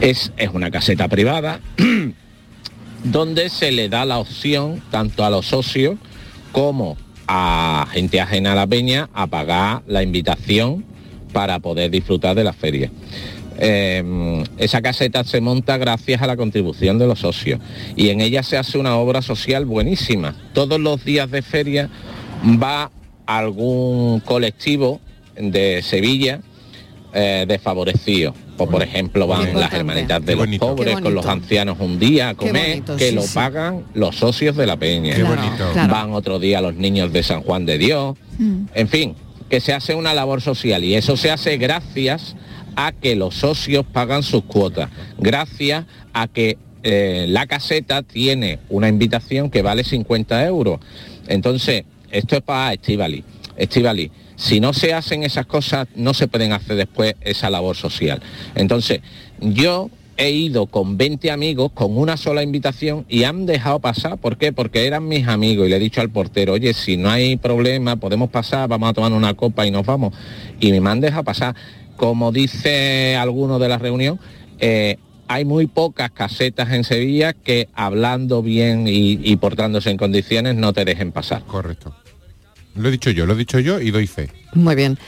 Es, 0.00 0.32
es 0.36 0.50
una 0.50 0.70
caseta 0.70 1.08
privada 1.08 1.58
donde 3.04 3.48
se 3.48 3.72
le 3.72 3.88
da 3.88 4.04
la 4.04 4.18
opción 4.18 4.80
tanto 4.92 5.24
a 5.24 5.30
los 5.30 5.46
socios 5.46 5.96
como 6.52 6.96
a 7.26 7.88
gente 7.90 8.20
ajena 8.20 8.52
a 8.52 8.54
la 8.54 8.66
peña 8.68 9.08
a 9.12 9.26
pagar 9.26 9.82
la 9.88 10.04
invitación 10.04 10.84
para 11.32 11.58
poder 11.60 11.90
disfrutar 11.90 12.34
de 12.34 12.44
la 12.44 12.52
feria. 12.52 12.90
Eh, 13.62 14.42
esa 14.58 14.80
caseta 14.80 15.22
se 15.24 15.40
monta 15.40 15.76
gracias 15.76 16.22
a 16.22 16.26
la 16.26 16.36
contribución 16.36 16.98
de 16.98 17.06
los 17.06 17.18
socios 17.20 17.60
y 17.94 18.08
en 18.08 18.20
ella 18.22 18.42
se 18.42 18.56
hace 18.56 18.78
una 18.78 18.96
obra 18.96 19.20
social 19.22 19.66
buenísima. 19.66 20.34
Todos 20.54 20.80
los 20.80 21.04
días 21.04 21.30
de 21.30 21.42
feria 21.42 21.90
va 22.42 22.90
algún 23.26 24.20
colectivo 24.20 25.00
de 25.36 25.82
Sevilla 25.82 26.40
eh, 27.12 27.44
desfavorecido. 27.46 28.34
O 28.56 28.66
por 28.68 28.82
ejemplo 28.82 29.26
van 29.26 29.58
las 29.58 29.72
hermanitas 29.72 30.24
de 30.24 30.36
los 30.36 30.46
pobres 30.58 31.00
con 31.00 31.14
los 31.14 31.24
ancianos 31.24 31.78
un 31.80 31.98
día 31.98 32.30
a 32.30 32.34
comer, 32.34 32.68
bonito, 32.72 32.96
que 32.96 33.08
sí, 33.08 33.14
lo 33.14 33.22
sí. 33.22 33.30
pagan 33.34 33.84
los 33.94 34.16
socios 34.16 34.54
de 34.56 34.66
la 34.66 34.76
peña. 34.76 35.14
Qué 35.14 35.20
Claro, 35.22 35.36
bonito. 35.42 35.72
claro. 35.72 35.92
Van 35.92 36.12
otro 36.12 36.38
día 36.38 36.60
los 36.60 36.74
niños 36.74 37.10
de 37.10 37.22
San 37.22 37.40
Juan 37.42 37.64
de 37.64 37.78
Dios. 37.78 38.16
Mm. 38.38 38.64
En 38.74 38.88
fin, 38.88 39.14
que 39.48 39.60
se 39.60 39.72
hace 39.72 39.94
una 39.94 40.12
labor 40.12 40.42
social 40.42 40.84
y 40.84 40.94
eso 40.94 41.16
se 41.16 41.30
hace 41.30 41.56
gracias 41.56 42.36
a 42.76 42.92
que 42.92 43.16
los 43.16 43.34
socios 43.34 43.84
pagan 43.86 44.22
sus 44.22 44.44
cuotas, 44.44 44.90
gracias 45.18 45.84
a 46.12 46.28
que 46.28 46.58
eh, 46.82 47.26
la 47.28 47.46
caseta 47.46 48.02
tiene 48.02 48.58
una 48.68 48.88
invitación 48.88 49.50
que 49.50 49.62
vale 49.62 49.84
50 49.84 50.46
euros. 50.46 50.80
Entonces, 51.28 51.84
esto 52.10 52.36
es 52.36 52.42
para 52.42 52.72
Estivali. 52.72 53.22
Estivali, 53.56 54.10
si 54.36 54.60
no 54.60 54.72
se 54.72 54.94
hacen 54.94 55.22
esas 55.22 55.46
cosas, 55.46 55.86
no 55.94 56.14
se 56.14 56.26
pueden 56.26 56.52
hacer 56.52 56.76
después 56.76 57.14
esa 57.20 57.50
labor 57.50 57.76
social. 57.76 58.22
Entonces, 58.54 59.00
yo 59.38 59.90
he 60.16 60.30
ido 60.30 60.66
con 60.66 60.98
20 60.98 61.30
amigos 61.30 61.72
con 61.72 61.96
una 61.96 62.18
sola 62.18 62.42
invitación 62.42 63.06
y 63.08 63.24
han 63.24 63.46
dejado 63.46 63.80
pasar. 63.80 64.18
¿Por 64.18 64.36
qué? 64.36 64.52
Porque 64.52 64.86
eran 64.86 65.08
mis 65.08 65.26
amigos 65.26 65.66
y 65.66 65.70
le 65.70 65.76
he 65.76 65.78
dicho 65.78 66.02
al 66.02 66.10
portero, 66.10 66.52
oye, 66.54 66.74
si 66.74 66.98
no 66.98 67.10
hay 67.10 67.36
problema, 67.36 67.96
podemos 67.96 68.28
pasar, 68.28 68.68
vamos 68.68 68.90
a 68.90 68.92
tomar 68.92 69.12
una 69.12 69.32
copa 69.34 69.66
y 69.66 69.70
nos 69.70 69.86
vamos. 69.86 70.14
Y 70.60 70.78
me 70.78 70.90
han 70.90 71.00
dejado 71.00 71.24
pasar. 71.24 71.54
Como 72.00 72.32
dice 72.32 73.14
alguno 73.16 73.58
de 73.58 73.68
la 73.68 73.76
reunión, 73.76 74.18
eh, 74.58 74.96
hay 75.28 75.44
muy 75.44 75.66
pocas 75.66 76.10
casetas 76.10 76.72
en 76.72 76.82
Sevilla 76.82 77.34
que 77.34 77.68
hablando 77.74 78.42
bien 78.42 78.88
y, 78.88 79.20
y 79.22 79.36
portándose 79.36 79.90
en 79.90 79.98
condiciones 79.98 80.54
no 80.54 80.72
te 80.72 80.86
dejen 80.86 81.12
pasar. 81.12 81.42
Correcto. 81.42 81.94
Lo 82.76 82.88
he 82.88 82.92
dicho 82.92 83.10
yo, 83.10 83.26
lo 83.26 83.32
he 83.34 83.36
dicho 83.36 83.58
yo 83.58 83.80
y 83.80 83.90
doy 83.90 84.06
fe. 84.06 84.30
Muy 84.52 84.74
bien. 84.74 84.98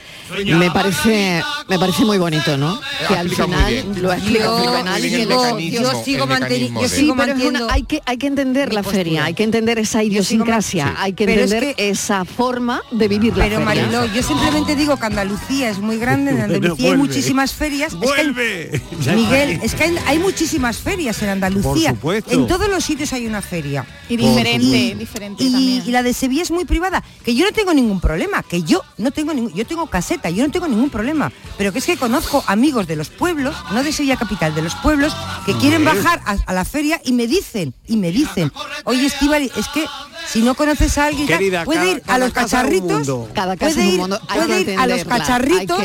Me 0.45 0.71
parece, 0.71 1.41
me 1.67 1.77
parece 1.77 2.05
muy 2.05 2.17
bonito, 2.17 2.55
¿no? 2.57 2.79
Que 3.07 3.13
al 3.15 3.29
final 3.29 4.01
lo 4.01 4.11
ha 4.11 4.17
explicado 4.17 4.57
Yo- 4.63 5.59
y 5.59 5.71
yo 5.71 6.03
sigo 6.03 6.23
el 6.23 6.29
manteni- 6.29 6.39
mecanismo 6.39 6.81
yo 6.81 6.87
de- 6.89 6.95
sigo 6.95 7.13
Sí, 7.13 7.19
pero 7.19 7.33
es 7.33 7.43
una- 7.43 7.59
mantiendo 7.59 7.67
hay 7.69 7.83
que 7.83 8.01
hay 8.05 8.17
que 8.17 8.27
entender 8.27 8.73
la 8.73 8.81
postura. 8.83 9.03
feria, 9.03 9.25
hay 9.25 9.33
que 9.33 9.43
entender 9.43 9.79
esa 9.79 10.01
idiosincrasia, 10.03 10.95
hay 10.97 11.11
que 11.13 11.25
Pero 11.25 11.41
es 11.43 11.51
entender 11.51 11.75
esa 11.77 12.23
forma 12.25 12.81
de 12.91 13.07
vivir 13.09 13.35
la 13.37 13.45
Pero 13.45 13.65
feria. 13.65 13.83
Mariló, 13.85 14.05
yo 14.13 14.23
simplemente 14.23 14.75
digo 14.77 14.95
que 14.97 15.05
Andalucía 15.05 15.69
es 15.69 15.79
muy 15.79 15.97
grande, 15.97 16.31
en 16.31 16.41
Andalucía 16.41 16.91
hay 16.91 16.97
muchísimas 16.97 17.53
ferias. 17.53 17.93
Es 17.93 17.99
que 17.99 18.05
hay- 18.21 18.29
¡Vuelve! 18.31 18.81
Miguel, 19.15 19.59
es 19.61 19.73
que 19.75 19.83
hay, 19.83 19.95
hay 20.05 20.19
muchísimas 20.19 20.77
ferias 20.77 21.21
en 21.21 21.29
Andalucía. 21.29 21.89
Por 21.91 21.95
supuesto. 21.97 22.31
En 22.31 22.47
todos 22.47 22.69
los 22.69 22.83
sitios 22.83 23.11
hay 23.13 23.25
una 23.27 23.41
feria. 23.41 23.85
Y 24.09 24.15
diferente, 24.17 24.65
supuesto. 24.65 24.97
diferente 24.99 25.43
Y, 25.43 25.51
también. 25.51 25.83
y 25.85 25.91
la 25.91 26.03
de 26.03 26.13
Sevilla 26.13 26.43
es 26.43 26.51
muy 26.51 26.63
privada, 26.65 27.03
que 27.25 27.35
yo 27.35 27.45
no 27.45 27.51
tengo 27.53 27.73
ningún 27.73 28.01
problema, 28.01 28.43
que 28.43 28.63
yo 28.63 28.81
no 28.97 29.11
tengo 29.11 29.33
ningún, 29.33 29.53
yo 29.53 29.65
tengo 29.65 29.87
caseta, 29.87 30.29
yo 30.29 30.45
no 30.45 30.51
tengo 30.51 30.67
ningún 30.67 30.89
problema, 30.89 31.31
pero 31.57 31.71
que 31.71 31.79
es 31.79 31.85
que 31.85 31.95
conozco 31.97 32.43
amigos 32.47 32.87
de 32.87 32.95
los 32.95 33.09
pueblos, 33.09 33.55
no 33.71 33.83
de 33.83 33.93
Sevilla 33.93 34.17
capital, 34.17 34.53
de 34.55 34.61
los 34.61 34.75
pueblos, 34.75 35.15
que 35.45 35.55
quieren 35.57 35.85
bajar 35.85 36.21
a, 36.25 36.35
a 36.45 36.53
la 36.53 36.65
feria 36.65 36.99
y 37.05 37.13
me 37.13 37.27
dicen, 37.27 37.73
y 37.87 37.97
me 37.97 38.11
dicen, 38.11 38.51
oye 38.83 39.05
Estivali, 39.05 39.51
es 39.55 39.67
que 39.69 39.85
si 40.27 40.41
no 40.41 40.55
conoces 40.55 40.97
a 40.97 41.05
alguien, 41.07 41.27
Querida, 41.27 41.63
puede 41.65 41.79
cada- 41.79 41.91
ir 41.91 41.97
a 41.97 42.05
cada 42.05 42.17
los 42.19 42.33
cacharritos. 42.33 43.07
Cada 43.33 43.55
puede 43.55 43.85
ir, 43.85 43.99
puede 44.33 44.61
ir 44.61 44.79
a 44.79 44.87
los 44.87 45.03
cacharritos, 45.05 45.77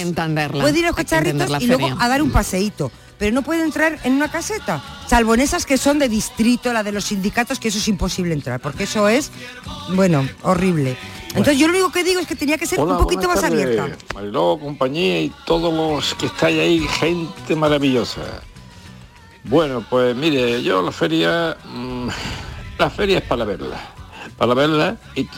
puede 0.62 0.78
ir 0.78 0.84
a 0.84 0.88
los 0.88 0.96
cacharritos 0.96 1.50
y 1.60 1.66
luego 1.66 1.86
a 2.00 2.08
dar 2.08 2.22
un 2.22 2.30
paseíto. 2.30 2.90
Pero 3.18 3.34
no 3.34 3.42
puede 3.42 3.64
entrar 3.64 3.98
en 4.04 4.12
una 4.12 4.30
caseta, 4.30 4.80
salvo 5.08 5.34
en 5.34 5.40
esas 5.40 5.66
que 5.66 5.76
son 5.76 5.98
de 5.98 6.08
distrito, 6.08 6.72
la 6.72 6.84
de 6.84 6.92
los 6.92 7.06
sindicatos, 7.06 7.58
que 7.58 7.66
eso 7.66 7.78
es 7.78 7.88
imposible 7.88 8.32
entrar, 8.32 8.60
porque 8.60 8.84
eso 8.84 9.08
es, 9.08 9.32
bueno, 9.96 10.24
horrible. 10.42 10.96
Entonces 11.30 11.58
yo 11.58 11.66
lo 11.66 11.74
único 11.74 11.92
que 11.92 12.04
digo 12.04 12.20
es 12.20 12.26
que 12.26 12.34
tenía 12.34 12.58
que 12.58 12.66
ser 12.66 12.80
Hola, 12.80 12.94
un 12.94 13.02
poquito 13.02 13.28
más 13.28 13.40
tardes, 13.40 13.62
abierta. 13.64 13.96
Mariló, 14.14 14.58
compañía 14.60 15.20
y 15.20 15.32
todos 15.46 15.72
los 15.72 16.14
que 16.14 16.26
estáis 16.26 16.58
ahí, 16.58 16.80
gente 16.80 17.54
maravillosa. 17.54 18.22
Bueno, 19.44 19.84
pues 19.88 20.14
mire, 20.16 20.62
yo 20.62 20.82
la 20.82 20.92
feria, 20.92 21.56
mm, 21.72 22.08
la 22.78 22.90
feria 22.90 23.18
es 23.18 23.24
para 23.24 23.44
verla, 23.44 23.78
para 24.36 24.52
verla 24.54 24.96
y, 25.14 25.22
y 25.22 25.28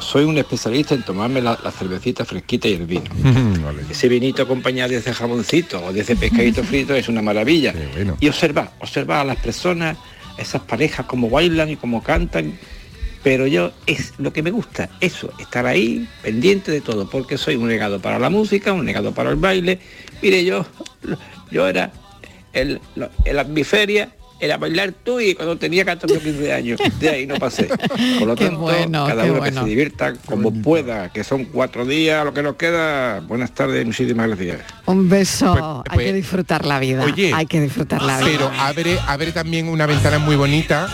soy 0.00 0.24
un 0.24 0.38
especialista 0.38 0.94
en 0.94 1.02
tomarme 1.02 1.40
la, 1.40 1.58
la 1.62 1.70
cervecita 1.70 2.24
fresquita 2.24 2.68
y 2.68 2.74
el 2.74 2.86
vino. 2.86 3.04
Vale. 3.64 3.82
Ese 3.90 4.08
vinito 4.08 4.42
acompañado 4.42 4.90
de 4.90 4.96
ese 4.96 5.12
jamoncito 5.12 5.84
o 5.84 5.92
de 5.92 6.00
ese 6.00 6.16
pescadito 6.16 6.62
frito 6.64 6.94
es 6.94 7.08
una 7.08 7.22
maravilla. 7.22 7.74
Bueno. 7.94 8.16
Y 8.20 8.28
observar, 8.28 8.72
observar 8.80 9.20
a 9.20 9.24
las 9.24 9.36
personas, 9.36 9.96
esas 10.38 10.62
parejas 10.62 11.06
como 11.06 11.28
bailan 11.28 11.70
y 11.70 11.76
como 11.76 12.02
cantan. 12.02 12.58
Pero 13.22 13.46
yo 13.46 13.70
es 13.86 14.14
lo 14.18 14.32
que 14.32 14.42
me 14.42 14.50
gusta, 14.50 14.88
eso, 15.00 15.32
estar 15.38 15.64
ahí 15.66 16.08
pendiente 16.22 16.72
de 16.72 16.80
todo, 16.80 17.08
porque 17.08 17.38
soy 17.38 17.54
un 17.56 17.68
negado 17.68 18.00
para 18.00 18.18
la 18.18 18.30
música, 18.30 18.72
un 18.72 18.84
negado 18.84 19.12
para 19.12 19.30
el 19.30 19.36
baile. 19.36 19.78
Mire, 20.20 20.44
yo, 20.44 20.66
yo 21.50 21.68
era 21.68 21.92
el, 22.52 22.80
lo- 22.96 23.10
en 23.24 23.54
mi 23.54 23.62
feria 23.64 24.08
era 24.40 24.56
bailar 24.56 24.90
tú 25.04 25.20
y 25.20 25.36
cuando 25.36 25.56
tenía 25.56 25.84
14 25.84 26.16
o 26.16 26.20
15 26.20 26.52
años, 26.52 26.80
de 26.98 27.08
ahí 27.08 27.26
no 27.28 27.36
pasé. 27.36 27.68
Por 28.18 28.26
lo 28.26 28.34
Qué 28.34 28.46
tanto, 28.46 28.58
bueno, 28.58 29.06
cada 29.06 29.22
uno 29.22 29.34
bueno. 29.38 29.44
que 29.44 29.60
se 29.62 29.68
divierta 29.70 30.14
como 30.26 30.52
pueda, 30.52 31.12
que 31.12 31.22
son 31.22 31.44
cuatro 31.44 31.86
días, 31.86 32.24
lo 32.24 32.34
que 32.34 32.42
nos 32.42 32.56
queda. 32.56 33.20
Buenas 33.20 33.52
tardes, 33.54 33.86
muchísimas 33.86 34.26
gracias. 34.26 34.62
Un 34.86 35.08
beso, 35.08 35.52
Pues- 35.52 35.62
hay 35.90 35.94
pues- 35.94 36.06
que 36.08 36.12
disfrutar 36.14 36.66
la 36.66 36.80
vida, 36.80 37.04
Oye, 37.04 37.30
hay 37.32 37.46
que 37.46 37.60
disfrutar 37.60 38.02
la 38.02 38.18
vida. 38.18 38.28
Pero 38.32 38.50
abre, 38.58 38.98
abre 39.06 39.30
también 39.30 39.68
una 39.68 39.86
ventana 39.86 40.18
muy 40.18 40.34
bonita 40.34 40.88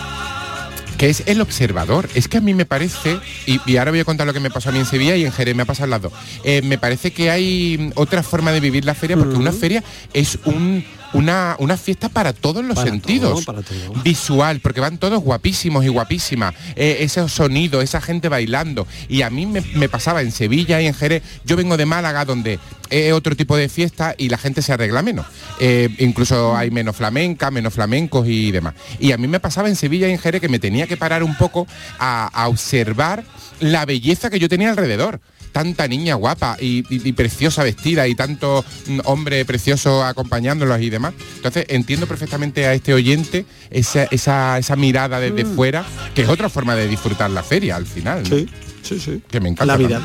que 0.99 1.09
es 1.09 1.23
el 1.27 1.41
observador. 1.41 2.09
Es 2.15 2.29
que 2.29 2.39
a 2.39 2.41
mí 2.41 2.53
me 2.53 2.67
parece, 2.67 3.19
y, 3.47 3.61
y 3.65 3.77
ahora 3.77 3.93
voy 3.93 4.01
a 4.01 4.05
contar 4.05 4.27
lo 4.27 4.35
que 4.35 4.41
me 4.41 4.51
pasó 4.51 4.69
a 4.69 4.73
mí 4.73 4.81
en 4.81 4.85
Sevilla 4.85 5.17
y 5.17 5.25
en 5.25 5.33
Jerez 5.33 5.55
me 5.55 5.63
ha 5.63 5.67
pasado 5.67 5.87
las 5.89 6.03
dos. 6.03 6.13
Eh, 6.45 6.61
me 6.63 6.77
parece 6.77 7.13
que 7.13 7.31
hay 7.31 7.91
otra 7.95 8.23
forma 8.23 8.53
de 8.53 8.61
vivir 8.61 8.85
la 8.85 8.95
feria, 8.95 9.17
porque 9.17 9.37
una 9.37 9.53
feria 9.53 9.83
es 10.13 10.39
un, 10.45 10.85
una, 11.13 11.57
una 11.59 11.77
fiesta 11.77 12.09
para 12.09 12.33
todos 12.33 12.65
los 12.65 12.77
Para 12.77 12.91
sentidos. 12.91 13.45
todo, 13.45 13.45
para 13.45 13.63
todo. 13.63 14.03
Visual, 14.03 14.61
porque 14.61 14.81
van 14.81 14.99
todos 14.99 15.23
guapísimos 15.23 15.85
y 15.85 15.89
guapísimas. 15.89 16.55
Eh, 16.77 16.99
esos 17.01 17.33
sonidos, 17.33 17.83
esa 17.83 18.01
gente 18.01 18.29
bailando. 18.29 18.87
Y 19.09 19.23
a 19.23 19.31
mí 19.31 19.47
me, 19.47 19.61
me 19.75 19.89
pasaba 19.89 20.23
en 20.23 20.33
Sevilla 20.33 20.81
y 20.81 20.87
en 20.87 20.95
Jerez. 20.95 21.23
Yo 21.45 21.57
vengo 21.57 21.77
de 21.77 21.87
Málaga, 21.87 22.25
donde 22.25 22.59
es 22.91 23.13
otro 23.13 23.37
tipo 23.37 23.57
de 23.57 23.69
fiesta 23.69 24.15
y 24.17 24.29
la 24.29 24.39
gente 24.39 24.63
se 24.63 24.73
arregla 24.73 25.03
menos. 25.03 25.27
Eh, 25.61 25.89
incluso 25.99 26.57
hay 26.57 26.71
menos 26.71 26.97
flamenca, 26.97 27.51
menos 27.51 27.75
flamencos 27.75 28.27
y 28.29 28.51
demás. 28.51 28.75
Y 28.99 29.13
a 29.13 29.19
mí 29.19 29.29
me 29.29 29.41
pasaba 29.41 29.69
en 29.69 29.77
Sevilla 29.77 30.09
y 30.09 30.13
en 30.13 30.19
Jerez 30.19 30.41
que 30.41 30.49
me 30.49 30.59
tenía 30.59 30.87
que 30.87 30.97
parar 30.97 31.23
un 31.23 31.37
poco 31.37 31.67
a, 31.99 32.27
a 32.27 32.49
observar 32.49 33.25
la 33.61 33.85
belleza 33.85 34.31
que 34.31 34.39
yo 34.39 34.49
tenía 34.49 34.71
alrededor. 34.71 35.21
Tanta 35.53 35.89
niña 35.89 36.15
guapa 36.15 36.57
y, 36.61 36.79
y- 36.89 37.09
y 37.09 37.13
preciosa 37.13 37.63
vestida 37.65 38.07
y 38.07 38.15
tanto 38.15 38.65
mm, 38.87 39.01
hombre 39.05 39.45
precioso 39.45 40.05
acompañándolos 40.05 40.81
y 40.81 40.91
demás. 40.91 41.15
Entonces 41.37 41.67
entiendo 41.69 42.07
perfectamente 42.07 42.67
a 42.67 42.75
este 42.75 42.95
oyente 42.95 43.45
esa, 43.71 44.05
esa, 44.05 44.59
esa 44.59 44.77
mirada 44.77 45.21
desde 45.21 45.45
Mm. 45.45 45.55
fuera, 45.57 45.85
que 46.15 46.23
es 46.23 46.29
otra 46.29 46.49
forma 46.49 46.75
de 46.75 46.87
disfrutar 46.89 47.31
la 47.31 47.43
feria 47.43 47.77
al 47.77 47.87
final. 47.87 48.23
¿no? 48.29 48.37
Sí, 48.37 48.49
sí, 48.83 49.01
sí. 49.01 49.23
Que 49.31 49.41
me 49.41 49.49
encanta. 49.49 49.73
La 49.73 49.77
vida. 49.77 50.01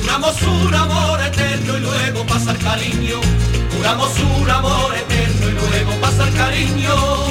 Juramos 0.00 0.42
un 0.42 0.74
amor 0.74 1.20
eterno 1.20 1.78
y 1.78 1.80
luego 1.80 2.24
pasar 2.26 2.56
cariño. 2.58 3.20
Juramos 3.76 4.10
un 4.40 4.50
amor 4.50 4.94
eterno 4.94 5.48
y 5.48 5.52
luego 5.52 6.00
pasar 6.00 6.32
cariño. 6.34 6.90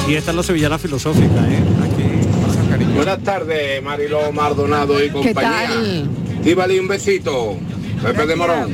Y 0.10 0.16
esta 0.16 0.32
es 0.32 0.38
la 0.38 0.44
sevillana 0.44 0.78
filosófica, 0.78 1.48
¿eh? 1.50 1.64
Aquí. 1.84 2.84
Buenas 2.96 3.20
tardes, 3.24 3.82
Mariló 3.84 4.32
Maldonado 4.32 5.02
y 5.04 5.10
¿Qué 5.10 5.34
tal? 5.34 6.10
Díbale 6.46 6.80
un 6.80 6.88
besito, 6.88 7.58
Pepe 8.04 8.28
de 8.28 8.36
Morón. 8.36 8.72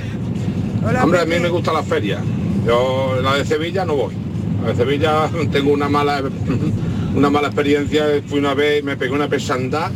Hola, 0.85 1.05
Hombre, 1.05 1.21
a 1.21 1.25
mí 1.25 1.39
me 1.39 1.47
gusta 1.47 1.71
la 1.71 1.81
feria. 1.81 2.19
Yo 2.67 3.17
la 3.23 3.35
de 3.35 3.45
Sevilla 3.45 3.85
no 3.85 3.95
voy. 3.95 4.13
La 4.61 4.73
de 4.73 4.75
Sevilla 4.75 5.29
tengo 5.53 5.71
una 5.71 5.87
mala 5.87 6.21
una 7.15 7.29
mala 7.29 7.47
experiencia. 7.47 8.21
Fui 8.27 8.39
una 8.39 8.53
vez 8.55 8.81
y 8.81 8.83
me 8.83 8.97
pegué 8.97 9.13
una 9.13 9.29
pesandad 9.29 9.89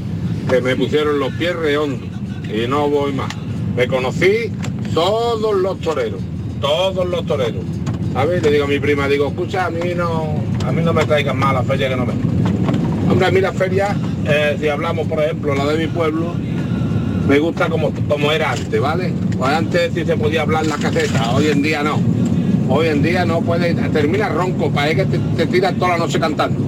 que 0.50 0.62
me 0.62 0.78
pusieron 0.78 1.20
los 1.20 1.34
pies 1.34 1.54
redondos 1.54 2.08
y 2.50 2.66
no 2.66 2.88
voy 2.90 3.12
más. 3.12 3.28
Me 3.76 3.90
conocí 3.90 4.54
todos 4.94 5.60
los 5.60 5.78
toreros, 5.82 6.22
todos 6.62 7.06
los 7.06 7.26
toreros. 7.26 7.66
¿Sabes? 8.14 8.42
Le 8.42 8.52
digo 8.52 8.64
a 8.64 8.68
mi 8.68 8.80
prima, 8.80 9.10
digo, 9.10 9.28
escucha, 9.28 9.66
a 9.66 9.70
mí 9.70 9.94
no, 9.94 10.42
a 10.66 10.72
mí 10.72 10.82
no 10.82 10.94
me 10.94 11.04
traigan 11.04 11.38
más 11.38 11.50
a 11.50 11.54
la 11.56 11.64
feria 11.64 11.90
que 11.90 11.98
no 11.98 12.06
me. 12.06 12.14
Hombre, 13.12 13.28
a 13.28 13.32
mí 13.32 13.42
la 13.42 13.52
feria, 13.52 13.98
eh, 14.26 14.56
si 14.62 14.70
hablamos 14.70 15.10
por 15.10 15.20
ejemplo 15.22 15.54
la 15.56 15.66
de 15.66 15.86
mi 15.86 15.88
pueblo, 15.88 16.36
me 17.28 17.40
gusta 17.40 17.70
como, 17.70 17.92
como 18.08 18.32
era 18.32 18.52
antes, 18.52 18.80
¿vale? 18.80 19.14
Pues 19.38 19.52
antes 19.52 19.92
sí 19.94 20.06
se 20.06 20.16
podía 20.16 20.42
hablar 20.42 20.66
la 20.66 20.78
caseta, 20.78 21.32
hoy 21.32 21.48
en 21.48 21.62
día 21.62 21.84
no. 21.84 22.00
Hoy 22.68 22.88
en 22.88 23.02
día 23.04 23.26
no 23.26 23.42
puede, 23.42 23.74
termina 23.90 24.30
ronco, 24.30 24.72
para 24.72 24.94
que 24.96 25.06
te, 25.06 25.46
te 25.46 25.72
toda 25.74 25.90
la 25.90 25.98
noche 25.98 26.20
cantando. 26.20 26.60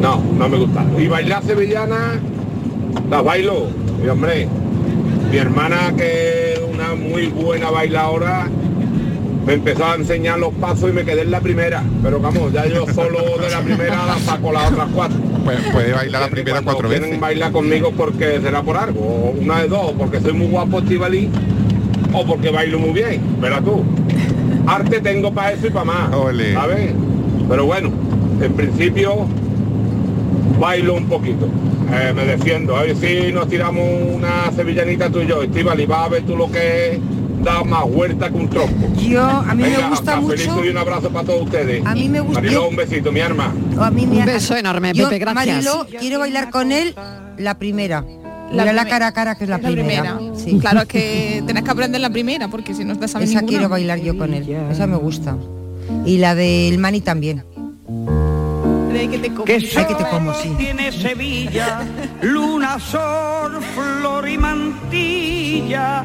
No, 0.00 0.22
no 0.36 0.48
me 0.48 0.58
gusta. 0.58 0.84
Y 0.96 1.08
bailar 1.08 1.42
sevillana, 1.42 2.20
la 3.10 3.22
bailo. 3.22 3.66
Y 4.04 4.08
hombre, 4.08 4.48
mi 5.30 5.36
hermana 5.36 5.92
que 5.96 6.52
es 6.52 6.60
una 6.72 6.94
muy 6.94 7.26
buena 7.26 7.70
bailadora, 7.70 8.48
me 9.44 9.54
empezó 9.54 9.86
a 9.86 9.96
enseñar 9.96 10.38
los 10.38 10.54
pasos 10.54 10.90
y 10.90 10.92
me 10.92 11.04
quedé 11.04 11.22
en 11.22 11.32
la 11.32 11.40
primera. 11.40 11.82
Pero 12.02 12.20
vamos, 12.20 12.52
ya 12.52 12.66
yo 12.66 12.86
solo 12.86 13.38
de 13.40 13.50
la 13.50 13.60
primera 13.60 14.06
la 14.06 14.18
saco 14.18 14.52
las 14.52 14.70
otras 14.70 14.88
cuatro. 14.94 15.18
Puede, 15.48 15.58
puede 15.72 15.92
bailar 15.92 16.22
la 16.22 16.28
primera 16.28 16.60
cuatro 16.62 16.88
quieren 16.88 17.04
veces. 17.08 17.20
bailar 17.20 17.52
conmigo 17.52 17.92
porque 17.96 18.40
será 18.40 18.62
por 18.62 18.76
algo, 18.76 19.00
o 19.00 19.30
una 19.40 19.62
de 19.62 19.68
dos, 19.68 19.92
porque 19.96 20.20
soy 20.20 20.34
muy 20.34 20.48
guapo 20.48 20.80
Estivali, 20.80 21.30
o 22.12 22.26
porque 22.26 22.50
bailo 22.50 22.78
muy 22.78 22.90
bien, 22.90 23.20
verás 23.40 23.64
tú. 23.64 23.82
Arte 24.66 25.00
tengo 25.00 25.32
para 25.32 25.52
eso 25.52 25.68
y 25.68 25.70
para 25.70 25.86
más, 25.86 26.12
Ole. 26.14 26.52
¿sabes? 26.52 26.92
Pero 27.48 27.64
bueno, 27.64 27.90
en 28.42 28.52
principio 28.52 29.26
bailo 30.60 30.94
un 30.94 31.06
poquito. 31.06 31.48
Eh, 31.90 32.12
me 32.14 32.26
defiendo. 32.26 32.76
A 32.76 32.82
ver 32.82 32.96
si 32.96 33.32
nos 33.32 33.48
tiramos 33.48 33.82
una 34.14 34.52
sevillanita 34.54 35.08
tú 35.08 35.20
y 35.20 35.26
yo. 35.26 35.42
Estivali, 35.42 35.86
vas 35.86 36.04
a 36.04 36.08
ver 36.10 36.22
tú 36.24 36.36
lo 36.36 36.50
que 36.50 36.92
es 36.92 36.98
da 37.42 37.62
más 37.64 37.84
vuelta 37.88 38.28
que 38.30 38.36
un 38.36 38.48
trompo. 38.48 38.92
Yo, 38.96 39.22
a 39.22 39.54
mí 39.54 39.62
me 39.62 39.88
gusta 39.88 40.16
mucho- 40.20 40.64
y 40.64 40.68
un 40.68 40.78
abrazo 40.78 41.10
para 41.10 41.26
todos 41.26 41.42
ustedes. 41.42 41.84
A 41.86 41.94
mí 41.94 42.08
me 42.08 42.20
gusta- 42.20 42.40
Mariló, 42.40 42.68
un 42.68 42.76
besito, 42.76 43.12
mi 43.12 43.20
arma. 43.20 43.52
A 43.80 43.90
mí 43.90 44.06
me- 44.06 44.18
Un 44.20 44.26
beso 44.26 44.56
enorme, 44.56 44.92
Yo, 44.92 45.04
Pepe, 45.04 45.18
gracias. 45.20 45.46
Mariló, 45.46 45.86
quiero 45.98 46.18
bailar 46.20 46.50
con 46.50 46.72
él 46.72 46.94
la 47.38 47.58
primera. 47.58 48.04
La 48.52 48.62
Mira 48.62 48.72
la 48.72 48.86
cara 48.86 49.06
a 49.08 49.12
cara 49.12 49.34
que 49.36 49.44
es 49.44 49.50
la, 49.50 49.58
La 49.58 49.68
primera. 49.68 50.16
primera. 50.16 50.34
Sí. 50.38 50.58
Claro, 50.58 50.80
es 50.80 50.86
que 50.88 51.42
tenés 51.46 51.62
que 51.64 51.70
aprender 51.70 52.00
la 52.00 52.08
primera, 52.10 52.48
porque 52.48 52.74
si 52.74 52.82
no 52.84 52.94
sabes 52.94 53.10
Esa 53.12 53.40
ninguna. 53.40 53.46
quiero 53.46 53.68
bailar 53.68 54.00
yo 54.00 54.16
con 54.16 54.32
él. 54.32 54.48
Esa 54.70 54.86
me 54.86 54.96
gusta. 54.96 55.36
Y 56.06 56.16
la 56.18 56.34
del 56.34 56.78
Mani 56.78 57.02
también. 57.02 57.44
De 58.92 59.08
que 59.08 59.18
te 59.18 59.28
como. 59.28 59.44
Que 59.44 59.60
te 59.60 60.04
como, 60.10 60.32
sí. 60.34 60.50
Tiene 60.56 60.90
Sevilla, 60.92 61.80
luna, 62.22 62.78
sol, 62.80 63.58
flor 63.74 64.26
y 64.28 64.38
mantilla, 64.38 66.04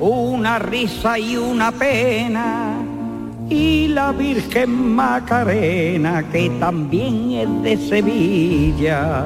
una 0.00 0.58
risa 0.58 1.18
y 1.18 1.36
una 1.36 1.72
pena. 1.72 2.74
Y 3.48 3.88
la 3.88 4.12
Virgen 4.12 4.94
Macarena, 4.94 6.22
que 6.30 6.50
también 6.60 7.32
es 7.32 7.62
de 7.62 7.88
Sevilla. 7.88 9.24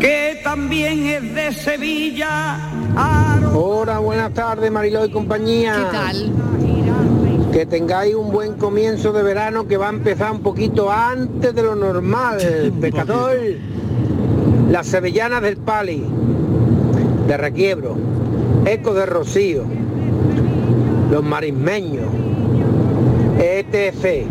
Que 0.00 0.40
también 0.42 1.06
es 1.06 1.34
de 1.34 1.52
Sevilla. 1.52 2.58
Hola, 3.54 4.00
buenas 4.00 4.34
tardes 4.34 4.70
Mariló 4.70 5.04
y 5.04 5.10
compañía. 5.10 5.74
¿Qué 5.74 5.96
tal? 5.96 6.32
Que 7.52 7.66
tengáis 7.66 8.14
un 8.14 8.30
buen 8.30 8.54
comienzo 8.54 9.12
de 9.12 9.22
verano 9.22 9.66
que 9.66 9.76
va 9.76 9.86
a 9.86 9.90
empezar 9.90 10.32
un 10.32 10.42
poquito 10.42 10.90
antes 10.90 11.54
de 11.54 11.62
lo 11.62 11.74
normal, 11.74 12.38
pescador. 12.80 13.36
Las 14.70 14.86
sevillanas 14.88 15.42
del 15.42 15.56
Pali, 15.56 16.04
de 17.28 17.36
Requiebro, 17.36 17.94
Eco 18.64 18.94
de 18.94 19.04
Rocío, 19.04 19.64
los 21.10 21.22
marismeños, 21.22 22.06
ETC, 23.38 24.26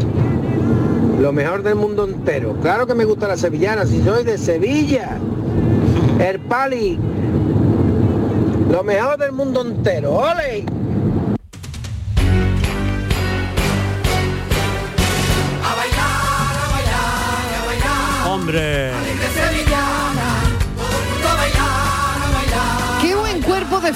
lo 1.22 1.32
mejor 1.32 1.62
del 1.62 1.76
mundo 1.76 2.06
entero. 2.06 2.56
Claro 2.60 2.88
que 2.88 2.96
me 2.96 3.06
gusta 3.06 3.28
la 3.28 3.38
sevillana, 3.38 3.86
si 3.86 4.02
soy 4.02 4.24
de 4.24 4.40
Sevilla, 4.40 5.20
el 6.20 6.40
Pali, 6.40 6.98
lo 8.72 8.84
mejor 8.84 9.18
del 9.20 9.32
mundo 9.32 9.62
entero. 9.62 10.16
¡Ole! 10.16 10.66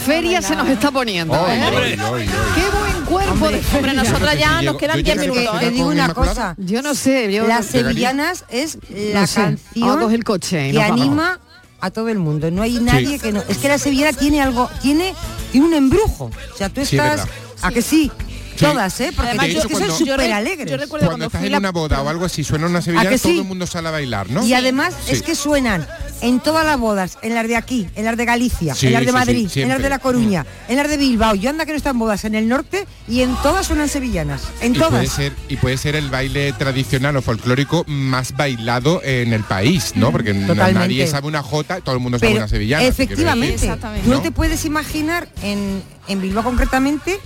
Feria 0.06 0.42
se 0.42 0.56
nos 0.56 0.68
está 0.68 0.92
poniendo. 0.92 1.36
¿eh? 1.48 1.98
Qué 1.98 2.78
buen 2.78 3.06
cuerpo 3.06 3.50
de 3.50 3.60
feria. 3.62 3.78
Hombre, 3.78 3.94
nosotras 3.94 4.40
ya 4.40 4.62
nos 4.62 4.78
quedan 4.78 5.04
10 5.04 5.18
minutos. 5.18 5.60
Te 5.60 5.70
digo 5.72 5.88
una 5.88 6.14
cosa. 6.14 6.56
Yo 6.58 6.82
no 6.82 6.96
sé, 6.96 7.32
yo 7.32 7.48
Las 7.48 7.66
sevillanas 7.68 8.46
es 8.50 8.78
la 8.90 9.22
No 9.22 9.28
sé, 9.28 9.42
canción 9.42 10.14
el 10.14 10.24
coche 10.24 10.70
y 10.70 10.72
que 10.74 10.82
anima 10.82 11.40
a 11.80 11.90
todo 11.92 12.10
el 12.10 12.20
mundo. 12.20 12.50
No 12.52 12.62
hay 12.62 12.80
nadie 12.80 13.20
que 13.20 13.32
no. 13.32 13.42
Es 13.48 13.58
que 13.58 13.68
la 13.68 13.78
sevillana 13.78 14.14
tiene 14.18 14.42
algo, 14.42 14.70
tiene, 14.82 15.14
tiene 15.52 15.68
un 15.68 15.74
embrujo. 15.74 16.26
O 16.54 16.58
sea, 16.58 16.70
tú 16.70 16.86
Sí, 16.86 16.96
es 16.98 17.04
estás. 17.04 17.28
¿A 17.62 17.72
que 17.72 17.82
sí? 17.82 18.12
Sí. 18.56 18.66
Todas, 18.68 19.00
¿eh? 19.02 19.12
Porque 19.16 19.30
Además, 19.30 19.48
es 19.48 19.54
yo 19.56 19.68
que 19.70 19.76
son 19.76 19.92
súper 19.98 20.18
re- 20.18 20.34
alegres. 20.34 20.70
yo 20.70 20.78
recuerdo 20.78 21.08
Cuando 21.08 21.24
cuando 21.24 21.26
estás 21.28 21.44
en 21.46 21.52
la- 21.52 21.58
una 21.58 21.72
boda 21.72 22.02
o 22.02 22.10
algo 22.10 22.26
así, 22.26 22.44
suena 22.44 22.68
una 22.68 22.80
¿A 22.80 22.82
sevillana, 22.84 23.10
que 23.10 23.18
todo 23.18 23.32
sí? 23.32 23.40
el 23.40 23.44
mundo 23.46 23.66
sale 23.66 23.88
a 23.88 23.92
bailar, 23.92 24.30
¿no? 24.30 24.46
Y 24.46 24.54
además 24.54 24.94
Sí. 25.06 25.14
es 25.14 25.22
que 25.24 25.34
suenan 25.34 25.88
en 26.22 26.40
todas 26.40 26.66
las 26.66 26.80
bodas, 26.80 27.18
en 27.22 27.34
las 27.36 27.48
de 27.48 27.56
aquí, 27.56 27.88
en 27.96 28.06
las 28.06 28.16
de 28.18 28.26
Galicia, 28.26 28.76
Sí, 28.76 28.88
en 28.88 28.94
las 28.94 29.02
de 29.02 29.08
sí, 29.08 29.12
sí, 29.12 29.18
Madrid, 29.18 29.50
en 29.58 29.70
las 29.70 29.82
de 29.82 29.90
La 29.90 30.00
Coruña, 30.00 30.46
en 30.68 30.78
las 30.78 30.88
de 30.90 30.98
Bilbao. 30.98 31.36
Yo 31.36 31.50
anda 31.50 31.66
que 31.66 31.72
no 31.72 31.78
están 31.78 31.98
bodas 32.00 32.24
en 32.26 32.36
el 32.36 32.48
norte 32.48 32.86
y 33.08 33.22
en 33.22 33.36
todas 33.44 33.68
suenan 33.68 33.90
sevillanas. 33.90 34.44
En 34.62 34.76
y 34.76 34.78
puede 34.80 34.90
todas. 34.92 35.10
ser 35.10 35.34
y 35.50 35.58
puede 35.58 35.78
ser 35.78 35.96
el 35.96 36.10
baile 36.10 36.54
tradicional 36.54 37.18
o 37.18 37.22
folclórico 37.22 37.84
más 37.88 38.36
bailado 38.36 39.02
en 39.04 39.34
el 39.34 39.44
país, 39.44 39.94
¿no? 39.96 40.12
Porque 40.12 40.34
no- 40.34 40.48
Totalmente. 40.48 40.80
nadie 40.80 41.08
sabe 41.08 41.28
una 41.28 41.42
jota, 41.44 41.82
todo 41.82 41.96
el 41.96 42.02
mundo 42.02 42.20
sabe 42.20 42.32
Pero 42.34 42.42
una 42.44 42.48
sevillana. 42.48 42.84
efectivamente, 42.84 43.68
tú 44.04 44.10
no 44.10 44.16
¿No? 44.18 44.22
te 44.22 44.32
puedes 44.32 44.66
imaginar 44.66 45.28
en, 45.42 45.82
en 46.08 46.22
Bilbao 46.22 46.44
concretamente, 46.44 47.20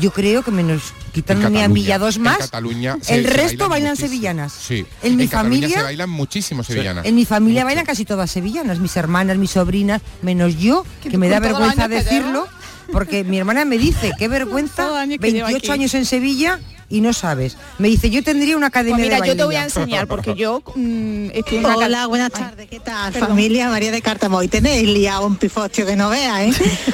yo 0.00 0.10
creo 0.10 0.42
que 0.42 0.50
menos 0.50 0.92
quitando 1.12 1.40
mi 1.48 1.56
Cataluña, 1.56 1.64
Amilla 1.64 1.98
dos 1.98 2.16
en 2.16 2.22
más, 2.22 2.38
Cataluña 2.38 2.98
el 3.08 3.24
se 3.24 3.30
resto 3.30 3.68
bailan 3.68 3.96
sevillanas. 3.96 4.52
Sí. 4.52 4.84
En 5.02 5.16
mi 5.16 5.26
Cataluña 5.28 5.60
familia- 5.60 5.78
se 5.78 5.82
bailan 5.84 6.10
muchísimo 6.10 6.62
sevillanas. 6.64 7.04
En 7.06 7.14
mi 7.14 7.24
familia 7.24 7.64
bailan 7.64 7.84
casi 7.86 8.04
todas 8.04 8.30
sevillanas, 8.30 8.78
mis 8.78 8.96
hermanas, 8.96 9.36
mis 9.38 9.50
sobrinas, 9.52 10.02
menos 10.22 10.58
yo, 10.58 10.84
que 11.02 11.16
me 11.18 11.28
da 11.28 11.40
vergüenza 11.40 11.88
decirlo, 11.88 12.46
porque 12.92 13.24
mi 13.24 13.38
hermana 13.38 13.64
me 13.64 13.78
dice, 13.78 14.12
qué 14.18 14.28
vergüenza, 14.28 15.00
años 15.00 15.18
que 15.20 15.32
lleva 15.32 15.48
28 15.48 15.72
aquí. 15.72 15.80
años 15.80 15.94
en 15.94 16.04
Sevilla 16.06 16.60
y 16.88 17.00
no 17.00 17.12
sabes. 17.12 17.56
Me 17.78 17.88
dice, 17.88 18.10
yo 18.10 18.22
tendría 18.22 18.56
una 18.56 18.68
academia 18.68 18.96
Pues 18.96 19.06
mira, 19.06 19.20
de 19.20 19.28
yo 19.28 19.36
te 19.36 19.44
voy 19.44 19.56
a 19.56 19.64
enseñar, 19.64 20.06
porque 20.06 20.34
yo 20.34 20.62
mm, 20.74 21.30
estuve 21.32 21.58
en 21.58 21.66
una 21.66 21.76
Hola, 21.76 22.06
buenas 22.06 22.30
tardes, 22.30 22.68
¿qué 22.68 22.80
tal? 22.80 23.12
perdón. 23.12 23.30
Familia 23.30 23.68
María 23.68 23.90
de 23.90 24.02
Cártamo. 24.02 24.38
Hoy 24.38 24.48
tenéis 24.48 24.88
liado 24.88 25.26
un 25.26 25.36
pifostio 25.36 25.86
que 25.86 25.96
no 25.96 26.10
veas, 26.10 26.40
¿eh? 26.40 26.52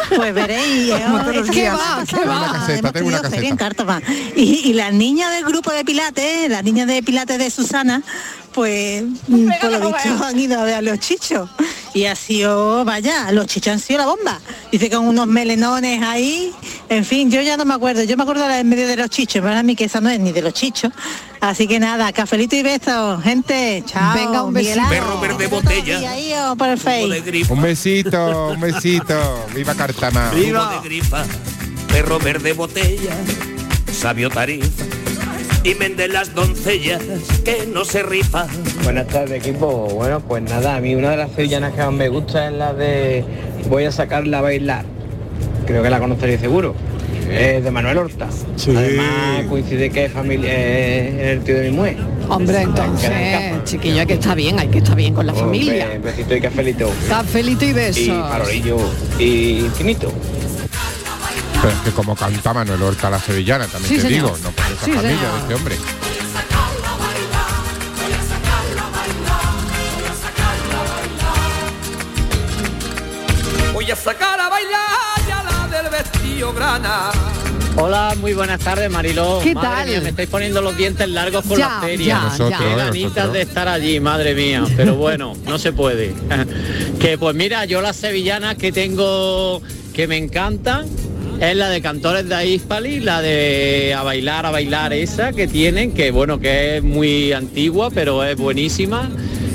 Pues 0.16 0.34
veréis. 0.34 0.92
Semana 0.92 1.24
Tengo 1.32 1.60
una 1.62 2.06
pasada 2.06 2.52
caseta, 2.52 2.78
hemos 2.78 2.92
tenido 2.92 3.30
feria 3.30 3.56
en. 3.56 4.02
Y, 4.36 4.70
y 4.70 4.72
las 4.72 4.92
niñas 4.92 5.30
del 5.32 5.44
grupo 5.44 5.70
de 5.72 5.84
Pilates, 5.84 6.50
las 6.50 6.64
niñas 6.64 6.86
de 6.86 7.02
Pilates 7.02 7.38
de 7.38 7.50
Susana, 7.50 8.02
pues 8.52 9.04
por 9.60 9.70
lo 9.70 9.92
visto 9.92 10.24
han 10.24 10.38
ido 10.38 10.60
a 10.60 10.64
ver 10.64 10.74
a 10.74 10.82
los 10.82 10.98
chichos. 10.98 11.48
Y 11.94 12.06
ha 12.06 12.14
sido, 12.16 12.84
vaya, 12.84 13.30
los 13.32 13.46
chichos 13.46 13.74
han 13.74 13.80
sido 13.80 13.98
la 13.98 14.06
bomba. 14.06 14.40
Dice 14.70 14.88
con 14.88 15.06
unos 15.06 15.26
melenones 15.26 16.02
ahí. 16.02 16.52
En 16.88 17.04
fin, 17.04 17.30
yo 17.30 17.42
ya 17.42 17.56
no 17.56 17.64
me 17.64 17.74
acuerdo. 17.74 18.02
Yo 18.04 18.16
me 18.16 18.22
acuerdo 18.22 18.42
de 18.42 18.48
la 18.48 18.60
en 18.60 18.68
medio 18.68 18.86
de 18.86 18.96
los 18.96 19.10
chichos. 19.10 19.42
Para 19.42 19.62
mí 19.62 19.76
que 19.76 19.84
esa 19.84 20.00
no 20.00 20.08
es 20.08 20.18
ni 20.18 20.32
de 20.32 20.40
los 20.40 20.54
chichos. 20.54 20.92
Así 21.40 21.66
que 21.66 21.78
nada, 21.78 22.12
cafelito 22.12 22.56
y 22.56 22.62
besos, 22.62 23.22
gente. 23.22 23.82
Chao. 23.86 24.14
Venga, 24.14 24.42
un 24.42 24.54
besito. 24.54 24.88
Perro 24.88 25.20
verde 25.20 25.46
botella. 25.48 26.00
Y 26.00 26.04
ahí, 26.04 26.32
oh, 26.46 26.56
por 26.56 26.68
el 26.68 26.78
Face. 26.78 27.44
Un 27.50 27.62
besito, 27.62 28.48
un 28.48 28.60
besito. 28.60 29.46
Viva 29.54 29.74
Cartama. 29.74 30.30
De 30.30 30.52
grifa, 30.84 31.24
perro 31.88 32.18
verde 32.18 32.52
botella, 32.52 33.14
sabio 33.92 34.30
tarifa 34.30 35.01
y 35.64 35.74
vende 35.74 36.08
las 36.08 36.34
doncellas 36.34 37.00
que 37.44 37.66
no 37.72 37.84
se 37.84 38.02
rifa. 38.02 38.46
Buenas 38.84 39.06
tardes 39.06 39.44
equipo. 39.44 39.88
Bueno, 39.94 40.20
pues 40.20 40.42
nada, 40.42 40.76
a 40.76 40.80
mí 40.80 40.94
una 40.94 41.10
de 41.12 41.16
las 41.18 41.32
sevillanas 41.32 41.72
que 41.74 41.82
más 41.82 41.92
me 41.92 42.08
gusta 42.08 42.48
es 42.48 42.52
la 42.54 42.72
de 42.74 43.24
Voy 43.68 43.84
a 43.84 43.92
sacarla 43.92 44.38
a 44.38 44.42
bailar. 44.42 44.84
Creo 45.66 45.82
que 45.82 45.90
la 45.90 46.00
conoceréis 46.00 46.40
seguro. 46.40 46.74
Es 47.30 47.62
de 47.64 47.70
Manuel 47.70 47.96
Horta. 47.98 48.28
Además 48.76 49.44
coincide 49.48 49.88
que 49.90 50.06
es 50.06 50.12
familia 50.12 50.52
es 50.52 51.14
el 51.28 51.40
tío 51.44 51.54
de 51.56 51.70
mi 51.70 51.76
mujer. 51.76 51.96
Hombre, 52.28 52.62
entonces, 52.62 53.10
chiquillo, 53.64 54.00
hay 54.00 54.06
que 54.06 54.14
estar 54.14 54.36
bien, 54.36 54.58
hay 54.58 54.68
que 54.68 54.78
estar 54.78 54.96
bien 54.96 55.14
con 55.14 55.26
la 55.26 55.32
familia. 55.32 55.86
be- 55.86 55.98
besito 55.98 56.34
y 56.36 56.40
cafelito. 56.40 56.90
Cafelito 57.08 57.64
y 57.64 57.72
besos. 57.72 57.98
Y 58.02 58.08
farolillo 58.10 58.76
y 59.18 59.58
infinito. 59.60 60.12
Pero 61.62 61.74
es 61.74 61.80
que 61.84 61.90
como 61.92 62.16
canta 62.16 62.52
Manuel 62.52 62.82
Horta 62.82 63.08
la 63.08 63.20
sevillana, 63.20 63.66
también 63.68 63.88
Sí, 63.94 63.96
te 64.00 64.08
señor. 64.08 64.24
digo, 64.34 64.38
no 64.42 64.50
por 64.50 64.66
esa 64.66 64.84
Sí, 64.84 64.92
familia 64.92 65.16
señor. 65.18 65.32
de 65.34 65.38
este 65.40 65.54
hombre. 65.54 65.76
Voy 73.72 73.90
a 73.90 73.96
sacar 73.96 74.38
a 74.38 74.48
bailar 74.48 74.80
ya 75.26 75.42
la 75.42 75.76
del 75.82 75.90
vestido 75.90 76.52
grana. 76.52 77.10
Hola, 77.76 78.14
muy 78.20 78.34
buenas 78.34 78.60
tardes, 78.60 78.90
Mariló. 78.90 79.40
¿Qué 79.42 79.54
madre 79.54 79.68
tal? 79.70 79.88
Mía, 79.88 80.00
me 80.02 80.08
estáis 80.10 80.28
poniendo 80.28 80.60
los 80.60 80.76
dientes 80.76 81.08
largos 81.08 81.42
con 81.46 81.56
Ya, 81.58 81.68
la 81.68 81.80
feria. 81.80 82.06
ya, 82.06 82.22
Nosotros, 82.24 82.60
Qué 82.60 82.68
ya. 82.70 82.76
ganitas 82.76 83.32
de 83.32 83.42
estar 83.42 83.66
allí, 83.68 83.98
madre 83.98 84.34
mía. 84.34 84.64
Pero 84.76 84.94
bueno, 84.96 85.32
no 85.46 85.58
se 85.58 85.72
puede. 85.72 86.14
que 87.00 87.16
pues 87.16 87.34
mira, 87.34 87.64
yo 87.64 87.80
las 87.80 87.96
sevillanas 87.96 88.56
que 88.56 88.72
tengo 88.72 89.62
que 89.94 90.06
me 90.06 90.18
encantan 90.18 90.86
es 91.42 91.56
la 91.56 91.68
de 91.70 91.82
Cantores 91.82 92.28
de 92.28 92.46
Hispali, 92.46 93.00
la 93.00 93.20
de 93.20 93.94
A 93.98 94.04
Bailar, 94.04 94.46
A 94.46 94.50
Bailar 94.50 94.92
esa 94.92 95.32
que 95.32 95.48
tienen, 95.48 95.92
que 95.92 96.12
bueno, 96.12 96.38
que 96.38 96.76
es 96.76 96.84
muy 96.84 97.32
antigua, 97.32 97.90
pero 97.92 98.22
es 98.22 98.36
buenísima. 98.36 99.10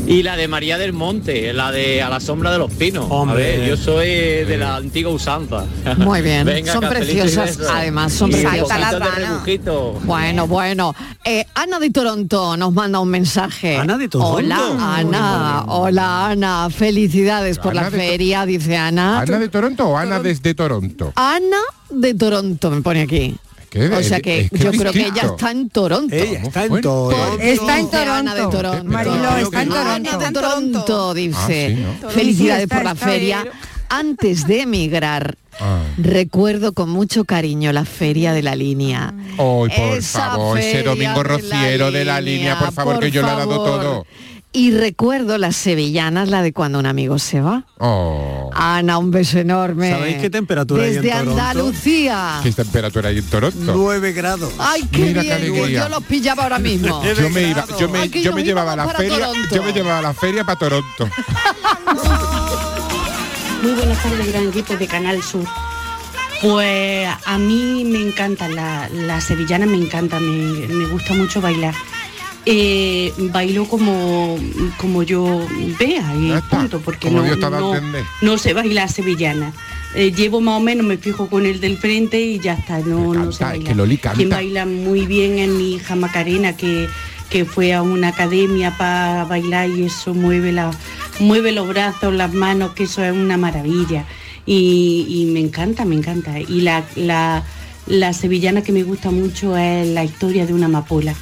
Y 0.08 0.24
la 0.24 0.38
de 0.38 0.48
María 0.48 0.78
del 0.78 0.94
Monte, 0.94 1.52
la 1.52 1.70
de 1.70 2.02
A 2.02 2.10
la 2.10 2.22
sombra 2.22 2.50
de 2.50 2.58
los 2.58 2.72
pinos. 2.72 3.06
Hombre. 3.10 3.56
A 3.56 3.58
ver, 3.58 3.70
yo 3.70 3.76
soy 3.76 4.08
de 4.08 4.58
la 4.58 4.78
antigua 4.78 5.12
usanza. 5.12 5.66
Muy 5.98 6.22
bien, 6.22 6.46
Venga, 6.46 6.72
son 6.72 6.88
preciosas, 6.88 7.60
además, 7.70 8.14
son 8.14 8.32
preciosas. 8.32 8.96
Bueno, 10.06 10.48
bueno. 10.48 10.96
Eh, 11.26 11.46
Ana 11.56 11.80
de 11.80 11.90
Toronto 11.90 12.56
nos 12.56 12.72
manda 12.72 13.02
un 13.02 13.10
mensaje. 13.10 13.76
Ana 13.76 13.98
de 13.98 14.08
Toronto. 14.08 14.36
Hola, 14.38 14.96
Ana. 14.98 15.64
Hola, 15.68 16.30
Ana. 16.30 16.70
Felicidades 16.70 17.60
por 17.60 17.72
Ana 17.72 17.82
la 17.82 17.92
feria, 17.92 18.46
dice 18.46 18.78
Ana. 18.78 19.20
¿Ana 19.20 19.40
de 19.40 19.50
Toronto 19.50 19.90
o 19.90 19.98
Ana 19.98 20.22
desde 20.22 20.54
Toronto? 20.56 21.12
Ana 21.16 21.60
de 21.90 22.14
Toronto, 22.14 22.72
me 22.72 22.82
pone 22.82 23.02
aquí. 23.02 23.36
Que- 23.70 23.90
o 23.90 24.04
sea 24.04 24.20
que 24.20 24.42
es 24.42 24.50
que 24.52 24.58
yo 24.60 24.72
creo 24.72 24.92
que 24.92 25.08
ella 25.08 25.22
está 25.24 25.52
en 25.52 25.70
Toronto. 25.70 26.16
Ella 26.16 26.42
está 26.44 26.66
en 26.66 26.82
Toronto. 26.82 27.38
Está 27.40 27.80
en 27.80 27.86
Dice 27.86 27.98
Ana 27.98 28.36
de 28.36 28.42
Toronto. 28.42 28.58
Toronto. 28.70 28.92
Marilo, 28.92 29.38
está 29.38 29.62
en 29.62 29.72
Ana 29.74 30.10
Toronto. 30.12 30.20
de 30.26 30.32
Toronto, 30.34 31.14
dice. 31.14 31.38
Ah, 31.38 31.48
sí, 31.48 31.86
¿no? 32.04 32.10
Felicidades 32.10 32.64
está, 32.64 32.76
por 32.76 32.84
la 32.86 32.96
feria. 32.96 33.44
bien. 33.44 33.54
Antes 33.90 34.46
de 34.48 34.62
emigrar, 34.64 35.38
recuerdo 35.98 36.74
con 36.74 36.90
mucho 36.90 37.26
cariño 37.26 37.72
la 37.72 37.86
feria 37.86 38.34
de 38.34 38.44
la 38.44 38.56
línea. 38.56 39.14
Ay, 39.32 39.38
por 39.38 39.70
Esa 39.70 40.20
favor, 40.32 40.60
ese 40.60 40.84
domingo 40.84 41.24
de 41.24 41.30
la 41.30 41.36
rociero 41.38 41.92
de 41.92 42.06
la 42.06 42.22
línea, 42.22 42.60
por 42.60 42.74
favor, 42.74 42.96
por 42.96 43.04
que 43.04 43.12
yo 43.12 43.22
le 43.22 43.28
he 43.32 43.36
dado 43.36 43.64
todo. 43.64 44.06
Y 44.58 44.72
recuerdo 44.72 45.38
las 45.38 45.56
sevillanas, 45.56 46.30
la 46.30 46.42
de 46.42 46.52
cuando 46.52 46.80
un 46.80 46.88
amigo 46.88 47.20
se 47.20 47.42
va. 47.42 47.66
Oh. 47.78 48.50
Ana, 48.56 48.98
un 48.98 49.12
beso 49.12 49.38
enorme. 49.38 49.92
¿Sabéis 49.92 50.18
qué 50.18 50.32
temperatura 50.32 50.82
hay 50.82 50.96
en 50.96 51.04
Desde 51.04 51.16
Toronto? 51.16 51.40
Andalucía. 51.40 52.40
¿Qué 52.42 52.52
temperatura 52.52 53.10
hay 53.10 53.20
en 53.20 53.26
Toronto? 53.26 53.74
9 53.76 54.14
grados. 54.14 54.52
Ay, 54.58 54.82
qué 54.92 55.06
Mira 55.06 55.22
bien, 55.22 55.54
que 55.54 55.72
yo 55.74 55.90
los 55.90 56.04
pillaba 56.06 56.42
ahora 56.42 56.58
mismo. 56.58 57.04
Yo 57.22 57.30
me 57.30 57.50
iba, 57.50 57.68
yo 57.80 57.88
me, 57.88 58.00
Ay, 58.00 58.10
yo 58.10 58.34
me 58.34 58.44
llevaba 58.44 58.74
a 58.74 58.78
la 58.78 58.90
feria, 58.90 59.20
Toronto. 59.20 59.56
yo 59.56 59.62
me 59.62 59.74
llevaba 59.74 60.00
a 60.00 60.02
la 60.02 60.14
feria 60.16 60.44
para 60.44 60.58
Toronto. 60.58 61.08
Muy 63.62 63.74
buenas 63.74 64.02
tardes, 64.02 64.28
gran 64.28 64.48
equipo 64.48 64.76
de 64.76 64.88
Canal 64.88 65.22
Sur. 65.22 65.46
Pues 66.42 67.08
a 67.26 67.38
mí 67.38 67.86
me 67.86 68.02
encantan 68.02 68.56
las 68.56 68.92
la 68.92 69.22
sevillanas, 69.22 69.70
me 69.70 69.78
encanta, 69.78 70.20
me, 70.20 70.68
me 70.68 70.88
gusta 70.88 71.14
mucho 71.14 71.42
bailar. 71.42 71.76
Eh, 72.50 73.12
bailo 73.18 73.66
como, 73.66 74.38
como 74.78 75.04
yo 75.04 75.46
vea 75.78 76.16
y 76.16 76.32
punto, 76.50 76.80
porque 76.80 77.12
no, 77.12 77.26
no, 77.36 77.74
no 78.22 78.38
sé 78.38 78.54
bailar 78.54 78.90
sevillana. 78.90 79.52
Eh, 79.94 80.14
llevo 80.14 80.40
más 80.40 80.56
o 80.56 80.64
menos, 80.64 80.86
me 80.86 80.98
fijo 80.98 81.28
con 81.28 81.46
el 81.46 81.60
del 81.60 81.78
frente 81.78 82.22
y 82.22 82.40
ya 82.40 82.54
está, 82.54 82.80
no, 82.80 83.14
no 83.14 83.30
es 83.32 83.38
que 83.38 83.76
Loli 83.76 83.98
canta. 83.98 84.16
Quien 84.16 84.30
baila 84.30 84.66
muy 84.66 85.06
bien 85.06 85.40
es 85.40 85.50
mi 85.50 85.74
hija 85.76 85.98
Macarena, 85.98 86.56
que, 86.56 86.88
que 87.30 87.44
fue 87.44 87.74
a 87.74 87.82
una 87.82 88.10
academia 88.10 88.78
para 88.78 89.26
bailar 89.26 89.70
y 89.70 89.84
eso 89.84 90.14
mueve, 90.14 90.54
la, 90.54 90.72
mueve 91.20 91.52
los 91.52 91.68
brazos, 91.68 92.14
las 92.14 92.34
manos, 92.34 92.72
que 92.72 92.84
eso 92.84 93.04
es 93.04 93.12
una 93.12 93.36
maravilla. 93.36 94.06
Y, 94.46 95.06
y 95.10 95.26
me 95.26 95.42
encanta, 95.42 95.84
me 95.84 95.96
encanta. 95.96 96.40
Y 96.40 96.62
la, 96.62 96.86
la, 96.96 97.44
la 97.88 98.14
sevillana 98.14 98.62
que 98.62 98.72
me 98.72 98.84
gusta 98.84 99.12
mucho 99.12 99.58
es 99.58 99.86
la 99.90 100.06
historia 100.06 100.46
de 100.46 100.54
una 100.54 100.68
amapola. 100.68 101.14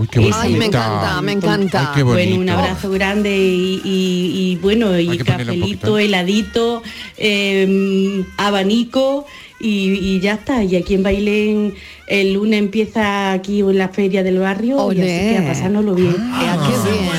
Uy, 0.00 0.08
qué 0.08 0.28
Esa 0.28 0.42
Ay, 0.42 0.54
me 0.56 0.66
encanta, 0.66 1.20
me 1.22 1.32
encanta. 1.32 1.80
Ay, 1.80 1.86
qué 1.96 2.02
Bueno, 2.02 2.36
un 2.40 2.48
abrazo 2.48 2.90
grande 2.90 3.36
y, 3.36 3.80
y- 3.84 4.50
y 4.52 4.56
bueno, 4.56 4.98
y 4.98 5.18
cafelito, 5.18 5.98
heladito, 5.98 6.82
eh, 7.18 8.24
abanico 8.36 9.26
y, 9.60 9.92
y 9.92 10.20
ya 10.20 10.34
está. 10.34 10.64
Y 10.64 10.76
aquí 10.76 10.94
en 10.94 11.02
Bailén 11.02 11.74
el 12.10 12.32
lunes 12.34 12.58
empieza 12.58 13.32
aquí 13.32 13.60
en 13.60 13.78
la 13.78 13.88
feria 13.88 14.22
del 14.22 14.38
barrio 14.40 14.92
y 14.92 15.00
así 15.00 15.00
Olé. 15.00 15.30
que 15.30 15.38
a 15.38 15.52
pasárnoslo 15.52 15.94
bien. 15.94 16.16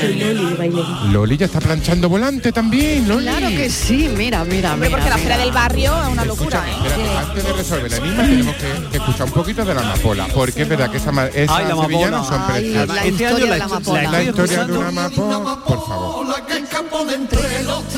Soy 0.02 0.16
Loli 0.20 0.46
de 0.50 0.56
Bailén. 0.56 1.14
Loli 1.14 1.38
ya 1.38 1.46
está 1.46 1.60
planchando 1.60 2.10
volante 2.10 2.52
también, 2.52 3.08
Loli. 3.08 3.26
Claro 3.26 3.48
que 3.50 3.70
sí, 3.70 4.10
mira, 4.18 4.44
mira, 4.44 4.74
Hombre, 4.74 4.90
mira. 4.90 4.98
porque 5.00 5.10
la 5.10 5.18
mira. 5.18 5.30
feria 5.30 5.38
del 5.38 5.52
barrio 5.54 5.94
es 6.04 6.08
una 6.10 6.26
locura, 6.26 6.64
¿eh? 6.68 6.72
Espérate, 6.88 7.18
antes 7.18 7.44
de 7.46 7.54
resolver 7.54 7.92
la 7.92 7.98
enigma 7.98 8.24
tenemos 8.24 8.56
que, 8.56 8.90
que 8.92 8.98
escuchar 8.98 9.28
un 9.28 9.32
poquito 9.34 9.66
de 9.66 9.74
la 9.74 9.82
amapola, 9.82 10.28
porque 10.34 10.62
es 10.64 10.70
verdad 10.70 10.92
que 10.92 10.98
esas 10.98 11.14
ma- 11.14 11.28
esas 11.28 11.58
Ay, 11.58 11.66
la 11.68 11.76
sevillanas 11.82 12.28
son 12.28 12.42
Ay, 12.48 12.62
preciosas. 12.62 12.88
la 12.96 13.08
historia 13.08 13.30
la 13.32 13.38
de 13.38 13.48
la 13.48 13.58
la 14.02 14.12
La 14.12 14.24
historia 14.24 14.66
de 14.66 14.78
una 14.78 14.88
amapola, 14.90 15.58
por 15.66 15.88
favor. 15.88 16.26
Es 16.38 17.98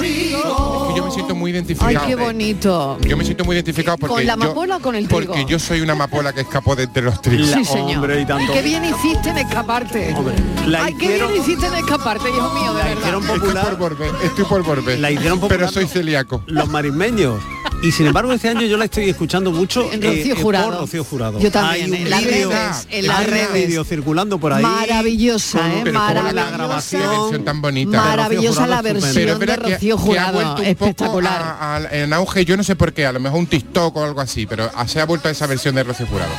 que 0.89 0.95
yo 0.95 1.05
me 1.05 1.11
siento 1.11 1.35
muy 1.35 1.51
Ay, 1.51 1.55
identificado. 1.57 2.07
qué 2.07 2.15
bonito. 2.15 2.97
Yo 3.01 3.17
me 3.17 3.23
siento 3.23 3.43
muy 3.45 3.55
identificado 3.55 3.97
porque 3.97 4.15
¿Con 4.15 4.25
la 4.25 4.35
yo- 4.35 4.43
amapola 4.43 4.77
o 4.77 4.79
con 4.79 4.95
el 4.95 5.07
trigo? 5.07 5.33
Porque 5.33 5.45
yo 5.49 5.59
soy 5.59 5.81
una 5.81 5.93
amapola 5.93 6.33
que 6.33 6.41
escapó 6.41 6.75
de 6.75 6.82
entre 6.83 7.03
los 7.03 7.21
trigos. 7.21 7.49
Sí, 7.49 7.65
señor. 7.65 7.95
Hombre, 7.97 8.21
y 8.21 8.25
tanto. 8.25 8.53
qué 8.53 8.61
bien 8.61 8.83
hiciste 8.85 9.29
en 9.29 9.37
escaparte. 9.39 10.13
Hombre, 10.13 10.35
la 10.67 10.85
Ay, 10.85 10.93
qué 10.93 11.07
bien 11.07 11.11
hicieron- 11.23 11.37
hiciste 11.41 11.67
en 11.67 11.73
escaparte, 11.75 12.29
hijo 12.29 12.53
mío, 12.53 12.73
de 12.73 12.79
La 12.79 12.85
verdad. 12.85 12.99
hicieron 13.01 13.23
Estoy 13.23 13.39
popular 13.39 13.77
por 13.77 13.77
volver, 13.97 14.11
estoy 14.23 14.45
por 14.45 14.63
volver. 14.63 14.99
La 14.99 15.11
hicieron 15.11 15.39
pero 15.39 15.49
popular 15.49 15.71
soy 15.73 15.83
los- 15.83 15.91
celíaco. 15.91 16.43
los 16.47 16.67
marismeños. 16.69 17.41
Y 17.81 17.91
sin 17.91 18.05
embargo 18.07 18.31
este 18.31 18.47
año 18.47 18.61
yo 18.61 18.77
la 18.77 18.85
estoy 18.85 19.09
escuchando 19.09 19.51
mucho 19.51 19.91
En 19.91 20.01
Rocío 20.01 20.35
eh, 20.35 20.41
Jurado. 20.41 20.69
por 20.71 20.79
Rocío 20.81 21.03
Jurado. 21.03 21.37
Yo 21.39 21.51
también, 21.51 21.85
Hay 21.85 21.89
un 21.91 21.95
en 21.97 22.09
las 22.09 22.23
vídeo- 22.23 22.49
redes, 22.49 22.87
en 22.89 23.07
las 23.07 23.25
redes. 23.27 23.53
vídeo 23.53 23.83
circulando 23.83 24.37
por 24.37 24.53
ahí. 24.53 24.63
Maravillosa, 24.63 25.59
con- 25.59 25.71
¿eh? 25.71 25.81
Pero 25.83 25.99
cómo 25.99 26.13
la 26.13 26.21
Maravillosa. 26.23 26.57
grabación, 26.57 27.43
tan 27.43 27.61
bonita. 27.61 27.97
Maravillosa 27.97 28.67
la 28.67 28.81
versión 28.81 29.13
Pero 29.13 29.37
de 29.37 29.55
Rocío 29.57 29.97
que 29.97 30.01
ha 30.19 30.27
Jurado, 30.31 30.57
espectacular. 30.63 31.41
a- 31.41 31.75
a- 31.75 31.95
en 31.97 32.13
auge, 32.13 32.45
yo 32.45 32.55
no 32.55 32.63
sé 32.63 32.77
por 32.77 32.93
qué, 32.93 33.05
a 33.05 33.11
lo 33.11 33.19
mejor 33.19 33.39
un 33.39 33.47
TikTok 33.47 33.97
o 33.97 34.03
algo 34.05 34.21
así, 34.21 34.45
pero 34.45 34.69
se 34.87 35.01
ha 35.01 35.05
vuelto 35.05 35.27
a 35.27 35.31
esa 35.31 35.45
versión 35.47 35.75
de 35.75 35.83
Rocío 35.83 36.05
Jurado. 36.07 36.31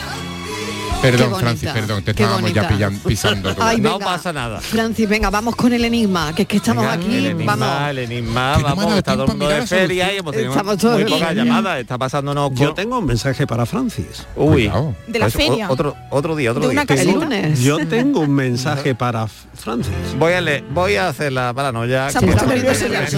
Perdón, 1.11 1.41
Francis, 1.41 1.71
perdón, 1.71 2.03
te 2.05 2.15
qué 2.15 2.23
estábamos 2.23 2.53
ya 2.53 2.63
bonita. 2.63 2.89
pillan- 2.91 2.99
pisando. 3.01 3.55
Ay, 3.61 3.81
no 3.81 3.99
pasa 3.99 4.33
nada. 4.33 4.61
Francis, 4.61 5.09
venga, 5.09 5.31
vamos 5.31 5.55
con 5.57 5.73
el 5.73 5.85
enigma, 5.85 6.35
que 6.35 6.43
es 6.43 6.49
que 6.49 6.57
estamos 6.57 6.83
Venga, 6.85 6.95
aquí, 6.95 7.17
el 7.17 7.27
enigma, 7.27 7.57
vamos. 7.57 7.91
el 7.91 7.99
enigma, 7.99 8.55
Que 8.57 8.63
no 8.63 8.69
me 8.69 8.73
ha 8.73 8.75
vamos, 8.75 8.85
dado 8.87 8.99
está 8.99 9.13
todo 9.13 9.23
el 9.25 9.29
tiempo 9.29 9.33
a 9.33 9.35
mundo 9.35 9.45
mirar 9.47 9.55
de 9.69 9.77
la 9.77 9.83
feria 9.83 10.13
y 10.13 10.17
hemos 10.19 10.33
tenido 10.33 10.51
Estamos 10.53 10.79
todos 10.79 10.93
muy 10.95 11.03
en 11.03 11.09
pocas 11.09 11.35
llamadas, 11.35 11.79
está 11.81 11.99
pasándonos 11.99 12.53
Yo 12.55 12.75
tengo 12.75 12.99
un 12.99 13.07
mensaje 13.07 13.47
para 13.47 13.67
Francis. 13.67 14.27
Uy, 14.37 14.53
Cuidado. 14.69 14.97
De 15.07 15.19
la 15.19 15.25
pues, 15.27 15.35
feria. 15.35 15.71
Otro, 15.71 15.97
otro 16.11 16.37
día, 16.37 16.51
otro 16.53 16.63
De 16.69 16.71
día. 16.71 16.85
una. 16.87 16.95
El 17.03 17.13
lunes. 17.13 17.61
Yo 17.61 17.87
tengo 17.87 18.21
un 18.21 18.33
mensaje 18.33 18.95
para 18.95 19.25
F- 19.25 19.49
Francis. 19.55 19.93
Voy 20.19 20.33
a 20.33 20.41
leer, 20.41 20.65
voy 20.71 20.97
a 20.97 21.09
hacer 21.09 21.33
la 21.33 21.53
paranoia. 21.53 22.11
Se 22.11 22.19
ha 22.19 22.21
que- 22.21 22.27
puesto 22.29 22.47
nervioso 22.47 22.87
ya. 22.89 23.07
Se 23.07 23.17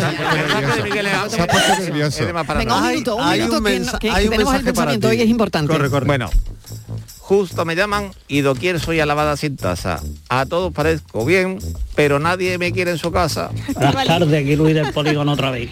ha 1.42 1.46
puesto 1.46 1.78
nervioso. 1.82 2.20
Es 2.20 2.26
de 2.26 2.32
más 2.32 2.46
Venga, 2.46 2.76
un 2.76 2.88
minuto, 2.88 3.16
un 3.16 3.22
hay 3.24 3.40
minuto, 3.40 3.58
un 3.58 3.64
que, 3.64 3.70
mensa- 3.70 3.98
que- 3.98 4.10
hay 4.10 4.22
que 4.22 4.28
un 4.28 4.32
tenemos 4.32 4.54
el 4.54 4.58
mensaje 4.64 4.74
para 4.74 4.90
pensamiento 4.92 5.08
ti. 5.08 5.16
hoy 5.16 5.22
es 5.22 5.28
importante. 5.28 5.72
Corre, 5.72 5.90
corre. 5.90 6.06
Bueno, 6.06 6.30
justo 7.26 7.64
me 7.64 7.74
llaman 7.74 8.12
y 8.28 8.42
doquier 8.42 8.78
soy 8.78 9.00
alabada 9.00 9.36
sin 9.36 9.56
tasa. 9.56 10.00
A 10.28 10.46
todos 10.46 10.72
parezco 10.72 11.24
bien, 11.24 11.58
pero 11.96 12.20
nadie 12.20 12.56
me 12.56 12.70
quiere 12.70 12.92
en 12.92 12.98
su 12.98 13.10
casa. 13.10 13.50
Buenas 13.74 14.06
tardes, 14.06 14.44
aquí 14.44 14.54
Luis 14.54 14.76
del 14.76 14.92
Polígono 14.92 15.32
otra 15.32 15.50
vez. 15.50 15.70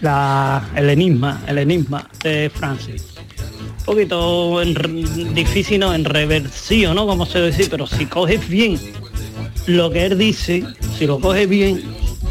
La, 0.00 0.68
el 0.74 0.90
enigma, 0.90 1.42
el 1.46 1.58
enigma 1.58 2.10
de 2.24 2.50
Francis. 2.52 3.04
Un 3.78 3.84
poquito 3.84 4.62
difícil, 5.32 5.78
¿no? 5.78 5.94
En 5.94 6.04
reversión, 6.04 6.96
¿no? 6.96 7.06
Como 7.06 7.24
se 7.24 7.40
decir, 7.40 7.68
pero 7.70 7.86
si 7.86 8.06
coges 8.06 8.48
bien 8.48 8.80
lo 9.66 9.92
que 9.92 10.06
él 10.06 10.18
dice, 10.18 10.64
si 10.98 11.06
lo 11.06 11.20
coges 11.20 11.48
bien, 11.48 11.84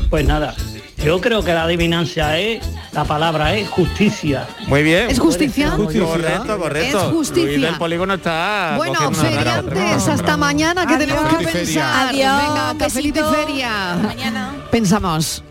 pues 0.10 0.26
nada. 0.28 0.54
Yo 0.98 1.22
creo 1.22 1.44
que 1.44 1.54
la 1.54 1.64
adivinancia 1.64 2.38
es, 2.38 2.62
la 2.94 3.04
palabra 3.04 3.56
es 3.56 3.70
justicia. 3.70 4.48
Muy 4.68 4.84
bien. 4.84 5.10
¿Es 5.10 5.20
justicia? 5.20 5.76
Correcto, 5.76 6.58
correcto. 6.58 6.98
Es 7.00 7.14
justicia. 7.14 7.46
Luis 7.46 7.62
del 7.62 7.78
polígono 7.78 8.14
está 8.16 8.76
Bueno, 8.78 9.12
feriantes, 9.12 10.08
hasta 10.08 10.38
mañana 10.38 10.86
que 10.86 10.98
tenemos 10.98 11.36
que 11.36 11.46
pensar. 11.46 12.10
Adiós, 12.10 12.38
Venga, 12.38 12.76
cafelito 12.78 13.20
y 13.20 13.36
feria. 13.36 13.98
Mañana. 14.02 14.56
Pensamos. 14.70 15.44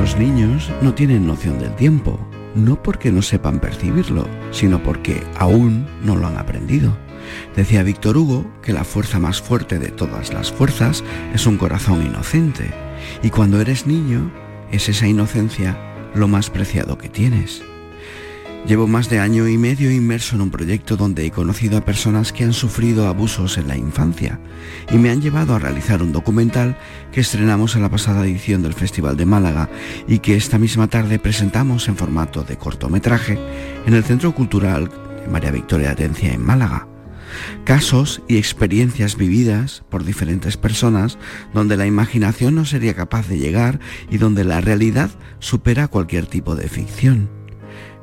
Los 0.00 0.16
niños 0.16 0.70
no 0.82 0.94
tienen 0.94 1.26
noción 1.26 1.58
del 1.58 1.74
tiempo, 1.76 2.18
no 2.54 2.80
porque 2.82 3.10
no 3.10 3.22
sepan 3.22 3.60
percibirlo, 3.60 4.26
sino 4.50 4.82
porque 4.82 5.22
aún 5.38 5.86
no 6.02 6.16
lo 6.16 6.26
han 6.26 6.38
aprendido. 6.38 6.96
Decía 7.54 7.82
Víctor 7.82 8.16
Hugo 8.16 8.46
que 8.62 8.72
la 8.72 8.84
fuerza 8.84 9.18
más 9.18 9.40
fuerte 9.40 9.78
de 9.78 9.88
todas 9.88 10.32
las 10.32 10.52
fuerzas 10.52 11.04
es 11.34 11.46
un 11.46 11.58
corazón 11.58 12.04
inocente, 12.04 12.72
y 13.22 13.30
cuando 13.30 13.60
eres 13.60 13.86
niño 13.86 14.30
es 14.70 14.88
esa 14.88 15.06
inocencia 15.06 15.76
lo 16.14 16.28
más 16.28 16.50
preciado 16.50 16.98
que 16.98 17.08
tienes. 17.08 17.62
Llevo 18.66 18.88
más 18.88 19.08
de 19.08 19.20
año 19.20 19.46
y 19.46 19.58
medio 19.58 19.92
inmerso 19.92 20.34
en 20.34 20.42
un 20.42 20.50
proyecto 20.50 20.96
donde 20.96 21.24
he 21.24 21.30
conocido 21.30 21.78
a 21.78 21.84
personas 21.84 22.32
que 22.32 22.42
han 22.42 22.52
sufrido 22.52 23.06
abusos 23.06 23.58
en 23.58 23.68
la 23.68 23.76
infancia 23.76 24.40
y 24.90 24.96
me 24.96 25.10
han 25.10 25.22
llevado 25.22 25.54
a 25.54 25.60
realizar 25.60 26.02
un 26.02 26.12
documental 26.12 26.76
que 27.12 27.20
estrenamos 27.20 27.76
en 27.76 27.82
la 27.82 27.90
pasada 27.90 28.24
edición 28.24 28.62
del 28.62 28.74
Festival 28.74 29.16
de 29.16 29.24
Málaga 29.24 29.70
y 30.08 30.18
que 30.18 30.34
esta 30.34 30.58
misma 30.58 30.88
tarde 30.88 31.20
presentamos 31.20 31.86
en 31.86 31.96
formato 31.96 32.42
de 32.42 32.56
cortometraje 32.56 33.38
en 33.86 33.94
el 33.94 34.02
Centro 34.02 34.34
Cultural 34.34 34.90
María 35.30 35.52
Victoria 35.52 35.92
Atencia 35.92 36.32
en 36.32 36.42
Málaga. 36.42 36.88
Casos 37.64 38.22
y 38.28 38.36
experiencias 38.36 39.16
vividas 39.16 39.84
por 39.88 40.04
diferentes 40.04 40.56
personas 40.56 41.18
donde 41.52 41.76
la 41.76 41.86
imaginación 41.86 42.54
no 42.54 42.64
sería 42.64 42.94
capaz 42.94 43.28
de 43.28 43.38
llegar 43.38 43.80
y 44.10 44.18
donde 44.18 44.44
la 44.44 44.60
realidad 44.60 45.10
supera 45.38 45.88
cualquier 45.88 46.26
tipo 46.26 46.54
de 46.56 46.68
ficción. 46.68 47.28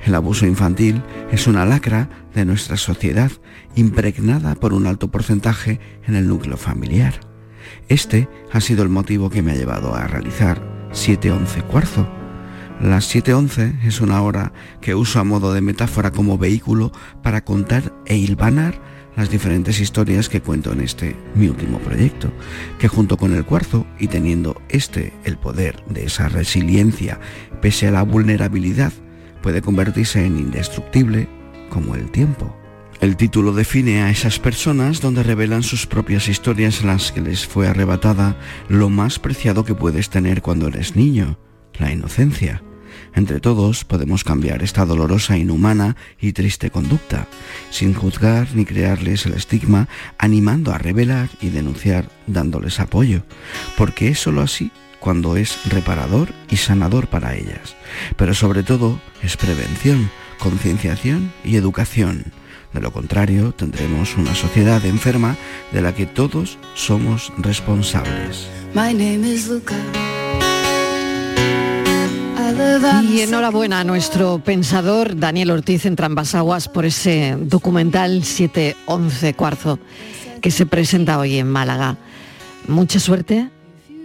El 0.06 0.16
abuso 0.16 0.46
infantil 0.46 1.02
es 1.32 1.48
una 1.48 1.66
lacra 1.66 2.10
de 2.34 2.46
nuestra 2.46 2.76
sociedad 2.76 3.32
impregnada 3.76 4.56
por 4.56 4.74
un 4.74 4.86
alto 4.86 5.10
porcentaje 5.10 5.80
en 6.06 6.16
el 6.16 6.28
núcleo 6.28 6.58
familiar. 6.58 7.20
Este 7.88 8.28
ha 8.52 8.60
sido 8.60 8.84
el 8.84 8.90
motivo 8.90 9.30
que 9.30 9.42
me 9.42 9.54
ha 9.54 9.56
llevado 9.56 9.96
a 9.96 10.08
realizar 10.08 10.62
711 10.92 11.62
Cuarzo. 11.64 12.08
Las 12.82 13.06
711 13.06 13.88
es 13.88 14.02
una 14.02 14.22
hora 14.22 14.52
que 14.82 14.96
uso 14.96 15.20
a 15.20 15.24
modo 15.24 15.54
de 15.54 15.62
metáfora 15.62 16.12
como 16.12 16.38
vehículo 16.38 16.92
para 17.22 17.46
contar 17.46 17.94
e 18.06 18.18
hilvanar 18.18 18.82
las 19.16 19.30
diferentes 19.30 19.80
historias 19.80 20.30
que 20.30 20.42
cuento 20.42 20.72
en 20.72 20.82
este 20.82 21.16
mi 21.36 21.48
último 21.48 21.80
proyecto, 21.80 22.32
que 22.80 22.88
junto 22.88 23.18
con 23.18 23.34
el 23.34 23.46
cuarzo 23.46 23.86
y 24.00 24.08
teniendo 24.08 24.62
este 24.70 25.14
el 25.24 25.38
poder 25.38 25.84
de 25.88 26.06
esa 26.06 26.30
resiliencia 26.30 27.20
pese 27.62 27.88
a 27.88 27.92
la 27.92 28.04
vulnerabilidad 28.04 28.94
puede 29.42 29.62
convertirse 29.62 30.26
en 30.26 30.40
indestructible 30.40 31.28
como 31.70 31.96
el 31.96 32.10
tiempo. 32.12 32.56
El 33.02 33.18
título 33.18 33.52
define 33.52 34.02
a 34.02 34.10
esas 34.10 34.40
personas 34.40 35.02
donde 35.02 35.24
revelan 35.24 35.64
sus 35.64 35.86
propias 35.86 36.30
historias 36.30 36.84
las 36.84 37.12
que 37.12 37.22
les 37.22 37.46
fue 37.46 37.68
arrebatada 37.68 38.38
lo 38.70 38.90
más 38.90 39.20
preciado 39.20 39.66
que 39.66 39.76
puedes 39.76 40.10
tener 40.10 40.42
cuando 40.42 40.68
eres 40.68 40.96
niño, 40.96 41.38
la 41.80 41.92
inocencia. 41.92 42.64
Entre 43.16 43.40
todos 43.40 43.86
podemos 43.86 44.24
cambiar 44.24 44.64
esta 44.64 44.86
dolorosa, 44.86 45.38
inhumana 45.38 45.96
y 46.20 46.34
triste 46.34 46.72
conducta, 46.72 47.28
sin 47.70 47.94
juzgar 47.94 48.48
ni 48.56 48.66
crearles 48.66 49.26
el 49.26 49.34
estigma, 49.34 49.88
animando 50.18 50.74
a 50.74 50.78
revelar 50.78 51.30
y 51.42 51.50
denunciar 51.50 52.10
dándoles 52.26 52.80
apoyo, 52.80 53.24
porque 53.78 54.10
es 54.10 54.20
sólo 54.20 54.42
así 54.42 54.72
cuando 55.00 55.36
es 55.36 55.70
reparador 55.70 56.30
y 56.50 56.58
sanador 56.58 57.08
para 57.08 57.36
ellas. 57.36 57.76
Pero 58.16 58.34
sobre 58.34 58.64
todo 58.64 59.00
es 59.22 59.38
prevención, 59.38 60.10
concienciación 60.40 61.32
y 61.44 61.58
educación. 61.58 62.24
De 62.74 62.82
lo 62.82 62.92
contrario, 62.92 63.52
tendremos 63.52 64.18
una 64.18 64.34
sociedad 64.34 64.84
enferma 64.86 65.36
de 65.72 65.82
la 65.82 65.94
que 65.94 66.06
todos 66.06 66.58
somos 66.74 67.32
responsables. 67.38 68.48
Y 73.10 73.22
enhorabuena 73.22 73.80
a 73.80 73.84
nuestro 73.84 74.40
pensador 74.40 75.18
Daniel 75.18 75.52
Ortiz 75.52 75.86
en 75.86 75.96
Trambasaguas 75.96 76.68
por 76.68 76.86
ese 76.86 77.36
documental 77.40 78.22
7-11 78.22 79.36
cuarzo 79.36 79.80
que 80.42 80.52
se 80.52 80.66
presenta 80.66 81.18
hoy 81.18 81.38
en 81.38 81.48
Málaga. 81.48 81.98
Mucha 82.68 83.00
suerte 83.00 83.50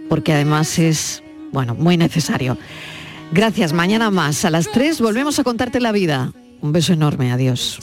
porque 0.09 0.33
además 0.33 0.79
es, 0.79 1.23
bueno, 1.51 1.75
muy 1.75 1.97
necesario. 1.97 2.57
Gracias, 3.31 3.73
mañana 3.73 4.09
más. 4.09 4.43
A 4.45 4.49
las 4.49 4.71
3 4.71 4.99
volvemos 5.01 5.37
a 5.39 5.43
contarte 5.43 5.79
la 5.79 5.91
vida. 5.91 6.31
Un 6.61 6.71
beso 6.71 6.93
enorme, 6.93 7.31
adiós. 7.31 7.79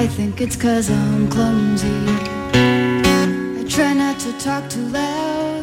I 0.00 0.06
think 0.06 0.40
it's 0.40 0.56
cause 0.56 0.88
I'm 0.88 1.28
clumsy. 1.28 1.92
I 2.54 3.66
try 3.68 3.92
not 3.92 4.18
to 4.20 4.32
talk 4.38 4.70
too 4.70 4.86
loud. 4.86 5.59